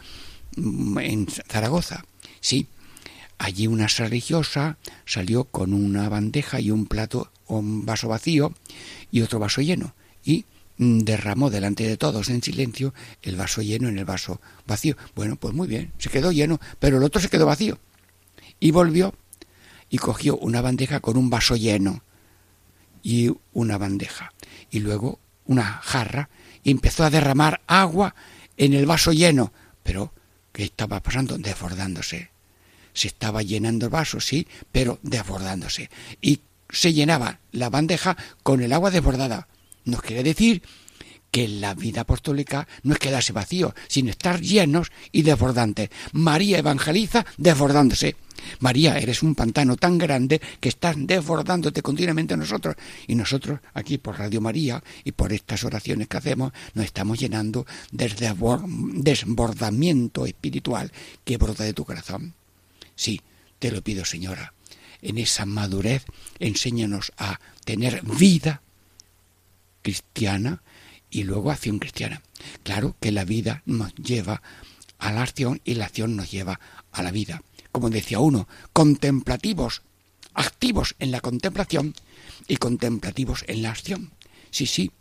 um, 0.58 0.98
en 1.00 1.28
Zaragoza. 1.28 2.06
Sí, 2.39 2.68
Allí 3.38 3.67
una 3.67 3.88
religiosa 3.88 4.78
salió 5.06 5.43
con 5.45 5.74
una 5.74 6.08
bandeja 6.10 6.60
y 6.60 6.71
un 6.71 6.86
plato, 6.86 7.32
un 7.48 7.86
vaso 7.86 8.08
vacío 8.08 8.54
y 9.12 9.21
otro 9.21 9.39
vaso 9.39 9.62
lleno, 9.62 9.93
y 10.24 10.45
derramó 10.78 11.50
delante 11.50 11.88
de 11.88 11.98
todos 11.98 12.30
en 12.30 12.41
silencio 12.41 12.93
el 13.21 13.36
vaso 13.36 13.62
lleno 13.62 13.88
en 13.88 13.98
el 13.98 14.06
vaso 14.06 14.41
vacío. 14.65 14.95
Bueno, 15.15 15.36
pues 15.36 15.54
muy 15.54 15.67
bien, 15.67 15.91
se 15.98 16.10
quedó 16.10 16.32
lleno, 16.32 16.60
pero 16.80 16.98
el 16.98 17.04
otro 17.04 17.21
se 17.21 17.30
quedó 17.30 17.45
vacío. 17.45 17.78
Y 18.60 18.71
volvió 18.71 19.13
y 19.89 19.98
cogió 19.98 20.38
una 20.38 20.62
bandeja 20.62 21.00
con 21.00 21.17
un 21.17 21.30
vaso 21.30 21.56
lleno 21.56 22.04
y 23.04 23.32
una 23.54 23.78
bandeja, 23.78 24.34
y 24.71 24.80
luego 24.80 25.19
una 25.45 25.63
jarra, 25.84 26.30
y 26.63 26.71
empezó 26.71 27.04
a 27.04 27.10
derramar 27.10 27.62
agua 27.67 28.15
en 28.58 28.74
el 28.74 28.86
vaso 28.86 29.12
lleno, 29.12 29.54
pero 29.84 30.12
¿qué 30.52 30.63
estaba 30.63 31.02
pasando? 31.02 31.38
Desbordándose 31.38 32.35
se 32.95 33.10
estaba 33.10 33.43
llenando 33.43 33.86
el 33.86 33.91
vaso, 33.91 34.19
sí, 34.19 34.47
pero 34.71 34.97
desbordándose. 35.03 35.91
Y 36.21 36.39
se 36.69 36.93
llenaba 36.93 37.39
la 37.51 37.69
bandeja 37.69 38.17
con 38.41 38.63
el 38.63 38.73
agua 38.73 38.89
desbordada. 38.89 39.47
Nos 39.84 40.01
quiere 40.01 40.23
decir 40.23 40.63
que 41.29 41.47
la 41.49 41.73
vida 41.73 42.01
apostólica 42.01 42.65
no 42.84 42.93
es 42.93 42.99
quedarse 42.99 43.34
vacío, 43.34 43.75
sino 43.89 44.10
estar 44.10 44.39
llenos 44.39 44.91
y 45.12 45.21
desbordantes. 45.21 45.89
María 46.13 46.60
evangeliza 46.60 47.25
desbordándose. 47.38 48.15
María, 48.60 48.97
eres 48.97 49.21
un 49.21 49.36
pantano 49.36 49.75
tan 49.75 49.97
grande 49.97 50.39
que 50.62 50.69
estás 50.69 50.95
desbordándote 50.97 51.81
continuamente 51.81 52.36
a 52.36 52.38
nosotros. 52.38 52.75
Y 53.08 53.15
nosotros, 53.15 53.60
aquí 53.73 53.97
por 53.97 54.17
Radio 54.17 54.39
María 54.39 54.81
y 55.03 55.12
por 55.12 55.34
estas 55.34 55.65
oraciones 55.65 56.08
que 56.08 56.17
hacemos, 56.17 56.53
nos 56.73 56.86
estamos 56.86 57.19
llenando 57.19 57.65
desde 57.91 58.34
desbordamiento 58.93 60.25
espiritual 60.25 60.91
que 61.25 61.38
brota 61.38 61.65
de 61.65 61.73
tu 61.73 61.84
corazón. 61.84 62.34
Sí, 62.95 63.21
te 63.60 63.71
lo 63.71 63.81
pido, 63.81 64.05
Señora. 64.05 64.53
En 65.01 65.17
esa 65.17 65.45
madurez, 65.45 66.05
enséñanos 66.39 67.12
a 67.17 67.39
tener 67.63 68.01
vida 68.03 68.62
cristiana 69.81 70.63
y 71.10 71.23
luego 71.23 71.52
acción 71.52 71.79
cristiana. 71.79 72.21
Claro 72.63 72.96
que 73.00 73.12
la 73.12 73.23
vida 73.23 73.62
nos 73.65 73.93
lleva 73.96 74.41
a 74.98 75.12
la 75.12 75.21
acción 75.21 75.62
y 75.63 75.75
la 75.75 75.85
acción 75.85 76.15
nos 76.15 76.31
lleva 76.31 76.60
a 76.91 77.04
la 77.04 77.12
vida. 77.12 77.43
Como 77.71 77.89
decía 77.89 78.19
uno, 78.19 78.48
contemplativos, 78.73 79.81
activos 80.33 80.96
en 81.00 81.12
la 81.12 81.21
contemplación 81.21 81.93
y 82.48 82.58
contemplativos 82.58 83.43
en 83.48 83.62
la 83.62 83.71
acción. 83.71 84.12
Sí, 84.50 84.65
sí, 84.65 84.91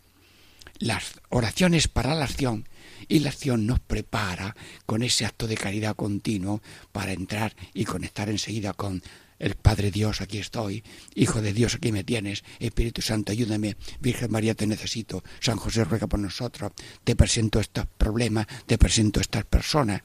las 0.79 1.21
oraciones 1.29 1.89
para 1.89 2.15
la 2.15 2.25
acción 2.25 2.69
y 3.09 3.21
la 3.21 3.31
acción 3.31 3.67
nos 3.67 3.81
prepara 3.81 4.57
con 4.87 5.03
ese 5.03 5.25
acto 5.25 5.47
de 5.47 5.57
caridad 5.57 5.97
continuo 5.97 6.63
para 6.93 7.13
entrar 7.13 7.55
y 7.73 7.85
conectar 7.85 8.29
enseguida 8.29 8.73
con 8.73 9.03
el 9.39 9.57
Padre 9.57 9.91
Dios, 9.91 10.21
aquí 10.21 10.39
estoy, 10.39 10.85
Hijo 11.15 11.43
de 11.43 11.53
Dios, 11.53 11.75
aquí 11.75 11.93
me 11.93 12.05
tienes, 12.05 12.45
Espíritu 12.61 13.03
Santo, 13.03 13.33
ayúdame, 13.33 13.77
Virgen 14.01 14.31
María, 14.31 14.55
te 14.55 14.67
necesito, 14.67 15.23
San 15.41 15.57
José 15.57 15.85
ruega 15.85 16.07
por 16.07 16.21
nosotros, 16.21 16.73
te 17.03 17.17
presento 17.17 17.61
estos 17.61 17.87
problemas, 17.99 18.47
te 18.67 18.79
presento 18.79 19.21
estas 19.21 19.45
personas. 19.45 20.03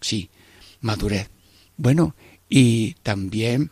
Sí, 0.00 0.30
madurez. 0.80 1.30
Bueno, 1.76 2.16
y 2.48 2.94
también 3.02 3.70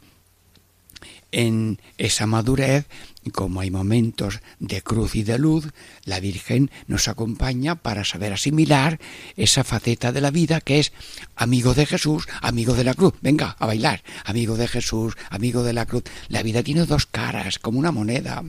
en 1.32 1.80
esa 1.98 2.26
madurez, 2.26 2.86
como 3.32 3.60
hay 3.60 3.70
momentos 3.70 4.40
de 4.58 4.82
cruz 4.82 5.14
y 5.14 5.22
de 5.22 5.38
luz, 5.38 5.68
la 6.04 6.20
Virgen 6.20 6.70
nos 6.86 7.08
acompaña 7.08 7.74
para 7.74 8.04
saber 8.04 8.32
asimilar 8.32 8.98
esa 9.36 9.64
faceta 9.64 10.12
de 10.12 10.20
la 10.20 10.30
vida 10.30 10.60
que 10.60 10.78
es 10.78 10.92
amigo 11.36 11.74
de 11.74 11.86
Jesús, 11.86 12.26
amigo 12.40 12.74
de 12.74 12.84
la 12.84 12.94
cruz. 12.94 13.14
Venga, 13.20 13.56
a 13.58 13.66
bailar, 13.66 14.02
amigo 14.24 14.56
de 14.56 14.68
Jesús, 14.68 15.14
amigo 15.30 15.62
de 15.62 15.72
la 15.72 15.86
cruz. 15.86 16.04
La 16.28 16.42
vida 16.42 16.62
tiene 16.62 16.86
dos 16.86 17.06
caras, 17.06 17.58
como 17.58 17.78
una 17.78 17.92
moneda. 17.92 18.42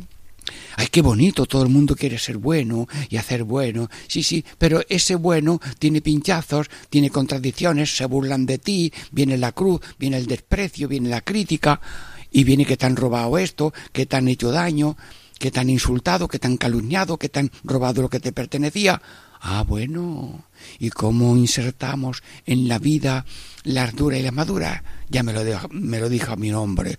Ay, 0.78 0.88
qué 0.88 1.02
bonito, 1.02 1.46
todo 1.46 1.64
el 1.64 1.70
mundo 1.70 1.96
quiere 1.96 2.18
ser 2.18 2.38
bueno 2.38 2.88
y 3.10 3.18
hacer 3.18 3.44
bueno. 3.44 3.90
Sí, 4.08 4.24
sí, 4.24 4.46
pero 4.58 4.82
ese 4.90 5.16
bueno 5.16 5.60
tiene 5.78 6.02
pinchazos, 6.02 6.70
tiene 6.90 7.10
contradicciones, 7.10 7.96
se 7.96 8.06
burlan 8.06 8.46
de 8.46 8.58
ti, 8.58 8.94
viene 9.12 9.38
la 9.38 9.52
cruz, 9.52 9.82
viene 10.00 10.18
el 10.18 10.26
desprecio, 10.26 10.88
viene 10.88 11.10
la 11.10 11.22
crítica 11.22 11.82
y 12.32 12.44
viene 12.44 12.66
que 12.66 12.78
te 12.78 12.86
han 12.86 12.96
robado 12.96 13.38
esto, 13.38 13.74
que 13.92 14.06
te 14.06 14.16
han 14.16 14.28
hecho 14.28 14.52
daño, 14.52 14.98
que 15.40 15.52
te 15.52 15.60
han 15.60 15.70
insultado, 15.70 16.28
que 16.28 16.40
te 16.40 16.48
han 16.48 16.58
calumniado, 16.58 17.18
que 17.18 17.30
te 17.30 17.40
han 17.40 17.52
robado 17.64 18.02
lo 18.02 18.10
que 18.10 18.20
te 18.20 18.32
pertenecía. 18.32 19.02
Ah, 19.42 19.64
bueno. 19.66 20.44
¿Y 20.80 20.90
cómo 20.90 21.36
insertamos 21.38 22.22
en 22.46 22.68
la 22.68 22.78
vida 22.78 23.26
la 23.64 23.84
ardura 23.84 24.18
y 24.18 24.22
la 24.22 24.32
madura? 24.32 24.84
Ya 25.10 25.24
me 25.24 25.34
lo, 25.34 25.42
me 25.72 26.00
lo 26.00 26.10
dijo 26.10 26.34
a 26.34 26.36
mi 26.36 26.50
nombre. 26.50 26.98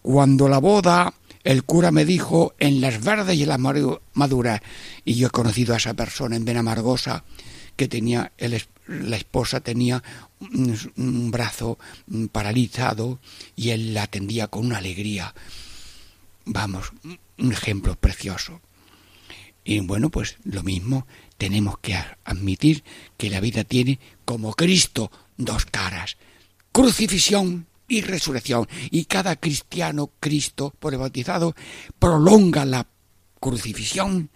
Cuando 0.00 0.48
la 0.48 0.58
boda, 0.58 1.12
el 1.44 1.64
cura 1.64 1.90
me 1.90 2.04
dijo 2.04 2.54
en 2.58 2.80
las 2.80 3.02
verdes 3.02 3.36
y 3.36 3.42
en 3.42 3.48
las 3.48 3.58
maduras, 3.58 4.60
y 5.04 5.14
yo 5.14 5.26
he 5.28 5.30
conocido 5.30 5.74
a 5.74 5.78
esa 5.78 5.94
persona 5.94 6.36
en 6.36 6.44
Benamargosa, 6.44 7.24
que 7.76 7.88
tenía 7.88 8.32
la 8.86 9.16
esposa 9.16 9.60
tenía 9.60 10.02
un 10.40 11.30
brazo 11.30 11.78
paralizado 12.32 13.20
y 13.56 13.70
él 13.70 13.94
la 13.94 14.04
atendía 14.04 14.48
con 14.48 14.66
una 14.66 14.78
alegría. 14.78 15.34
Vamos, 16.44 16.92
un 17.38 17.52
ejemplo 17.52 17.94
precioso. 17.94 18.60
Y 19.64 19.78
bueno, 19.80 20.10
pues 20.10 20.36
lo 20.44 20.62
mismo 20.62 21.06
tenemos 21.38 21.78
que 21.78 21.96
admitir 22.24 22.82
que 23.16 23.30
la 23.30 23.40
vida 23.40 23.62
tiene 23.62 24.00
como 24.24 24.54
Cristo 24.54 25.12
dos 25.36 25.66
caras, 25.66 26.16
crucifixión 26.72 27.66
y 27.86 28.00
resurrección. 28.00 28.68
Y 28.90 29.04
cada 29.04 29.36
cristiano, 29.36 30.10
Cristo, 30.18 30.74
por 30.80 30.92
el 30.92 30.98
bautizado, 30.98 31.54
prolonga 31.98 32.64
la 32.64 32.88
crucifixión 33.38 34.30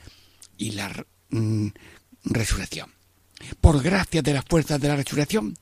y 0.56 0.72
la 0.72 1.06
mm, 1.30 1.68
resurrección. 2.24 2.95
Por 3.60 3.82
gracia 3.82 4.22
de 4.22 4.32
las 4.32 4.44
fuerzas 4.44 4.80
de 4.80 4.88
la 4.88 4.96
resurrección, 4.96 5.56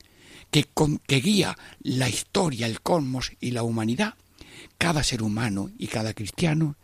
que, 0.51 1.19
guía 1.19 1.57
la 1.81 2.09
historia, 2.09 2.67
el 2.67 2.81
cosmos 2.81 3.31
y 3.39 3.51
la 3.51 3.63
humanidad, 3.63 4.15
cada 4.77 5.03
ser 5.03 5.21
humano 5.21 5.71
y 5.77 5.87
cada 5.87 6.13
cristiano 6.13 6.75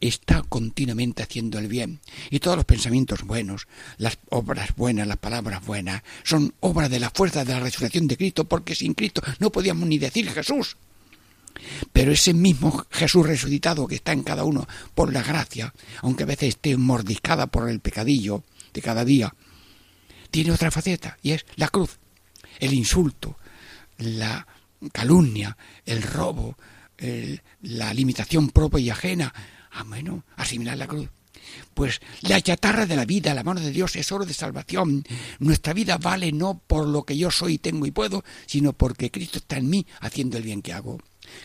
está 0.00 0.42
continuamente 0.42 1.22
haciendo 1.22 1.58
el 1.58 1.68
bien. 1.68 2.00
Y 2.30 2.40
todos 2.40 2.56
los 2.56 2.66
pensamientos 2.66 3.22
buenos, 3.22 3.66
las 3.96 4.18
obras 4.28 4.76
buenas, 4.76 5.06
las 5.06 5.16
palabras 5.16 5.64
buenas, 5.64 6.02
son 6.22 6.52
obra 6.60 6.88
de 6.88 7.00
la 7.00 7.10
fuerza 7.10 7.44
de 7.44 7.54
la 7.54 7.60
resurrección 7.60 8.06
de 8.06 8.16
Cristo, 8.16 8.44
porque 8.44 8.74
sin 8.74 8.94
Cristo 8.94 9.22
no 9.38 9.50
podíamos 9.50 9.88
ni 9.88 9.98
decir 9.98 10.30
Jesús. 10.30 10.76
Pero 11.92 12.12
ese 12.12 12.34
mismo 12.34 12.84
Jesús 12.90 13.26
resucitado 13.26 13.86
que 13.86 13.94
está 13.94 14.12
en 14.12 14.22
cada 14.22 14.44
uno 14.44 14.68
por 14.94 15.10
la 15.12 15.22
gracia, 15.22 15.72
aunque 16.02 16.24
a 16.24 16.26
veces 16.26 16.50
esté 16.50 16.76
mordiscada 16.76 17.46
por 17.46 17.70
el 17.70 17.80
pecadillo 17.80 18.44
de 18.74 18.82
cada 18.82 19.06
día, 19.06 19.34
tiene 20.30 20.52
otra 20.52 20.70
faceta 20.70 21.16
y 21.22 21.32
es 21.32 21.46
la 21.56 21.68
cruz 21.68 21.98
el 22.58 22.74
insulto, 22.74 23.36
la 23.98 24.46
calumnia, 24.92 25.56
el 25.84 26.02
robo, 26.02 26.56
la 27.62 27.94
limitación 27.94 28.50
propia 28.50 28.80
y 28.80 28.90
ajena. 28.90 29.32
Ah, 29.72 29.84
bueno, 29.86 30.24
asimilar 30.36 30.76
la 30.76 30.86
cruz. 30.86 31.08
Pues 31.74 32.00
la 32.22 32.40
chatarra 32.40 32.86
de 32.86 32.96
la 32.96 33.04
vida, 33.04 33.34
la 33.34 33.44
mano 33.44 33.60
de 33.60 33.70
Dios, 33.70 33.96
es 33.96 34.10
oro 34.12 34.24
de 34.24 34.34
salvación. 34.34 35.04
Nuestra 35.38 35.72
vida 35.72 35.98
vale 35.98 36.32
no 36.32 36.60
por 36.66 36.86
lo 36.86 37.04
que 37.04 37.16
yo 37.16 37.30
soy, 37.30 37.58
tengo 37.58 37.86
y 37.86 37.90
puedo, 37.90 38.24
sino 38.46 38.72
porque 38.72 39.10
Cristo 39.10 39.38
está 39.38 39.58
en 39.58 39.68
mí 39.68 39.86
haciendo 40.00 40.36
el 40.36 40.42
bien 40.42 40.62
que 40.62 40.72
hago. 40.72 40.98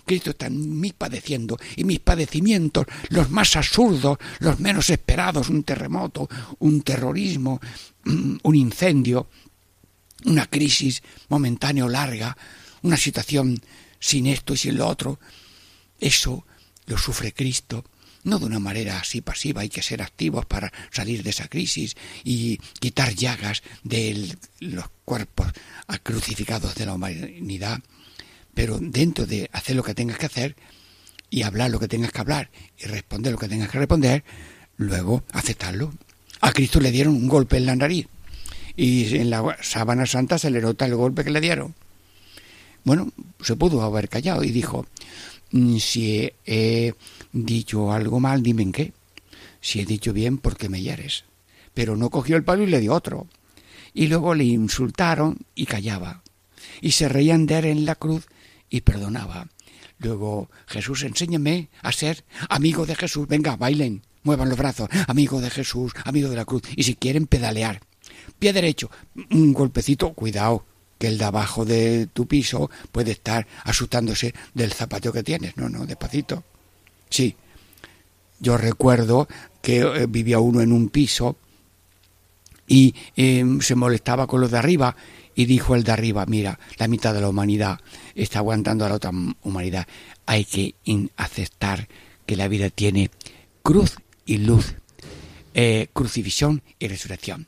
Cristo 0.06 0.32
está 0.32 0.48
en 0.48 0.80
mí 0.80 0.94
padeciendo 0.96 1.58
y 1.76 1.84
mis 1.84 2.00
padecimientos, 2.00 2.86
los 3.10 3.30
más 3.30 3.56
absurdos, 3.56 4.18
los 4.40 4.60
menos 4.60 4.90
esperados, 4.90 5.50
un 5.50 5.64
terremoto, 5.64 6.30
un 6.60 6.82
terrorismo, 6.82 7.60
un 8.06 8.56
incendio, 8.56 9.28
una 10.26 10.46
crisis 10.46 11.02
momentánea 11.30 11.86
o 11.86 11.90
larga, 11.90 12.38
una 12.84 12.98
situación 12.98 13.60
sin 14.00 14.28
esto 14.28 14.54
y 14.54 14.58
sin 14.58 14.78
lo 14.78 14.88
otro, 14.88 15.20
eso 16.00 16.46
lo 16.86 16.98
sufre 16.98 17.34
Cristo, 17.34 17.86
no 18.24 18.40
de 18.40 18.46
una 18.46 18.60
manera 18.60 19.00
así 19.00 19.22
pasiva, 19.22 19.62
hay 19.62 19.70
que 19.70 19.82
ser 19.82 20.02
activos 20.02 20.46
para 20.46 20.72
salir 20.92 21.24
de 21.24 21.32
esa 21.32 21.48
crisis 21.48 21.96
y 22.24 22.58
quitar 22.80 23.16
llagas 23.16 23.64
de 23.84 24.36
los 24.60 24.86
cuerpos 25.06 25.48
crucificados 26.04 26.76
de 26.76 26.86
la 26.86 26.94
humanidad, 26.94 27.80
pero 28.54 28.80
dentro 28.80 29.26
de 29.26 29.50
hacer 29.54 29.76
lo 29.76 29.84
que 29.84 29.94
tengas 29.94 30.18
que 30.18 30.26
hacer 30.26 30.56
y 31.30 31.44
hablar 31.44 31.72
lo 31.72 31.80
que 31.80 31.88
tengas 31.88 32.12
que 32.12 32.22
hablar 32.22 32.50
y 32.78 32.86
responder 32.86 33.32
lo 33.32 33.40
que 33.40 33.48
tengas 33.48 33.70
que 33.70 33.80
responder, 33.80 34.24
luego 34.78 35.24
aceptarlo. 35.32 35.94
A 36.42 36.52
Cristo 36.52 36.80
le 36.80 36.92
dieron 36.92 37.16
un 37.16 37.28
golpe 37.28 37.58
en 37.58 37.66
la 37.66 37.76
nariz, 37.76 38.08
y 38.76 39.18
en 39.18 39.30
la 39.30 39.58
sábana 39.62 40.06
santa 40.06 40.38
se 40.38 40.50
le 40.50 40.62
nota 40.62 40.86
el 40.86 40.96
golpe 40.96 41.24
que 41.24 41.32
le 41.32 41.42
dieron. 41.42 41.76
Bueno, 42.84 43.12
se 43.42 43.56
pudo 43.56 43.82
haber 43.84 44.10
callado 44.10 44.44
y 44.44 44.52
dijo, 44.52 44.86
mm, 45.52 45.78
si 45.78 46.32
he 46.46 46.94
dicho 47.32 47.92
algo 47.92 48.20
mal, 48.20 48.44
dime 48.44 48.64
en 48.64 48.72
qué. 48.72 48.94
Si 49.60 49.80
he 49.80 49.86
dicho 49.86 50.14
bien, 50.14 50.38
¿por 50.38 50.58
qué 50.58 50.70
me 50.70 50.82
hieres? 50.82 51.26
Pero 51.74 51.96
no 51.96 52.10
cogió 52.10 52.36
el 52.36 52.44
palo 52.44 52.64
y 52.64 52.68
le 52.68 52.80
dio 52.80 52.94
otro. 52.94 53.28
Y 53.94 54.08
luego 54.08 54.36
le 54.36 54.46
insultaron 54.46 55.40
y 55.56 55.66
callaba. 55.66 56.24
Y 56.82 56.92
se 56.92 57.10
reían 57.10 57.46
de 57.46 57.60
él 57.60 57.66
en 57.66 57.86
la 57.86 57.96
cruz 57.96 58.28
y 58.70 58.82
perdonaba. 58.82 59.50
Luego, 60.00 60.50
Jesús, 60.68 61.04
enséñame 61.04 61.70
a 61.82 61.92
ser 61.92 62.24
amigo 62.50 62.86
de 62.86 62.96
Jesús. 62.96 63.28
Venga, 63.28 63.56
bailen, 63.56 64.02
muevan 64.24 64.50
los 64.50 64.58
brazos. 64.58 64.90
Amigo 65.08 65.42
de 65.42 65.50
Jesús, 65.50 65.94
amigo 66.06 66.30
de 66.30 66.36
la 66.36 66.46
cruz. 66.46 66.64
Y 66.76 66.84
si 66.84 66.96
quieren 66.96 67.28
pedalear, 67.28 67.82
Pie 68.40 68.54
derecho, 68.54 68.90
un 69.32 69.54
golpecito, 69.54 70.14
cuidado, 70.14 70.66
que 70.98 71.08
el 71.08 71.18
de 71.18 71.26
abajo 71.26 71.66
de 71.66 72.08
tu 72.08 72.28
piso 72.28 72.70
puede 72.92 73.12
estar 73.12 73.48
asustándose 73.64 74.34
del 74.54 74.74
zapateo 74.74 75.14
que 75.14 75.24
tienes. 75.24 75.58
No, 75.58 75.70
no, 75.70 75.86
despacito. 75.86 76.44
Sí. 77.12 77.36
Yo 78.40 78.58
recuerdo 78.58 79.28
que 79.62 79.82
eh, 79.82 80.08
vivía 80.10 80.40
uno 80.40 80.62
en 80.62 80.72
un 80.72 80.90
piso 80.90 81.38
y 82.68 82.96
em, 83.16 83.62
se 83.62 83.76
molestaba 83.76 84.26
con 84.26 84.42
los 84.42 84.50
de 84.50 84.58
arriba 84.58 84.96
y 85.36 85.46
dijo 85.46 85.76
el 85.76 85.84
de 85.84 85.92
arriba, 85.92 86.26
mira, 86.26 86.60
la 86.78 86.88
mitad 86.88 87.14
de 87.14 87.22
la 87.22 87.30
humanidad 87.30 87.80
está 88.16 88.40
aguantando 88.40 88.86
a 88.86 88.90
la 88.90 88.96
otra 88.96 89.12
humanidad. 89.44 89.88
Hay 90.26 90.46
que 90.46 90.76
aceptar 91.18 91.88
que 92.26 92.36
la 92.36 92.48
vida 92.48 92.70
tiene 92.70 93.12
cruz 93.62 93.98
y 94.26 94.38
luz, 94.38 94.76
eh, 95.54 95.88
crucifixión 95.94 96.64
y 96.80 96.88
resurrección. 96.88 97.48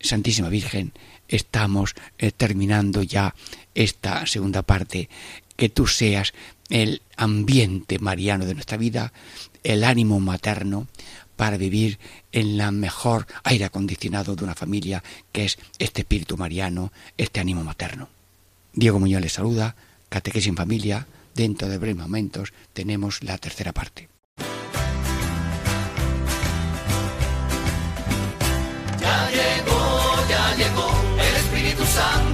Santísima 0.00 0.48
Virgen, 0.48 0.92
estamos 1.28 1.94
eh, 2.18 2.30
terminando 2.32 3.02
ya 3.02 3.34
esta 3.74 4.26
segunda 4.26 4.62
parte. 4.62 5.08
Que 5.56 5.68
tú 5.68 5.86
seas 5.86 6.34
el 6.70 7.02
ambiente 7.16 7.98
mariano 7.98 8.46
de 8.46 8.54
nuestra 8.54 8.76
vida, 8.76 9.12
el 9.62 9.84
ánimo 9.84 10.20
materno 10.20 10.86
para 11.36 11.56
vivir 11.56 11.98
en 12.32 12.56
la 12.56 12.70
mejor 12.70 13.26
aire 13.42 13.64
acondicionado 13.64 14.36
de 14.36 14.44
una 14.44 14.54
familia 14.54 15.02
que 15.32 15.44
es 15.44 15.58
este 15.78 16.02
espíritu 16.02 16.36
mariano, 16.36 16.92
este 17.16 17.40
ánimo 17.40 17.64
materno. 17.64 18.08
Diego 18.72 18.98
Muñoz 18.98 19.22
les 19.22 19.32
saluda, 19.32 19.76
Catequesis 20.08 20.48
en 20.48 20.56
Familia, 20.56 21.06
dentro 21.34 21.68
de 21.68 21.78
breves 21.78 21.96
momentos 21.96 22.52
tenemos 22.72 23.22
la 23.22 23.38
tercera 23.38 23.72
parte. 23.72 24.08
Ya 29.00 29.30
llegó, 29.30 30.28
ya 30.28 30.56
llegó 30.56 30.90
el 31.18 31.36
Espíritu 31.36 31.84
Santo 31.84 32.33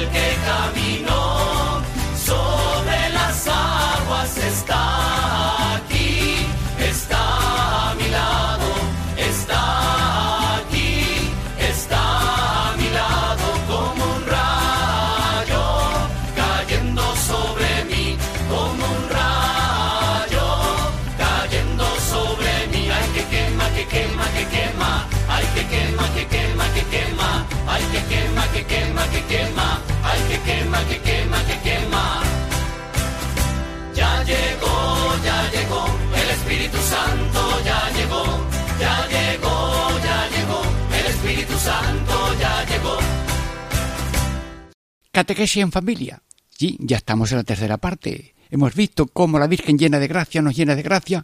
Santo 41.63 42.13
ya 42.39 42.65
llegó. 42.65 42.97
Catequesis 45.11 45.61
en 45.61 45.71
familia. 45.71 46.19
Sí, 46.49 46.75
ya 46.79 46.97
estamos 46.97 47.31
en 47.31 47.37
la 47.37 47.43
tercera 47.43 47.77
parte. 47.77 48.33
Hemos 48.49 48.73
visto 48.73 49.05
cómo 49.05 49.37
la 49.37 49.45
Virgen 49.45 49.77
llena 49.77 49.99
de 49.99 50.07
gracia 50.07 50.41
nos 50.41 50.55
llena 50.55 50.75
de 50.75 50.81
gracia. 50.81 51.23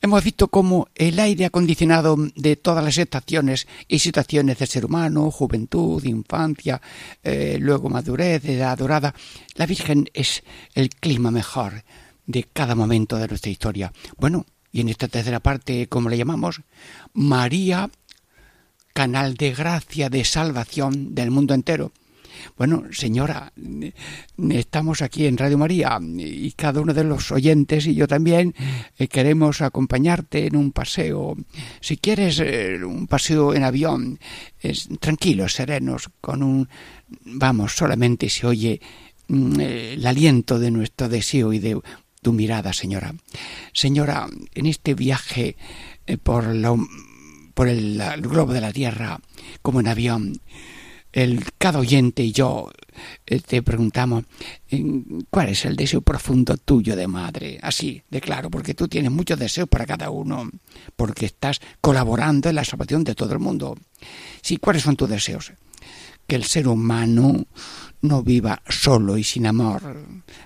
Hemos 0.00 0.22
visto 0.22 0.46
cómo 0.46 0.86
el 0.94 1.18
aire 1.18 1.46
acondicionado 1.46 2.16
de 2.36 2.54
todas 2.54 2.84
las 2.84 2.98
estaciones 2.98 3.66
y 3.88 3.98
situaciones 3.98 4.58
del 4.58 4.68
ser 4.68 4.84
humano, 4.84 5.28
juventud, 5.32 6.04
infancia, 6.04 6.80
eh, 7.24 7.58
luego 7.60 7.90
madurez, 7.90 8.44
edad 8.44 8.78
dorada, 8.78 9.12
la 9.56 9.66
Virgen 9.66 10.08
es 10.14 10.44
el 10.74 10.90
clima 10.90 11.32
mejor 11.32 11.82
de 12.26 12.44
cada 12.44 12.76
momento 12.76 13.16
de 13.16 13.26
nuestra 13.26 13.50
historia. 13.50 13.92
Bueno, 14.16 14.46
y 14.70 14.82
en 14.82 14.88
esta 14.88 15.08
tercera 15.08 15.40
parte, 15.40 15.88
¿cómo 15.88 16.08
le 16.08 16.16
llamamos? 16.16 16.60
María, 17.12 17.90
canal 18.92 19.34
de 19.34 19.52
gracia, 19.52 20.08
de 20.08 20.24
salvación 20.24 21.14
del 21.14 21.30
mundo 21.30 21.54
entero. 21.54 21.92
Bueno, 22.56 22.84
señora, 22.92 23.52
estamos 24.50 25.02
aquí 25.02 25.26
en 25.26 25.36
Radio 25.36 25.58
María 25.58 25.98
y 26.00 26.52
cada 26.52 26.80
uno 26.80 26.94
de 26.94 27.04
los 27.04 27.30
oyentes 27.32 27.86
y 27.86 27.94
yo 27.94 28.06
también 28.06 28.54
eh, 28.96 29.08
queremos 29.08 29.60
acompañarte 29.60 30.46
en 30.46 30.56
un 30.56 30.72
paseo. 30.72 31.36
Si 31.80 31.96
quieres 31.96 32.40
eh, 32.40 32.78
un 32.84 33.06
paseo 33.06 33.54
en 33.54 33.64
avión, 33.64 34.18
es, 34.60 34.88
tranquilos, 35.00 35.54
serenos, 35.54 36.10
con 36.20 36.42
un... 36.42 36.68
Vamos, 37.24 37.74
solamente 37.74 38.28
se 38.28 38.46
oye 38.46 38.80
mm, 39.28 39.60
eh, 39.60 39.92
el 39.94 40.06
aliento 40.06 40.58
de 40.58 40.70
nuestro 40.70 41.08
deseo 41.08 41.52
y 41.52 41.58
de 41.58 41.80
tu 42.22 42.32
mirada, 42.32 42.72
señora. 42.72 43.14
Señora, 43.72 44.26
en 44.54 44.66
este 44.66 44.94
viaje 44.94 45.56
eh, 46.06 46.16
por, 46.16 46.46
la, 46.54 46.74
por 47.58 47.66
el, 47.66 48.00
globo 48.20 48.52
de 48.52 48.60
la 48.60 48.72
Tierra, 48.72 49.18
como 49.62 49.80
en 49.80 49.88
avión, 49.88 50.40
el, 51.10 51.44
cada 51.58 51.80
oyente 51.80 52.22
y 52.22 52.30
yo 52.30 52.70
eh, 53.26 53.40
te 53.40 53.64
preguntamos 53.64 54.22
cuál 55.28 55.48
es 55.48 55.64
el 55.64 55.74
deseo 55.74 56.00
profundo 56.00 56.56
tuyo 56.56 56.94
de 56.94 57.08
madre, 57.08 57.58
así 57.60 58.00
de 58.10 58.20
claro, 58.20 58.48
porque 58.48 58.74
tú 58.74 58.86
tienes 58.86 59.10
muchos 59.10 59.40
deseos 59.40 59.68
para 59.68 59.86
cada 59.86 60.08
uno, 60.10 60.48
porque 60.94 61.26
estás 61.26 61.60
colaborando 61.80 62.48
en 62.48 62.54
la 62.54 62.64
salvación 62.64 63.02
de 63.02 63.16
todo 63.16 63.32
el 63.32 63.40
mundo. 63.40 63.76
Sí, 64.40 64.58
¿cuáles 64.58 64.84
son 64.84 64.94
tus 64.94 65.08
deseos? 65.08 65.52
Que 66.28 66.36
el 66.36 66.44
ser 66.44 66.68
humano 66.68 67.44
no 68.02 68.22
viva 68.22 68.62
solo 68.68 69.18
y 69.18 69.24
sin 69.24 69.48
amor, 69.48 69.82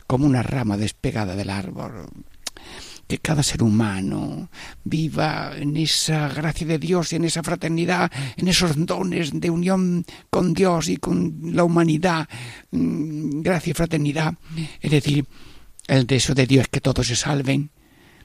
como 0.07 0.25
una 0.25 0.43
rama 0.43 0.79
despegada 0.79 1.37
del 1.37 1.51
árbol, 1.51 2.09
que 3.13 3.19
cada 3.19 3.43
ser 3.43 3.63
humano 3.63 4.49
viva 4.85 5.53
en 5.55 5.77
esa 5.77 6.29
gracia 6.29 6.67
de 6.67 6.79
Dios 6.79 7.13
y 7.13 7.17
en 7.17 7.27
esa 7.27 7.43
fraternidad, 7.43 8.11
en 8.39 8.49
esos 8.49 8.87
dones 8.87 9.39
de 9.39 9.51
unión 9.51 10.07
con 10.31 10.55
Dios 10.55 10.89
y 10.89 10.97
con 10.97 11.39
la 11.53 11.63
humanidad, 11.63 12.27
mm, 12.71 13.43
gracia 13.43 13.73
y 13.73 13.75
fraternidad. 13.75 14.33
Es 14.81 14.91
decir, 14.91 15.27
el 15.89 16.07
deseo 16.07 16.35
de 16.35 16.47
Dios 16.47 16.63
es 16.63 16.69
que 16.69 16.81
todos 16.81 17.07
se 17.07 17.15
salven 17.15 17.69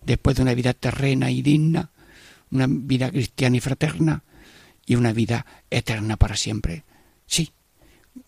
después 0.06 0.38
de 0.38 0.44
una 0.44 0.54
vida 0.54 0.74
terrena 0.74 1.30
y 1.32 1.42
digna, 1.42 1.92
una 2.50 2.68
vida 2.70 3.12
cristiana 3.12 3.58
y 3.58 3.60
fraterna 3.60 4.24
y 4.86 4.96
una 4.96 5.12
vida 5.12 5.46
eterna 5.70 6.16
para 6.16 6.38
siempre. 6.38 6.86
Sí, 7.26 7.52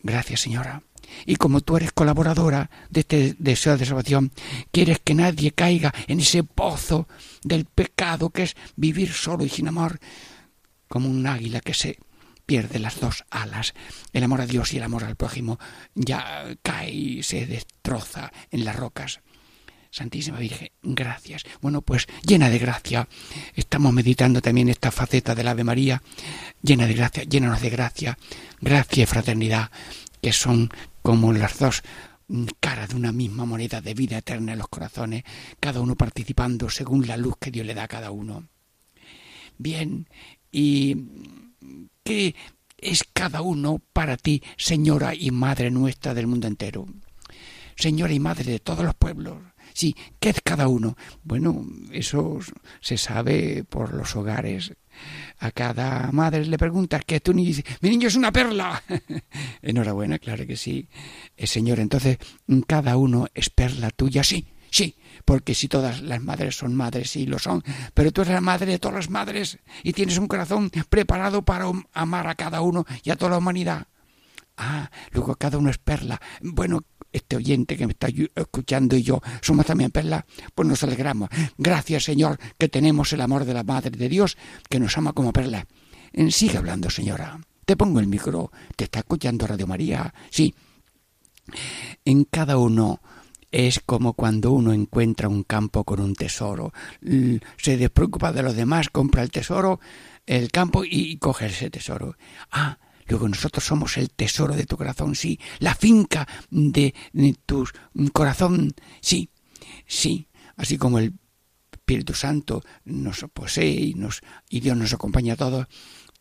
gracias 0.02 0.42
Señora. 0.42 0.84
Y 1.26 1.38
como 1.38 1.62
tú 1.62 1.78
eres 1.78 1.92
colaboradora 1.92 2.70
de 2.90 3.00
este 3.02 3.36
deseo 3.40 3.78
de 3.78 3.86
salvación, 3.86 4.32
quieres 4.72 5.00
que 5.00 5.16
nadie 5.16 5.52
caiga 5.52 5.94
en 6.08 6.20
ese 6.20 6.44
pozo 6.44 7.08
del 7.44 7.66
pecado 7.66 8.30
que 8.30 8.44
es 8.44 8.56
vivir 8.76 9.12
solo 9.12 9.44
y 9.44 9.50
sin 9.50 9.68
amor, 9.68 10.00
como 10.88 11.10
un 11.10 11.26
águila 11.26 11.62
que 11.62 11.74
se 11.74 12.00
pierde 12.46 12.80
las 12.80 13.00
dos 13.00 13.26
alas. 13.30 13.74
El 14.14 14.24
amor 14.24 14.42
a 14.42 14.48
Dios 14.48 14.74
y 14.74 14.78
el 14.78 14.84
amor 14.84 15.04
al 15.04 15.16
prójimo 15.16 15.60
ya 15.94 16.46
cae 16.62 16.92
y 16.92 17.24
se 17.24 17.46
destroza 17.46 18.32
en 18.52 18.66
las 18.66 18.76
rocas. 18.76 19.20
Santísima 19.92 20.38
Virgen, 20.38 20.70
gracias. 20.84 21.44
Bueno, 21.62 21.82
pues 21.82 22.08
llena 22.24 22.50
de 22.50 22.60
gracia. 22.60 23.08
Estamos 23.56 23.92
meditando 23.94 24.42
también 24.42 24.70
esta 24.70 24.92
faceta 24.92 25.34
del 25.34 25.48
Ave 25.48 25.64
María, 25.64 26.02
llena 26.62 26.86
de 26.86 26.94
gracia, 26.94 27.24
llénanos 27.24 27.62
de 27.62 27.70
gracia, 27.70 28.18
gracia 28.62 29.04
y 29.04 29.08
fraternidad, 29.08 29.72
que 30.22 30.32
son 30.32 30.70
como 31.02 31.34
las 31.34 31.58
dos 31.58 31.82
caras 32.60 32.90
de 32.90 32.96
una 32.96 33.12
misma 33.12 33.46
moneda 33.46 33.82
de 33.82 33.94
vida 33.94 34.20
eterna 34.20 34.54
en 34.54 34.60
los 34.60 34.68
corazones, 34.68 35.24
cada 35.60 35.82
uno 35.82 35.96
participando 35.96 36.70
según 36.70 37.08
la 37.08 37.18
luz 37.18 37.36
que 37.40 37.52
Dios 37.52 37.66
le 37.66 37.74
da 37.74 37.84
a 37.84 37.88
cada 37.88 38.12
uno. 38.12 38.48
Bien, 39.58 40.08
¿y 40.52 40.96
qué 42.04 42.36
es 42.78 43.04
cada 43.12 43.42
uno 43.42 43.82
para 43.92 44.18
ti, 44.18 44.44
Señora 44.58 45.16
y 45.16 45.32
Madre 45.32 45.72
nuestra 45.72 46.14
del 46.14 46.28
mundo 46.28 46.48
entero? 46.48 46.86
Señora 47.76 48.14
y 48.14 48.20
Madre 48.20 48.52
de 48.52 48.60
todos 48.60 48.86
los 48.86 48.94
pueblos. 48.94 49.38
Sí, 49.80 49.96
¿qué 50.20 50.32
es 50.32 50.42
cada 50.44 50.68
uno? 50.68 50.98
Bueno, 51.24 51.66
eso 51.94 52.40
se 52.82 52.98
sabe 52.98 53.64
por 53.64 53.94
los 53.94 54.14
hogares 54.18 54.74
a 55.38 55.52
cada 55.52 56.12
madre 56.12 56.46
le 56.46 56.58
preguntas 56.58 57.06
que 57.06 57.22
tú 57.22 57.34
ni 57.34 57.46
dices, 57.46 57.64
mi 57.80 57.90
niño 57.90 58.10
es 58.10 58.18
una 58.18 58.30
perla. 58.30 58.84
Enhorabuena, 59.62 60.20
claro 60.20 60.46
que 60.46 60.58
sí. 60.58 60.90
Eh, 61.38 61.48
señor, 61.48 61.80
entonces, 61.80 62.18
cada 62.68 62.98
uno 62.98 63.28
es 63.34 63.50
perla 63.50 63.90
tuya, 63.92 64.22
sí, 64.22 64.50
sí, 64.70 64.98
porque 65.24 65.56
si 65.56 65.70
todas 65.70 66.02
las 66.02 66.22
madres 66.22 66.58
son 66.58 66.76
madres, 66.76 67.12
sí 67.12 67.26
lo 67.26 67.40
son, 67.40 67.64
pero 67.94 68.12
tú 68.12 68.24
eres 68.24 68.34
la 68.34 68.42
madre 68.42 68.74
de 68.74 68.80
todas 68.80 68.96
las 68.96 69.10
madres 69.10 69.60
y 69.82 69.94
tienes 69.94 70.18
un 70.18 70.28
corazón 70.28 70.72
preparado 70.90 71.44
para 71.44 71.72
amar 71.94 72.28
a 72.28 72.36
cada 72.36 72.60
uno 72.60 72.86
y 73.02 73.12
a 73.12 73.16
toda 73.16 73.32
la 73.32 73.38
humanidad. 73.38 73.88
Ah, 74.58 74.92
luego 75.12 75.36
cada 75.36 75.58
uno 75.58 75.70
es 75.70 75.78
perla. 75.78 76.20
Bueno, 76.42 76.82
este 77.12 77.36
oyente 77.36 77.78
que 77.78 77.86
me 77.86 77.94
está 77.94 78.08
escuchando 78.36 78.96
y 78.96 79.04
yo 79.04 79.22
somos 79.42 79.66
también 79.66 79.92
perlas, 79.92 80.26
pues 80.54 80.68
nos 80.68 80.84
alegramos. 80.84 81.30
Gracias, 81.58 82.04
Señor, 82.04 82.40
que 82.58 82.70
tenemos 82.70 83.12
el 83.14 83.22
amor 83.22 83.46
de 83.46 83.54
la 83.54 83.64
Madre 83.64 83.92
de 83.92 84.10
Dios, 84.10 84.38
que 84.70 84.80
nos 84.80 84.98
ama 84.98 85.14
como 85.14 85.34
perla. 85.34 85.66
Sigue 86.30 86.58
hablando, 86.58 86.90
señora. 86.90 87.40
Te 87.66 87.78
pongo 87.78 88.00
el 88.00 88.08
micro. 88.08 88.52
¿Te 88.76 88.86
está 88.86 89.00
escuchando 89.00 89.46
Radio 89.46 89.68
María? 89.68 90.14
Sí. 90.32 90.54
En 92.04 92.24
cada 92.24 92.58
uno 92.58 93.00
es 93.52 93.80
como 93.86 94.14
cuando 94.14 94.52
uno 94.52 94.74
encuentra 94.74 95.30
un 95.30 95.44
campo 95.44 95.84
con 95.84 96.00
un 96.00 96.16
tesoro. 96.16 96.74
Se 97.58 97.78
despreocupa 97.78 98.32
de 98.32 98.44
los 98.44 98.56
demás, 98.56 98.90
compra 98.90 99.24
el 99.24 99.32
tesoro, 99.32 99.80
el 100.26 100.52
campo 100.52 100.84
y 100.84 101.18
coge 101.18 101.48
ese 101.48 101.70
tesoro. 101.70 102.16
Ah, 102.52 102.78
Luego 103.10 103.28
nosotros 103.28 103.66
somos 103.66 103.98
el 103.98 104.12
tesoro 104.12 104.56
de 104.56 104.66
tu 104.66 104.78
corazón, 104.78 105.16
sí, 105.16 105.40
la 105.60 105.74
finca 105.74 106.28
de, 106.52 106.94
tu 107.46 107.66
corazón, 108.14 108.74
sí, 109.02 109.32
sí, 109.88 110.28
así 110.56 110.78
como 110.78 111.00
el 111.00 111.16
Espíritu 111.72 112.14
Santo 112.14 112.62
nos 112.86 113.26
posee 113.34 113.72
y, 113.72 113.94
nos, 113.96 114.22
y 114.48 114.60
Dios 114.60 114.78
nos 114.78 114.94
acompaña 114.94 115.34
a 115.34 115.38
todos, 115.38 115.68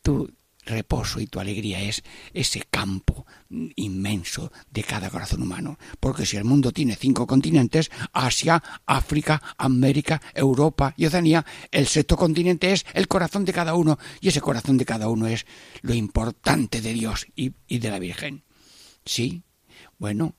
tú 0.00 0.32
reposo 0.68 1.20
y 1.20 1.26
tu 1.26 1.40
alegría 1.40 1.80
es 1.80 2.02
ese 2.32 2.62
campo 2.70 3.26
inmenso 3.76 4.52
de 4.70 4.84
cada 4.84 5.10
corazón 5.10 5.42
humano. 5.42 5.78
Porque 5.98 6.26
si 6.26 6.36
el 6.36 6.44
mundo 6.44 6.72
tiene 6.72 6.94
cinco 6.94 7.26
continentes, 7.26 7.90
Asia, 8.12 8.62
África, 8.86 9.42
América, 9.56 10.20
Europa 10.34 10.94
y 10.96 11.06
Oceanía, 11.06 11.44
el 11.70 11.86
sexto 11.86 12.16
continente 12.16 12.72
es 12.72 12.86
el 12.94 13.08
corazón 13.08 13.44
de 13.44 13.52
cada 13.52 13.74
uno 13.74 13.98
y 14.20 14.28
ese 14.28 14.40
corazón 14.40 14.76
de 14.76 14.84
cada 14.84 15.08
uno 15.08 15.26
es 15.26 15.46
lo 15.82 15.94
importante 15.94 16.80
de 16.80 16.92
Dios 16.92 17.26
y, 17.34 17.52
y 17.66 17.78
de 17.78 17.90
la 17.90 17.98
Virgen. 17.98 18.44
Sí, 19.04 19.42
bueno, 19.98 20.36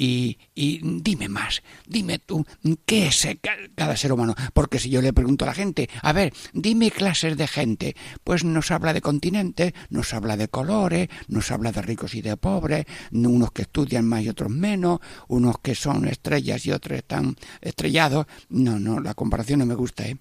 y, 0.00 0.38
dime 0.54 1.28
más, 1.28 1.62
dime 1.84 2.20
tú, 2.20 2.46
¿qué 2.86 3.08
es 3.08 3.26
cada 3.74 3.96
ser 3.96 4.12
humano? 4.12 4.36
Porque 4.54 4.78
si 4.78 4.90
yo 4.90 5.02
le 5.02 5.12
pregunto 5.12 5.44
a 5.44 5.48
la 5.48 5.54
gente, 5.54 5.90
a 6.02 6.12
ver, 6.12 6.32
dime 6.52 6.92
clases 6.92 7.36
de 7.36 7.48
gente, 7.48 7.96
pues 8.22 8.44
nos 8.44 8.70
habla 8.70 8.92
de 8.92 9.00
continentes, 9.00 9.72
nos 9.90 10.14
habla 10.14 10.36
de 10.36 10.46
colores, 10.46 11.08
nos 11.26 11.50
habla 11.50 11.72
de 11.72 11.82
ricos 11.82 12.14
y 12.14 12.22
de 12.22 12.36
pobres, 12.36 12.86
unos 13.10 13.50
que 13.50 13.62
estudian 13.62 14.06
más 14.06 14.22
y 14.22 14.28
otros 14.28 14.50
menos, 14.50 15.00
unos 15.26 15.58
que 15.58 15.74
son 15.74 16.06
estrellas 16.06 16.64
y 16.64 16.70
otros 16.70 16.98
están 16.98 17.34
estrellados. 17.60 18.26
No, 18.50 18.78
no, 18.78 19.00
la 19.00 19.14
comparación 19.14 19.58
no 19.58 19.66
me 19.66 19.74
gusta, 19.74 20.06
¿eh? 20.06 20.16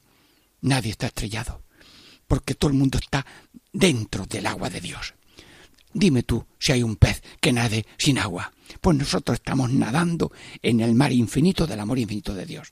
Nadie 0.62 0.90
está 0.90 1.06
estrellado, 1.06 1.62
porque 2.28 2.56
todo 2.56 2.72
el 2.72 2.78
mundo 2.78 2.98
está 2.98 3.24
dentro 3.72 4.26
del 4.26 4.48
agua 4.48 4.72
de 4.72 4.82
Dios. 4.82 5.14
Dime 5.98 6.22
tú 6.22 6.46
si 6.60 6.74
hay 6.74 6.84
un 6.84 6.96
pez 6.96 7.24
que 7.42 7.52
nade 7.52 7.88
sin 7.98 8.20
agua. 8.20 8.54
Pues 8.82 8.96
nosotros 8.96 9.40
estamos 9.40 9.72
nadando 9.72 10.32
en 10.62 10.80
el 10.82 10.94
mar 10.94 11.12
infinito 11.12 11.66
del 11.66 11.80
amor 11.80 11.98
infinito 11.98 12.36
de 12.36 12.46
Dios. 12.46 12.72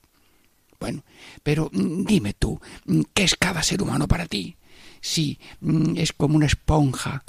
Bueno, 0.80 1.04
pero 1.42 1.72
mm, 1.74 2.06
dime 2.06 2.34
tú, 2.34 2.62
mm, 2.86 3.02
¿qué 3.16 3.24
es 3.24 3.36
cada 3.36 3.64
ser 3.64 3.82
humano 3.82 4.08
para 4.08 4.28
ti? 4.28 4.58
Sí, 5.02 5.40
mm, 5.62 5.98
es 5.98 6.14
como 6.14 6.36
una 6.36 6.46
esponja, 6.46 7.24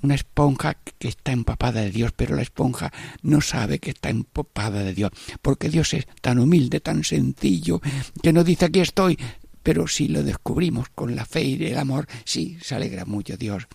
una 0.00 0.14
esponja 0.14 0.78
que 0.98 1.08
está 1.08 1.32
empapada 1.32 1.82
de 1.82 1.90
Dios, 1.90 2.12
pero 2.16 2.36
la 2.36 2.42
esponja 2.42 2.90
no 3.20 3.42
sabe 3.42 3.80
que 3.80 3.90
está 3.90 4.08
empapada 4.08 4.82
de 4.82 4.94
Dios, 4.94 5.10
porque 5.42 5.68
Dios 5.68 5.92
es 5.92 6.06
tan 6.22 6.38
humilde, 6.38 6.80
tan 6.80 7.04
sencillo, 7.04 7.82
que 8.22 8.32
no 8.32 8.44
dice 8.44 8.64
aquí 8.64 8.80
estoy, 8.80 9.18
pero 9.62 9.88
si 9.88 10.08
lo 10.08 10.22
descubrimos 10.22 10.88
con 10.88 11.14
la 11.14 11.26
fe 11.26 11.42
y 11.42 11.66
el 11.66 11.76
amor, 11.76 12.06
sí, 12.24 12.56
se 12.62 12.76
alegra 12.76 13.04
mucho 13.04 13.36
Dios 13.36 13.68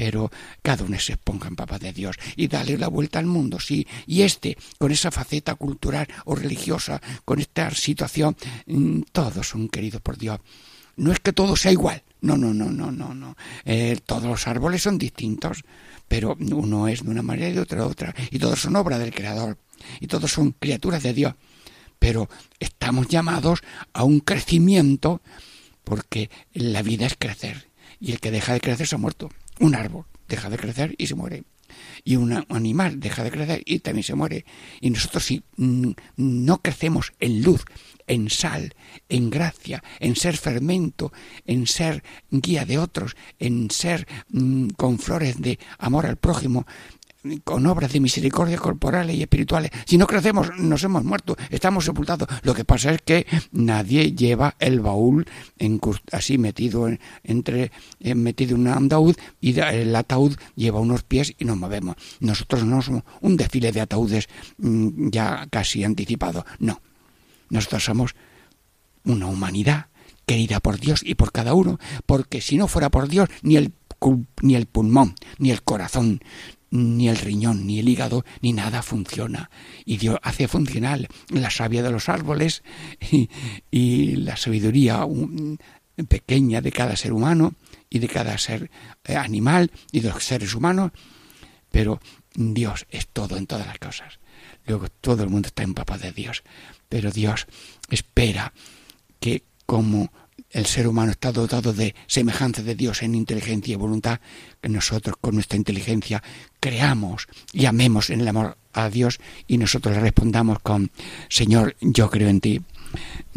pero 0.00 0.30
cada 0.62 0.84
uno 0.84 0.98
se 0.98 1.18
ponga 1.18 1.46
en 1.46 1.56
papa 1.56 1.78
de 1.78 1.92
Dios 1.92 2.16
y 2.34 2.48
dale 2.48 2.78
la 2.78 2.88
vuelta 2.88 3.18
al 3.18 3.26
mundo, 3.26 3.60
sí. 3.60 3.86
Y 4.06 4.22
este, 4.22 4.56
con 4.78 4.90
esa 4.90 5.10
faceta 5.10 5.56
cultural 5.56 6.08
o 6.24 6.34
religiosa, 6.34 7.02
con 7.26 7.38
esta 7.38 7.70
situación, 7.72 8.34
mm, 8.64 9.02
todos 9.12 9.46
son 9.46 9.68
queridos 9.68 10.00
por 10.00 10.16
Dios. 10.16 10.40
No 10.96 11.12
es 11.12 11.20
que 11.20 11.34
todo 11.34 11.54
sea 11.54 11.70
igual, 11.70 12.02
no, 12.22 12.38
no, 12.38 12.54
no, 12.54 12.70
no, 12.70 12.90
no, 12.90 13.12
no. 13.12 13.36
Eh, 13.66 13.98
todos 14.06 14.24
los 14.24 14.48
árboles 14.48 14.80
son 14.80 14.96
distintos, 14.96 15.64
pero 16.08 16.34
uno 16.50 16.88
es 16.88 17.04
de 17.04 17.10
una 17.10 17.20
manera 17.20 17.50
y 17.50 17.58
otro 17.58 17.84
de 17.84 17.90
otra, 17.90 18.14
y 18.30 18.38
todos 18.38 18.58
son 18.58 18.76
obra 18.76 18.98
del 18.98 19.14
Creador, 19.14 19.58
y 20.00 20.06
todos 20.06 20.32
son 20.32 20.52
criaturas 20.52 21.02
de 21.02 21.12
Dios. 21.12 21.34
Pero 21.98 22.30
estamos 22.58 23.06
llamados 23.08 23.60
a 23.92 24.04
un 24.04 24.20
crecimiento 24.20 25.20
porque 25.84 26.30
la 26.54 26.80
vida 26.80 27.04
es 27.04 27.16
crecer, 27.18 27.68
y 28.00 28.12
el 28.12 28.20
que 28.20 28.30
deja 28.30 28.54
de 28.54 28.60
crecer 28.60 28.86
se 28.86 28.94
ha 28.94 28.98
muerto. 28.98 29.28
Un 29.60 29.76
árbol 29.76 30.06
deja 30.28 30.50
de 30.50 30.56
crecer 30.56 30.94
y 30.98 31.06
se 31.06 31.14
muere. 31.14 31.44
Y 32.02 32.16
un 32.16 32.44
animal 32.48 32.98
deja 32.98 33.22
de 33.22 33.30
crecer 33.30 33.62
y 33.64 33.78
también 33.78 34.02
se 34.02 34.14
muere. 34.14 34.44
Y 34.80 34.90
nosotros 34.90 35.24
si 35.24 35.44
no 35.56 36.62
crecemos 36.62 37.12
en 37.20 37.42
luz, 37.42 37.64
en 38.06 38.28
sal, 38.28 38.74
en 39.08 39.30
gracia, 39.30 39.84
en 40.00 40.16
ser 40.16 40.36
fermento, 40.36 41.12
en 41.46 41.66
ser 41.66 42.02
guía 42.30 42.64
de 42.64 42.78
otros, 42.78 43.16
en 43.38 43.70
ser 43.70 44.08
mm, 44.30 44.70
con 44.70 44.98
flores 44.98 45.40
de 45.40 45.58
amor 45.78 46.06
al 46.06 46.16
prójimo, 46.16 46.66
con 47.44 47.66
obras 47.66 47.92
de 47.92 48.00
misericordia 48.00 48.56
corporales 48.56 49.16
y 49.16 49.22
espirituales. 49.22 49.70
Si 49.84 49.98
no 49.98 50.06
crecemos, 50.06 50.50
nos 50.58 50.82
hemos 50.84 51.04
muerto, 51.04 51.36
estamos 51.50 51.84
sepultados. 51.84 52.28
Lo 52.42 52.54
que 52.54 52.64
pasa 52.64 52.92
es 52.92 53.02
que 53.02 53.26
nadie 53.52 54.12
lleva 54.12 54.54
el 54.58 54.80
baúl 54.80 55.26
así 56.12 56.38
metido 56.38 56.88
entre 57.22 57.72
eh, 58.00 58.14
metido 58.14 58.56
en 58.56 58.62
un 58.62 58.68
ataúd 58.68 59.16
y 59.40 59.58
el 59.58 59.94
ataúd 59.94 60.36
lleva 60.54 60.80
unos 60.80 61.02
pies 61.02 61.34
y 61.38 61.44
nos 61.44 61.56
movemos. 61.56 61.96
Nosotros 62.20 62.64
no 62.64 62.80
somos 62.82 63.02
un 63.20 63.36
desfile 63.36 63.72
de 63.72 63.80
ataúdes 63.80 64.28
mm, 64.58 65.10
ya 65.10 65.46
casi 65.50 65.84
anticipado. 65.84 66.44
No. 66.58 66.80
Nosotros 67.50 67.84
somos 67.84 68.14
una 69.04 69.26
humanidad 69.26 69.86
querida 70.24 70.60
por 70.60 70.78
Dios 70.78 71.02
y 71.04 71.16
por 71.16 71.32
cada 71.32 71.54
uno, 71.54 71.78
porque 72.06 72.40
si 72.40 72.56
no 72.56 72.68
fuera 72.68 72.90
por 72.90 73.08
Dios, 73.08 73.28
ni 73.42 73.56
el 73.56 73.72
ni 74.40 74.54
el 74.54 74.66
pulmón, 74.66 75.14
ni 75.38 75.50
el 75.50 75.62
corazón, 75.62 76.20
ni 76.70 77.08
el 77.08 77.16
riñón, 77.16 77.66
ni 77.66 77.80
el 77.80 77.88
hígado, 77.88 78.24
ni 78.40 78.52
nada 78.52 78.82
funciona. 78.82 79.50
Y 79.84 79.96
Dios 79.96 80.18
hace 80.22 80.48
funcionar 80.48 81.08
la 81.28 81.50
savia 81.50 81.82
de 81.82 81.90
los 81.90 82.08
árboles 82.08 82.62
y, 83.70 84.16
la 84.16 84.36
sabiduría 84.36 85.06
pequeña 86.08 86.60
de 86.60 86.72
cada 86.72 86.96
ser 86.96 87.12
humano 87.12 87.54
y 87.88 87.98
de 87.98 88.08
cada 88.08 88.38
ser 88.38 88.70
eh, 89.04 89.16
animal 89.16 89.70
y 89.92 90.00
de 90.00 90.10
los 90.10 90.24
seres 90.24 90.54
humanos. 90.54 90.92
Pero 91.70 92.00
Dios 92.34 92.86
es 92.90 93.08
todo 93.08 93.36
en 93.36 93.46
todas 93.46 93.66
las 93.66 93.78
cosas. 93.78 94.18
Luego 94.66 94.88
todo 94.88 95.22
el 95.22 95.30
mundo 95.30 95.48
está 95.48 95.62
empapado 95.62 96.02
de 96.02 96.12
Dios. 96.12 96.42
Pero 96.88 97.10
Dios 97.10 97.46
espera 97.88 98.52
que 99.18 99.44
como 99.66 100.12
el 100.50 100.66
ser 100.66 100.88
humano 100.88 101.12
está 101.12 101.32
dotado 101.32 101.72
de 101.72 101.94
semejanza 102.06 102.62
de 102.62 102.74
Dios 102.74 103.02
en 103.02 103.14
inteligencia 103.14 103.72
y 103.72 103.76
voluntad, 103.76 104.20
que 104.60 104.68
nosotros 104.68 105.16
con 105.20 105.34
nuestra 105.34 105.56
inteligencia 105.56 106.22
creamos 106.58 107.28
y 107.52 107.66
amemos 107.66 108.10
en 108.10 108.20
el 108.20 108.28
amor 108.28 108.56
a 108.72 108.88
Dios 108.88 109.20
y 109.46 109.58
nosotros 109.58 109.94
le 109.94 110.00
respondamos 110.00 110.58
con 110.60 110.90
Señor, 111.28 111.76
yo 111.80 112.10
creo 112.10 112.28
en 112.28 112.40
ti. 112.40 112.60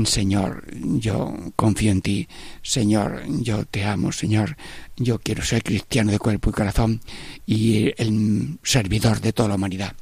Señor, 0.03 0.65
yo 0.73 1.35
confío 1.55 1.91
en 1.91 2.01
ti. 2.01 2.27
Señor, 2.63 3.21
yo 3.27 3.65
te 3.65 3.83
amo. 3.85 4.11
Señor, 4.11 4.57
yo 4.97 5.19
quiero 5.19 5.43
ser 5.43 5.61
cristiano 5.61 6.11
de 6.11 6.17
cuerpo 6.17 6.49
y 6.49 6.53
corazón 6.53 7.01
y 7.45 7.93
el 8.01 8.57
servidor 8.63 9.21
de 9.21 9.33
toda 9.33 9.49
la 9.49 9.55
humanidad 9.55 9.95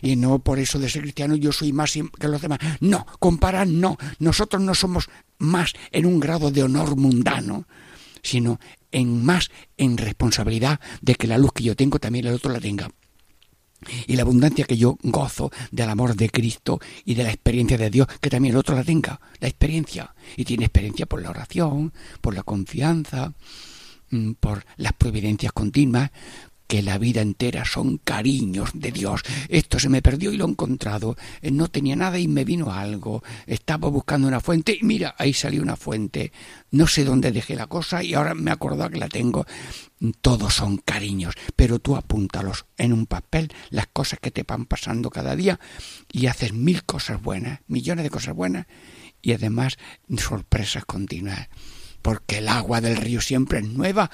y 0.00 0.16
no 0.16 0.38
por 0.38 0.58
eso 0.58 0.78
de 0.78 0.88
ser 0.88 1.02
cristiano 1.02 1.36
yo 1.36 1.52
soy 1.52 1.72
más 1.72 1.92
que 1.92 2.28
los 2.28 2.40
demás. 2.40 2.58
No, 2.80 3.06
comparar 3.18 3.66
no. 3.66 3.96
Nosotros 4.18 4.62
no 4.62 4.74
somos 4.74 5.08
más 5.38 5.72
en 5.90 6.06
un 6.06 6.20
grado 6.20 6.50
de 6.50 6.62
honor 6.62 6.96
mundano, 6.96 7.66
sino 8.22 8.58
en 8.90 9.24
más 9.24 9.50
en 9.76 9.96
responsabilidad 9.96 10.80
de 11.00 11.14
que 11.14 11.26
la 11.26 11.38
luz 11.38 11.52
que 11.52 11.64
yo 11.64 11.76
tengo 11.76 11.98
también 11.98 12.26
el 12.26 12.34
otro 12.34 12.52
la 12.52 12.60
tenga. 12.60 12.90
Y 14.06 14.14
la 14.14 14.22
abundancia 14.22 14.64
que 14.64 14.76
yo 14.76 14.96
gozo 15.02 15.50
del 15.72 15.90
amor 15.90 16.14
de 16.14 16.30
Cristo 16.30 16.78
y 17.04 17.14
de 17.14 17.24
la 17.24 17.30
experiencia 17.30 17.76
de 17.76 17.90
Dios, 17.90 18.06
que 18.20 18.30
también 18.30 18.54
el 18.54 18.58
otro 18.58 18.76
la 18.76 18.84
tenga, 18.84 19.20
la 19.40 19.48
experiencia. 19.48 20.14
Y 20.36 20.44
tiene 20.44 20.66
experiencia 20.66 21.06
por 21.06 21.20
la 21.20 21.30
oración, 21.30 21.92
por 22.20 22.34
la 22.34 22.44
confianza, 22.44 23.32
mm, 24.10 24.32
por 24.34 24.64
las 24.76 24.92
providencias 24.92 25.52
continuas, 25.52 26.12
que 26.66 26.82
la 26.82 26.98
vida 26.98 27.20
entera 27.20 27.64
son 27.64 27.98
cariños 27.98 28.70
de 28.74 28.92
Dios. 28.92 29.22
Esto 29.48 29.78
se 29.78 29.88
me 29.88 30.02
perdió 30.02 30.32
y 30.32 30.36
lo 30.36 30.46
he 30.46 30.50
encontrado. 30.50 31.16
Eh, 31.40 31.50
no 31.50 31.68
tenía 31.68 31.96
nada 31.96 32.18
y 32.18 32.28
me 32.28 32.44
vino 32.44 32.72
algo. 32.72 33.22
Estaba 33.46 33.88
buscando 33.88 34.28
una 34.28 34.40
fuente 34.40 34.76
y 34.80 34.84
mira, 34.84 35.14
ahí 35.18 35.32
salió 35.32 35.62
una 35.62 35.76
fuente. 35.76 36.32
No 36.70 36.86
sé 36.86 37.04
dónde 37.04 37.32
dejé 37.32 37.56
la 37.56 37.66
cosa 37.66 38.02
y 38.02 38.14
ahora 38.14 38.34
me 38.34 38.52
he 38.52 38.56
que 38.56 38.98
la 38.98 39.08
tengo. 39.08 39.46
Todos 40.20 40.54
son 40.54 40.78
cariños, 40.78 41.34
pero 41.56 41.78
tú 41.78 41.96
apúntalos 41.96 42.66
en 42.76 42.92
un 42.92 43.06
papel, 43.06 43.52
las 43.70 43.86
cosas 43.86 44.18
que 44.18 44.30
te 44.30 44.42
van 44.42 44.66
pasando 44.66 45.10
cada 45.10 45.36
día 45.36 45.60
y 46.10 46.26
haces 46.26 46.52
mil 46.52 46.84
cosas 46.84 47.22
buenas, 47.22 47.60
millones 47.66 48.04
de 48.04 48.10
cosas 48.10 48.34
buenas 48.34 48.66
y 49.20 49.32
además 49.32 49.76
sorpresas 50.16 50.84
continuas 50.84 51.48
porque 52.02 52.38
el 52.38 52.48
agua 52.48 52.80
del 52.80 52.96
río 52.96 53.20
siempre 53.20 53.60
es 53.60 53.68
nueva 53.68 54.10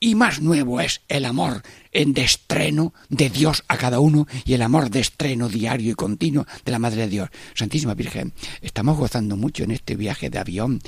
y 0.00 0.14
más 0.14 0.40
nuevo 0.40 0.80
es 0.80 1.02
el 1.08 1.24
amor 1.24 1.62
en 1.92 2.12
de 2.12 2.22
estreno 2.22 2.94
de 3.08 3.30
Dios 3.30 3.64
a 3.68 3.76
cada 3.76 4.00
uno 4.00 4.26
y 4.44 4.54
el 4.54 4.62
amor 4.62 4.90
de 4.90 5.00
estreno 5.00 5.48
diario 5.48 5.92
y 5.92 5.94
continuo 5.94 6.46
de 6.64 6.72
la 6.72 6.78
Madre 6.78 7.02
de 7.02 7.08
Dios. 7.08 7.28
Santísima 7.54 7.94
Virgen, 7.94 8.32
estamos 8.62 8.96
gozando 8.96 9.36
mucho 9.36 9.64
en 9.64 9.72
este 9.72 9.96
viaje 9.96 10.30
de 10.30 10.38
avión. 10.38 10.80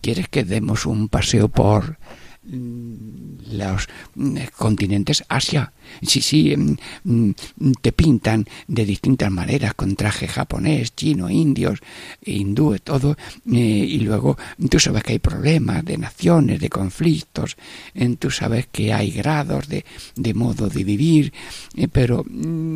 ¿Quieres 0.00 0.28
que 0.28 0.44
demos 0.44 0.86
un 0.86 1.08
paseo 1.08 1.48
por 1.48 1.98
los 2.46 3.88
mm, 4.14 4.36
continentes 4.56 5.24
Asia. 5.28 5.72
Sí, 6.02 6.20
sí, 6.20 6.54
mm, 6.56 7.32
te 7.80 7.92
pintan 7.92 8.46
de 8.66 8.84
distintas 8.84 9.30
maneras, 9.30 9.74
con 9.74 9.96
traje 9.96 10.28
japonés, 10.28 10.94
chino, 10.94 11.28
indios, 11.30 11.80
hindú, 12.24 12.78
todo, 12.82 13.16
eh, 13.50 13.58
y 13.58 14.00
luego 14.00 14.36
tú 14.70 14.80
sabes 14.80 15.02
que 15.02 15.12
hay 15.12 15.18
problemas 15.18 15.84
de 15.84 15.98
naciones, 15.98 16.60
de 16.60 16.70
conflictos, 16.70 17.56
eh, 17.94 18.16
tú 18.18 18.30
sabes 18.30 18.66
que 18.70 18.92
hay 18.92 19.10
grados 19.10 19.68
de, 19.68 19.84
de 20.16 20.34
modo 20.34 20.68
de 20.68 20.84
vivir, 20.84 21.32
eh, 21.76 21.88
pero 21.88 22.24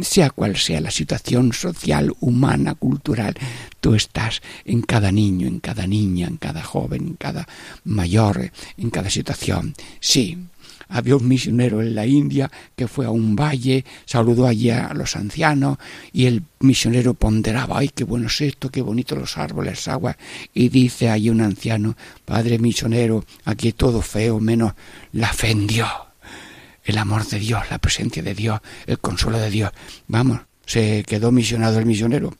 sea 0.02 0.30
cual 0.30 0.56
sea 0.56 0.80
la 0.80 0.90
situación 0.90 1.52
social, 1.52 2.14
humana, 2.20 2.74
cultural, 2.74 3.34
tú 3.80 3.94
estás 3.94 4.42
en 4.64 4.82
cada 4.82 5.10
niño, 5.12 5.46
en 5.46 5.60
cada 5.60 5.86
niña, 5.86 6.26
en 6.26 6.36
cada 6.36 6.62
joven, 6.62 7.08
en 7.08 7.14
cada 7.14 7.48
mayor, 7.84 8.50
en 8.76 8.90
cada 8.90 9.10
situación. 9.10 9.57
Sí, 10.00 10.38
había 10.88 11.16
un 11.16 11.28
misionero 11.28 11.82
en 11.82 11.94
la 11.94 12.06
India 12.06 12.50
que 12.74 12.88
fue 12.88 13.06
a 13.06 13.10
un 13.10 13.36
valle, 13.36 13.84
saludó 14.04 14.46
allí 14.46 14.70
a 14.70 14.92
los 14.94 15.16
ancianos 15.16 15.78
y 16.12 16.26
el 16.26 16.42
misionero 16.60 17.14
ponderaba, 17.14 17.78
ay, 17.78 17.90
qué 17.90 18.04
bueno 18.04 18.28
es 18.28 18.40
esto, 18.40 18.70
qué 18.70 18.80
bonito 18.82 19.14
los 19.14 19.36
árboles, 19.36 19.86
agua, 19.88 20.16
y 20.54 20.68
dice 20.68 21.10
allí 21.10 21.30
un 21.30 21.40
anciano, 21.40 21.96
padre 22.24 22.58
misionero, 22.58 23.24
aquí 23.44 23.72
todo 23.72 24.02
feo 24.02 24.40
menos 24.40 24.72
la 25.12 25.32
fe 25.32 25.50
en 25.50 25.66
Dios, 25.66 25.90
el 26.84 26.98
amor 26.98 27.26
de 27.26 27.38
Dios, 27.38 27.62
la 27.70 27.78
presencia 27.78 28.22
de 28.22 28.34
Dios, 28.34 28.60
el 28.86 28.98
consuelo 28.98 29.38
de 29.38 29.50
Dios. 29.50 29.70
Vamos, 30.06 30.40
se 30.64 31.04
quedó 31.06 31.32
misionado 31.32 31.78
el 31.78 31.86
misionero 31.86 32.34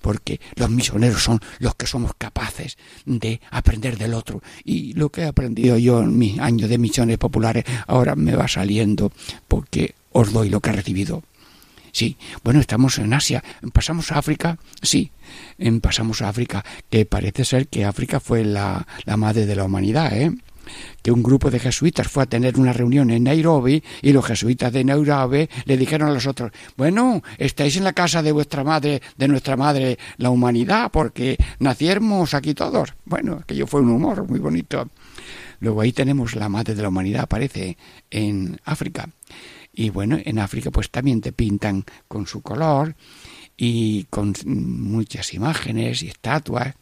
porque 0.00 0.40
los 0.56 0.70
misioneros 0.70 1.22
son 1.22 1.40
los 1.58 1.74
que 1.74 1.86
somos 1.86 2.12
capaces 2.16 2.78
de 3.04 3.40
aprender 3.50 3.98
del 3.98 4.14
otro. 4.14 4.42
Y 4.64 4.94
lo 4.94 5.10
que 5.10 5.22
he 5.22 5.26
aprendido 5.26 5.76
yo 5.78 6.00
en 6.00 6.16
mis 6.18 6.38
años 6.38 6.68
de 6.68 6.78
misiones 6.78 7.18
populares 7.18 7.64
ahora 7.86 8.16
me 8.16 8.34
va 8.34 8.48
saliendo 8.48 9.12
porque 9.48 9.94
os 10.12 10.32
doy 10.32 10.48
lo 10.48 10.60
que 10.60 10.70
he 10.70 10.74
recibido. 10.74 11.22
Sí, 11.92 12.16
bueno, 12.44 12.60
estamos 12.60 12.98
en 12.98 13.12
Asia. 13.12 13.42
¿Pasamos 13.72 14.12
a 14.12 14.18
África? 14.18 14.58
Sí, 14.80 15.10
pasamos 15.80 16.22
a 16.22 16.28
África, 16.28 16.64
que 16.88 17.04
parece 17.04 17.44
ser 17.44 17.66
que 17.66 17.84
África 17.84 18.20
fue 18.20 18.44
la, 18.44 18.86
la 19.04 19.16
madre 19.16 19.46
de 19.46 19.56
la 19.56 19.64
humanidad, 19.64 20.16
¿eh? 20.16 20.32
Que 21.02 21.12
un 21.12 21.22
grupo 21.22 21.50
de 21.50 21.58
jesuitas 21.58 22.08
fue 22.08 22.22
a 22.22 22.26
tener 22.26 22.58
una 22.58 22.72
reunión 22.72 23.10
en 23.10 23.24
Nairobi 23.24 23.82
y 24.02 24.12
los 24.12 24.24
jesuitas 24.24 24.72
de 24.72 24.84
Nairobi 24.84 25.48
le 25.64 25.76
dijeron 25.76 26.08
a 26.08 26.12
los 26.12 26.26
otros, 26.26 26.52
bueno, 26.76 27.22
estáis 27.38 27.76
en 27.76 27.84
la 27.84 27.92
casa 27.92 28.22
de 28.22 28.32
vuestra 28.32 28.64
madre, 28.64 29.00
de 29.16 29.28
nuestra 29.28 29.56
madre, 29.56 29.98
la 30.18 30.30
humanidad, 30.30 30.90
porque 30.90 31.36
naciermos 31.58 32.34
aquí 32.34 32.54
todos. 32.54 32.94
Bueno, 33.04 33.40
aquello 33.42 33.66
fue 33.66 33.80
un 33.80 33.90
humor 33.90 34.28
muy 34.28 34.38
bonito. 34.38 34.88
Luego 35.60 35.82
ahí 35.82 35.92
tenemos 35.92 36.34
la 36.34 36.48
madre 36.48 36.74
de 36.74 36.82
la 36.82 36.88
humanidad, 36.88 37.22
aparece 37.22 37.76
en 38.10 38.58
África. 38.64 39.08
Y 39.72 39.90
bueno, 39.90 40.18
en 40.22 40.38
África 40.38 40.70
pues 40.70 40.90
también 40.90 41.20
te 41.20 41.32
pintan 41.32 41.84
con 42.08 42.26
su 42.26 42.40
color 42.42 42.96
y 43.56 44.04
con 44.04 44.34
muchas 44.46 45.34
imágenes 45.34 46.02
y 46.02 46.08
estatuas 46.08 46.74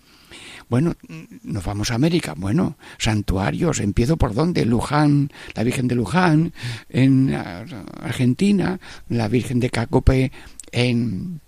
bueno, 0.68 0.94
nos 1.42 1.64
vamos 1.64 1.90
a 1.90 1.94
América. 1.94 2.34
Bueno, 2.36 2.76
santuarios. 2.98 3.80
Empiezo 3.80 4.16
por 4.16 4.34
dónde? 4.34 4.64
Luján, 4.64 5.30
la 5.54 5.64
Virgen 5.64 5.88
de 5.88 5.94
Luján, 5.94 6.52
en 6.90 7.34
Argentina, 7.34 8.78
la 9.08 9.28
Virgen 9.28 9.60
de 9.60 9.70
Cacope 9.70 10.30
en 10.70 11.40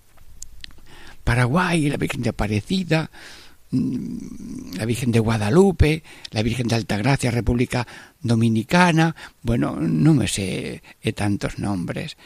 Paraguay, 1.22 1.90
la 1.90 1.98
Virgen 1.98 2.22
de 2.22 2.30
Aparecida, 2.30 3.10
mm, 3.70 4.76
la 4.76 4.86
Virgen 4.86 5.12
de 5.12 5.18
Guadalupe, 5.18 6.02
la 6.30 6.42
Virgen 6.42 6.68
de 6.68 6.76
Altagracia, 6.76 7.30
República 7.30 7.86
Dominicana. 8.22 9.14
Bueno, 9.42 9.76
no 9.76 10.14
me 10.14 10.28
sé 10.28 10.82
tantos 11.14 11.58
nombres 11.58 12.16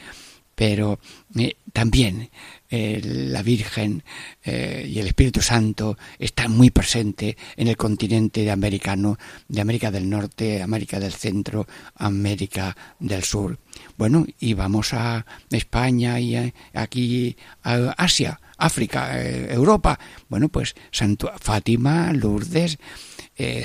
pero 0.55 0.99
eh, 1.37 1.57
también 1.73 2.29
eh, 2.69 2.99
la 3.03 3.43
Virgen 3.43 4.03
eh, 4.43 4.89
y 4.91 4.99
el 4.99 5.07
Espíritu 5.07 5.41
Santo 5.41 5.97
están 6.17 6.51
muy 6.51 6.71
presentes 6.71 7.35
en 7.55 7.67
el 7.67 7.77
continente 7.77 8.49
americano, 8.49 9.17
de 9.47 9.61
América 9.61 9.91
del 9.91 10.09
Norte, 10.09 10.61
América 10.61 10.99
del 10.99 11.13
Centro, 11.13 11.67
América 11.95 12.75
del 12.99 13.23
Sur. 13.23 13.59
Bueno, 13.97 14.25
y 14.39 14.53
vamos 14.53 14.93
a 14.93 15.25
España 15.51 16.19
y 16.19 16.53
aquí 16.73 17.35
a 17.63 17.93
Asia, 17.97 18.39
África, 18.57 19.21
Europa. 19.21 19.99
Bueno, 20.27 20.49
pues 20.49 20.75
Santo, 20.91 21.31
Fátima, 21.39 22.13
Lourdes, 22.13 22.77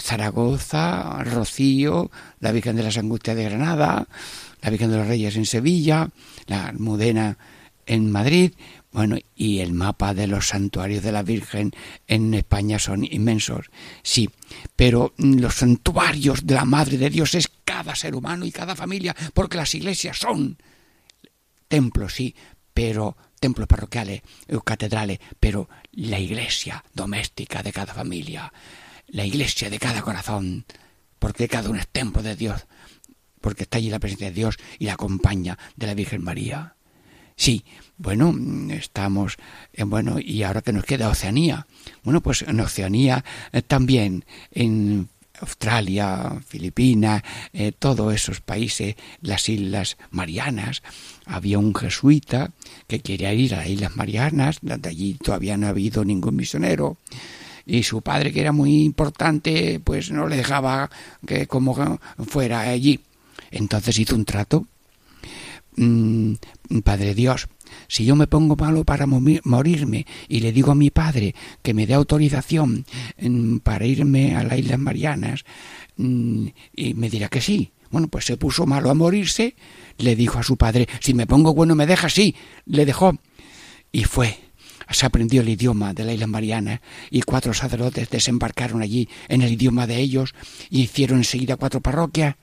Zaragoza, 0.01 1.23
Rocío, 1.25 2.11
la 2.41 2.53
Virgen 2.53 2.77
de 2.77 2.83
las 2.83 2.99
Angustias 2.99 3.37
de 3.37 3.45
Granada, 3.45 4.09
la 4.61 4.71
Virgen 4.71 4.91
de 4.91 4.99
los 4.99 5.07
Reyes 5.07 5.37
en 5.37 5.47
Sevilla, 5.47 6.11
la 6.47 6.67
Almudena 6.67 7.39
en 7.87 8.11
Madrid, 8.11 8.53
bueno, 8.93 9.17
y 9.37 9.61
el 9.61 9.73
mapa 9.73 10.15
de 10.15 10.27
los 10.27 10.49
santuarios 10.49 11.03
de 11.03 11.13
la 11.13 11.23
Virgen 11.23 11.73
en 12.09 12.35
España 12.35 12.79
son 12.79 13.05
inmensos, 13.05 13.71
sí, 14.03 14.29
pero 14.75 15.15
los 15.17 15.55
santuarios 15.55 16.45
de 16.45 16.55
la 16.55 16.65
Madre 16.65 16.99
de 16.99 17.11
Dios 17.11 17.35
es 17.35 17.49
cada 17.65 17.95
ser 17.95 18.17
humano 18.17 18.45
y 18.45 18.51
cada 18.51 18.75
familia, 18.75 19.15
porque 19.33 19.57
las 19.57 19.75
iglesias 19.75 20.19
son 20.19 20.59
templos, 21.69 22.15
sí, 22.15 22.35
pero 22.75 23.17
templos 23.39 23.69
parroquiales, 23.69 24.23
catedrales, 24.65 25.21
pero 25.39 25.69
la 25.93 26.19
iglesia 26.19 26.85
doméstica 26.93 27.63
de 27.63 27.73
cada 27.73 27.95
familia, 27.95 28.53
la 29.07 29.25
iglesia 29.25 29.71
de 29.71 29.79
cada 29.79 30.03
corazón, 30.03 30.67
porque 31.19 31.49
cada 31.49 31.71
uno 31.71 31.79
es 31.79 31.89
templo 31.89 32.23
de 32.23 32.35
Dios, 32.37 32.67
porque 33.41 33.63
está 33.63 33.79
allí 33.79 33.89
la 33.89 33.99
presencia 33.99 34.29
de 34.29 34.35
Dios 34.35 34.57
y 34.79 34.87
la 34.87 34.95
acompaña 34.95 35.59
de 35.77 35.87
la 35.87 35.95
Virgen 35.95 36.23
María. 36.23 36.75
Sí, 37.41 37.65
bueno, 37.97 38.37
estamos, 38.69 39.39
en, 39.73 39.89
bueno, 39.89 40.19
y 40.21 40.43
ahora 40.43 40.61
que 40.61 40.75
nos 40.75 40.85
queda 40.85 41.09
Oceanía. 41.09 41.67
Bueno, 42.05 42.21
pues 42.21 42.43
en 42.43 42.61
Oceanía 42.61 43.25
eh, 43.51 43.63
también, 43.63 44.27
en 44.53 45.09
Australia, 45.41 46.39
Filipinas, 46.47 47.23
eh, 47.55 47.73
todos 47.73 48.15
esos 48.15 48.43
países, 48.43 48.95
las 49.23 49.49
Islas 49.49 49.97
Marianas, 50.11 50.83
había 51.25 51.59
un 51.59 51.75
jesuita 51.75 52.51
que 52.87 53.01
quería 53.01 53.33
ir 53.33 53.55
a 53.55 53.61
las 53.61 53.69
Islas 53.69 53.97
Marianas, 53.97 54.59
donde 54.61 54.91
allí 54.91 55.15
todavía 55.15 55.57
no 55.57 55.67
ha 55.67 55.71
habido 55.71 56.05
ningún 56.05 56.37
misionero, 56.37 56.99
y 57.65 57.85
su 57.85 58.03
padre, 58.03 58.35
que 58.35 58.43
era 58.43 58.53
muy 58.53 58.83
importante, 58.83 59.81
pues 59.83 60.11
no 60.11 60.29
le 60.29 60.37
dejaba 60.37 60.91
que 61.27 61.47
como 61.47 61.99
fuera 62.27 62.61
allí. 62.61 63.01
Entonces 63.51 63.99
hizo 63.99 64.15
un 64.15 64.27
trato. 64.27 64.67
Mm, 65.81 66.35
padre 66.85 67.15
Dios, 67.15 67.49
si 67.89 68.05
yo 68.05 68.15
me 68.15 68.27
pongo 68.27 68.55
malo 68.55 68.85
para 68.85 69.07
morirme 69.07 70.05
y 70.29 70.41
le 70.41 70.53
digo 70.53 70.73
a 70.73 70.75
mi 70.75 70.91
padre 70.91 71.35
que 71.63 71.73
me 71.73 71.87
dé 71.87 71.95
autorización 71.95 72.85
mm, 73.19 73.59
para 73.59 73.87
irme 73.87 74.37
a 74.37 74.45
las 74.45 74.59
Islas 74.59 74.79
Marianas, 74.79 75.45
mm, 75.97 76.49
y 76.77 76.93
me 76.93 77.09
dirá 77.09 77.31
que 77.31 77.41
sí. 77.41 77.73
Bueno, 77.91 78.09
pues 78.09 78.27
se 78.27 78.37
puso 78.37 78.67
malo 78.67 78.91
a 78.91 78.95
morirse, 78.95 79.57
le 79.97 80.15
dijo 80.17 80.39
a 80.39 80.43
su 80.43 80.59
padre, 80.59 80.87
si 81.01 81.15
me 81.15 81.27
pongo 81.27 81.55
bueno 81.55 81.75
me 81.75 81.87
deja, 81.87 82.11
sí, 82.11 82.37
le 82.67 82.85
dejó. 82.85 83.19
Y 83.91 84.05
fue, 84.05 84.39
se 84.91 85.07
aprendió 85.07 85.41
el 85.41 85.49
idioma 85.49 85.95
de 85.95 86.05
las 86.05 86.15
Islas 86.15 86.29
Marianas 86.29 86.81
y 87.11 87.23
cuatro 87.23 87.55
sacerdotes 87.55 88.11
desembarcaron 88.11 88.83
allí 88.83 89.09
en 89.29 89.41
el 89.41 89.53
idioma 89.53 89.87
de 89.87 89.97
ellos 89.97 90.35
y 90.69 90.83
hicieron 90.83 91.19
enseguida 91.19 91.57
cuatro 91.57 91.81
parroquias. 91.81 92.37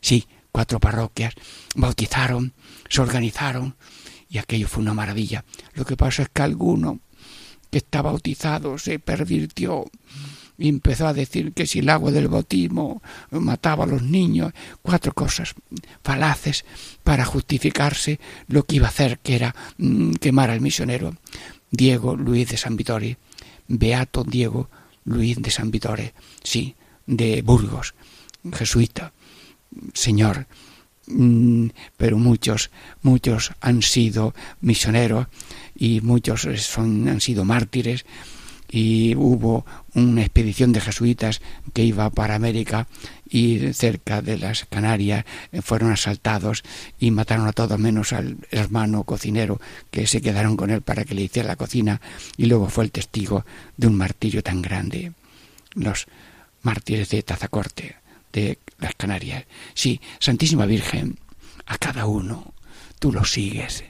Sí, 0.00 0.26
cuatro 0.56 0.80
parroquias, 0.80 1.34
bautizaron, 1.74 2.54
se 2.88 3.02
organizaron 3.02 3.76
y 4.30 4.38
aquello 4.38 4.68
fue 4.68 4.82
una 4.82 4.94
maravilla. 4.94 5.44
Lo 5.74 5.84
que 5.84 5.98
pasa 5.98 6.22
es 6.22 6.30
que 6.30 6.40
alguno 6.40 7.00
que 7.70 7.76
está 7.76 8.00
bautizado 8.00 8.78
se 8.78 8.98
pervirtió 8.98 9.84
y 10.56 10.70
empezó 10.70 11.08
a 11.08 11.12
decir 11.12 11.52
que 11.52 11.66
si 11.66 11.80
el 11.80 11.90
agua 11.90 12.10
del 12.10 12.28
bautismo 12.28 13.02
mataba 13.32 13.84
a 13.84 13.86
los 13.86 14.00
niños, 14.00 14.54
cuatro 14.80 15.12
cosas 15.12 15.54
falaces 16.02 16.64
para 17.04 17.26
justificarse 17.26 18.18
lo 18.48 18.62
que 18.62 18.76
iba 18.76 18.86
a 18.86 18.88
hacer, 18.88 19.18
que 19.18 19.36
era 19.36 19.54
mm, 19.76 20.12
quemar 20.12 20.48
al 20.48 20.62
misionero. 20.62 21.16
Diego 21.70 22.16
Luis 22.16 22.48
de 22.48 22.56
San 22.56 22.78
Vitore, 22.78 23.18
Beato 23.68 24.24
Diego 24.24 24.70
Luis 25.04 25.36
de 25.36 25.50
San 25.50 25.70
Vitore, 25.70 26.14
sí, 26.42 26.76
de 27.04 27.42
Burgos, 27.42 27.92
jesuita, 28.54 29.12
Señor, 29.94 30.46
mm, 31.06 31.68
pero 31.96 32.18
muchos, 32.18 32.70
muchos 33.02 33.52
han 33.60 33.82
sido 33.82 34.34
misioneros 34.60 35.26
y 35.74 36.00
muchos 36.00 36.42
son, 36.60 37.08
han 37.08 37.20
sido 37.20 37.44
mártires 37.44 38.04
y 38.68 39.14
hubo 39.14 39.64
una 39.94 40.22
expedición 40.22 40.72
de 40.72 40.80
jesuitas 40.80 41.40
que 41.72 41.84
iba 41.84 42.10
para 42.10 42.34
América 42.34 42.88
y 43.28 43.72
cerca 43.72 44.22
de 44.22 44.38
las 44.38 44.64
Canarias 44.66 45.24
fueron 45.62 45.92
asaltados 45.92 46.62
y 46.98 47.10
mataron 47.10 47.46
a 47.46 47.52
todos 47.52 47.78
menos 47.78 48.12
al 48.12 48.38
hermano 48.50 49.04
cocinero 49.04 49.60
que 49.90 50.06
se 50.06 50.20
quedaron 50.20 50.56
con 50.56 50.70
él 50.70 50.82
para 50.82 51.04
que 51.04 51.14
le 51.14 51.22
hiciera 51.22 51.48
la 51.48 51.56
cocina 51.56 52.00
y 52.36 52.46
luego 52.46 52.68
fue 52.68 52.84
el 52.84 52.92
testigo 52.92 53.44
de 53.76 53.86
un 53.86 53.96
martirio 53.96 54.42
tan 54.42 54.62
grande. 54.62 55.12
Los 55.74 56.06
mártires 56.62 57.10
de 57.10 57.22
Tazacorte 57.22 58.05
de 58.36 58.58
las 58.78 58.94
Canarias. 58.94 59.46
Sí, 59.72 60.00
Santísima 60.18 60.66
Virgen, 60.66 61.18
a 61.64 61.78
cada 61.78 62.04
uno 62.04 62.52
tú 62.98 63.10
lo 63.10 63.24
sigues, 63.24 63.82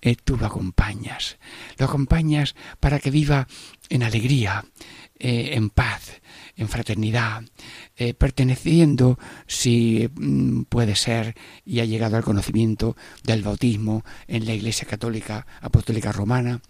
eh, 0.00 0.14
tú 0.14 0.36
lo 0.36 0.46
acompañas, 0.46 1.36
lo 1.78 1.86
acompañas 1.86 2.54
para 2.78 3.00
que 3.00 3.10
viva 3.10 3.48
en 3.88 4.04
alegría, 4.04 4.64
eh, 5.18 5.50
en 5.54 5.70
paz, 5.70 6.20
en 6.56 6.68
fraternidad, 6.68 7.42
eh, 7.96 8.14
perteneciendo, 8.14 9.18
si 9.48 10.08
mm, 10.14 10.62
puede 10.68 10.94
ser, 10.94 11.34
y 11.64 11.80
ha 11.80 11.84
llegado 11.84 12.16
al 12.16 12.24
conocimiento 12.24 12.96
del 13.24 13.42
bautismo 13.42 14.04
en 14.28 14.46
la 14.46 14.54
Iglesia 14.54 14.86
Católica 14.86 15.44
Apostólica 15.60 16.12
Romana, 16.12 16.60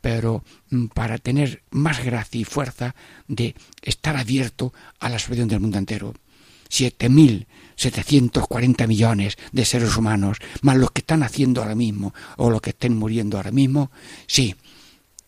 pero 0.00 0.44
mm, 0.70 0.86
para 0.86 1.18
tener 1.18 1.64
más 1.70 2.04
gracia 2.04 2.40
y 2.40 2.44
fuerza 2.44 2.94
de 3.26 3.56
estar 3.82 4.16
abierto 4.16 4.72
a 5.00 5.08
la 5.08 5.18
salvación 5.18 5.48
del 5.48 5.60
mundo 5.60 5.78
entero. 5.78 6.14
Siete 6.72 7.10
mil 7.10 7.46
740 7.76 8.86
millones 8.86 9.36
de 9.52 9.64
seres 9.64 9.96
humanos, 9.96 10.38
más 10.62 10.76
los 10.76 10.90
que 10.90 11.00
están 11.00 11.22
haciendo 11.22 11.60
ahora 11.60 11.74
mismo 11.74 12.14
o 12.36 12.48
los 12.48 12.60
que 12.62 12.70
estén 12.70 12.96
muriendo 12.96 13.36
ahora 13.36 13.50
mismo, 13.50 13.90
sí, 14.26 14.56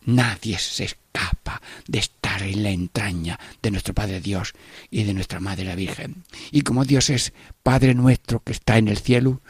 nadie 0.05 0.57
se 0.57 0.85
escapa 0.85 1.61
de 1.87 1.99
estar 1.99 2.41
en 2.41 2.63
la 2.63 2.71
entraña 2.71 3.39
de 3.61 3.71
nuestro 3.71 3.93
Padre 3.93 4.21
Dios 4.21 4.53
y 4.89 5.03
de 5.03 5.13
nuestra 5.13 5.39
Madre 5.39 5.65
la 5.65 5.75
Virgen. 5.75 6.23
Y 6.51 6.61
como 6.61 6.85
Dios 6.85 7.09
es 7.09 7.33
Padre 7.61 7.93
nuestro 7.93 8.41
que 8.41 8.53
está 8.53 8.77
en 8.77 8.87
el 8.87 8.97
cielo, 8.97 9.41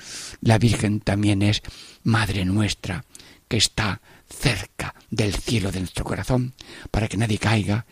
la 0.41 0.57
Virgen 0.57 0.99
también 0.99 1.41
es 1.41 1.61
Madre 2.03 2.43
nuestra 2.43 3.05
que 3.47 3.57
está 3.57 4.01
cerca 4.27 4.95
del 5.11 5.33
cielo 5.33 5.71
de 5.71 5.79
nuestro 5.79 6.03
corazón, 6.03 6.53
para 6.91 7.07
que 7.07 7.17
nadie 7.17 7.37
caiga 7.37 7.85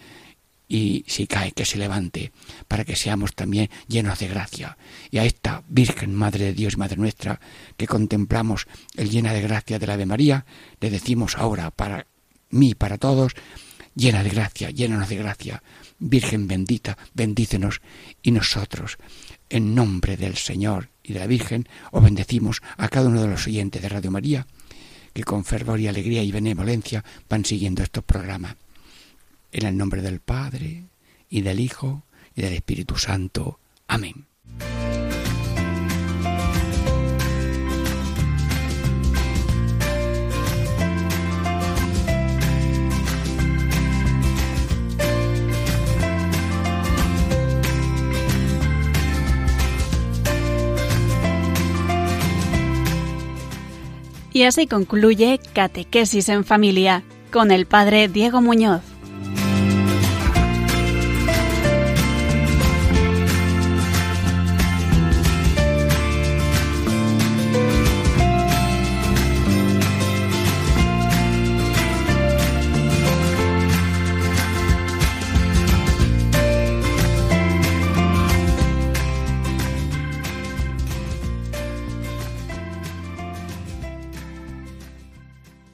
y 0.74 1.06
si 1.06 1.28
cae 1.28 1.52
que 1.52 1.66
se 1.66 1.78
levante, 1.78 2.32
para 2.68 2.84
que 2.84 2.96
seamos 2.96 3.36
también 3.36 3.70
llenos 3.88 4.18
de 4.18 4.28
gracia. 4.28 4.76
Y 5.12 5.20
a 5.20 5.24
esta 5.24 5.62
Virgen 5.68 6.16
Madre 6.16 6.46
de 6.46 6.54
Dios 6.54 6.74
y 6.74 6.78
Madre 6.78 6.98
nuestra, 6.98 7.40
que 7.78 7.86
contemplamos 7.86 8.66
el 8.96 9.12
llena 9.12 9.34
de 9.34 9.44
gracia 9.44 9.78
de 9.78 9.86
la 9.86 9.94
Ave 9.94 10.08
María, 10.08 10.48
le 10.82 10.90
decimos 10.90 11.38
ahora 11.38 11.70
para 11.70 12.08
mí, 12.50 12.74
para 12.74 12.98
todos, 12.98 13.34
llena 13.94 14.24
de 14.24 14.32
gracia, 14.32 14.72
llénanos 14.72 15.10
de 15.10 15.18
gracia, 15.18 15.62
Virgen 16.00 16.48
bendita, 16.48 16.98
bendícenos 17.14 17.80
y 18.24 18.32
nosotros, 18.32 18.98
en 19.52 19.76
nombre 19.76 20.18
del 20.18 20.38
Señor 20.38 20.90
y 21.04 21.14
de 21.14 21.20
la 21.20 21.28
Virgen, 21.28 21.70
os 21.92 22.04
bendecimos 22.04 22.64
a 22.78 22.90
cada 22.90 23.10
uno 23.10 23.22
de 23.22 23.28
los 23.28 23.46
oyentes 23.46 23.80
de 23.80 23.90
Radio 23.90 24.10
María, 24.10 24.48
que 25.14 25.24
con 25.24 25.46
fervor 25.46 25.80
y 25.80 25.88
alegría 25.88 26.24
y 26.24 26.32
benevolencia 26.32 27.06
van 27.30 27.46
siguiendo 27.46 27.84
estos 27.84 28.04
programas. 28.04 28.56
En 29.54 29.68
el 29.68 29.78
nombre 29.78 30.02
del 30.02 30.20
Padre, 30.20 30.84
y 31.30 31.42
del 31.42 31.60
Hijo, 31.60 32.04
y 32.36 32.42
del 32.42 32.54
Espíritu 32.54 32.98
Santo. 32.98 33.60
Amén. 33.88 34.26
Y 54.34 54.44
así 54.44 54.66
concluye 54.66 55.40
Catequesis 55.54 56.28
en 56.28 56.44
Familia 56.44 57.04
con 57.32 57.52
el 57.52 57.68
Padre 57.68 58.08
Diego 58.08 58.42
Muñoz. 58.42 58.93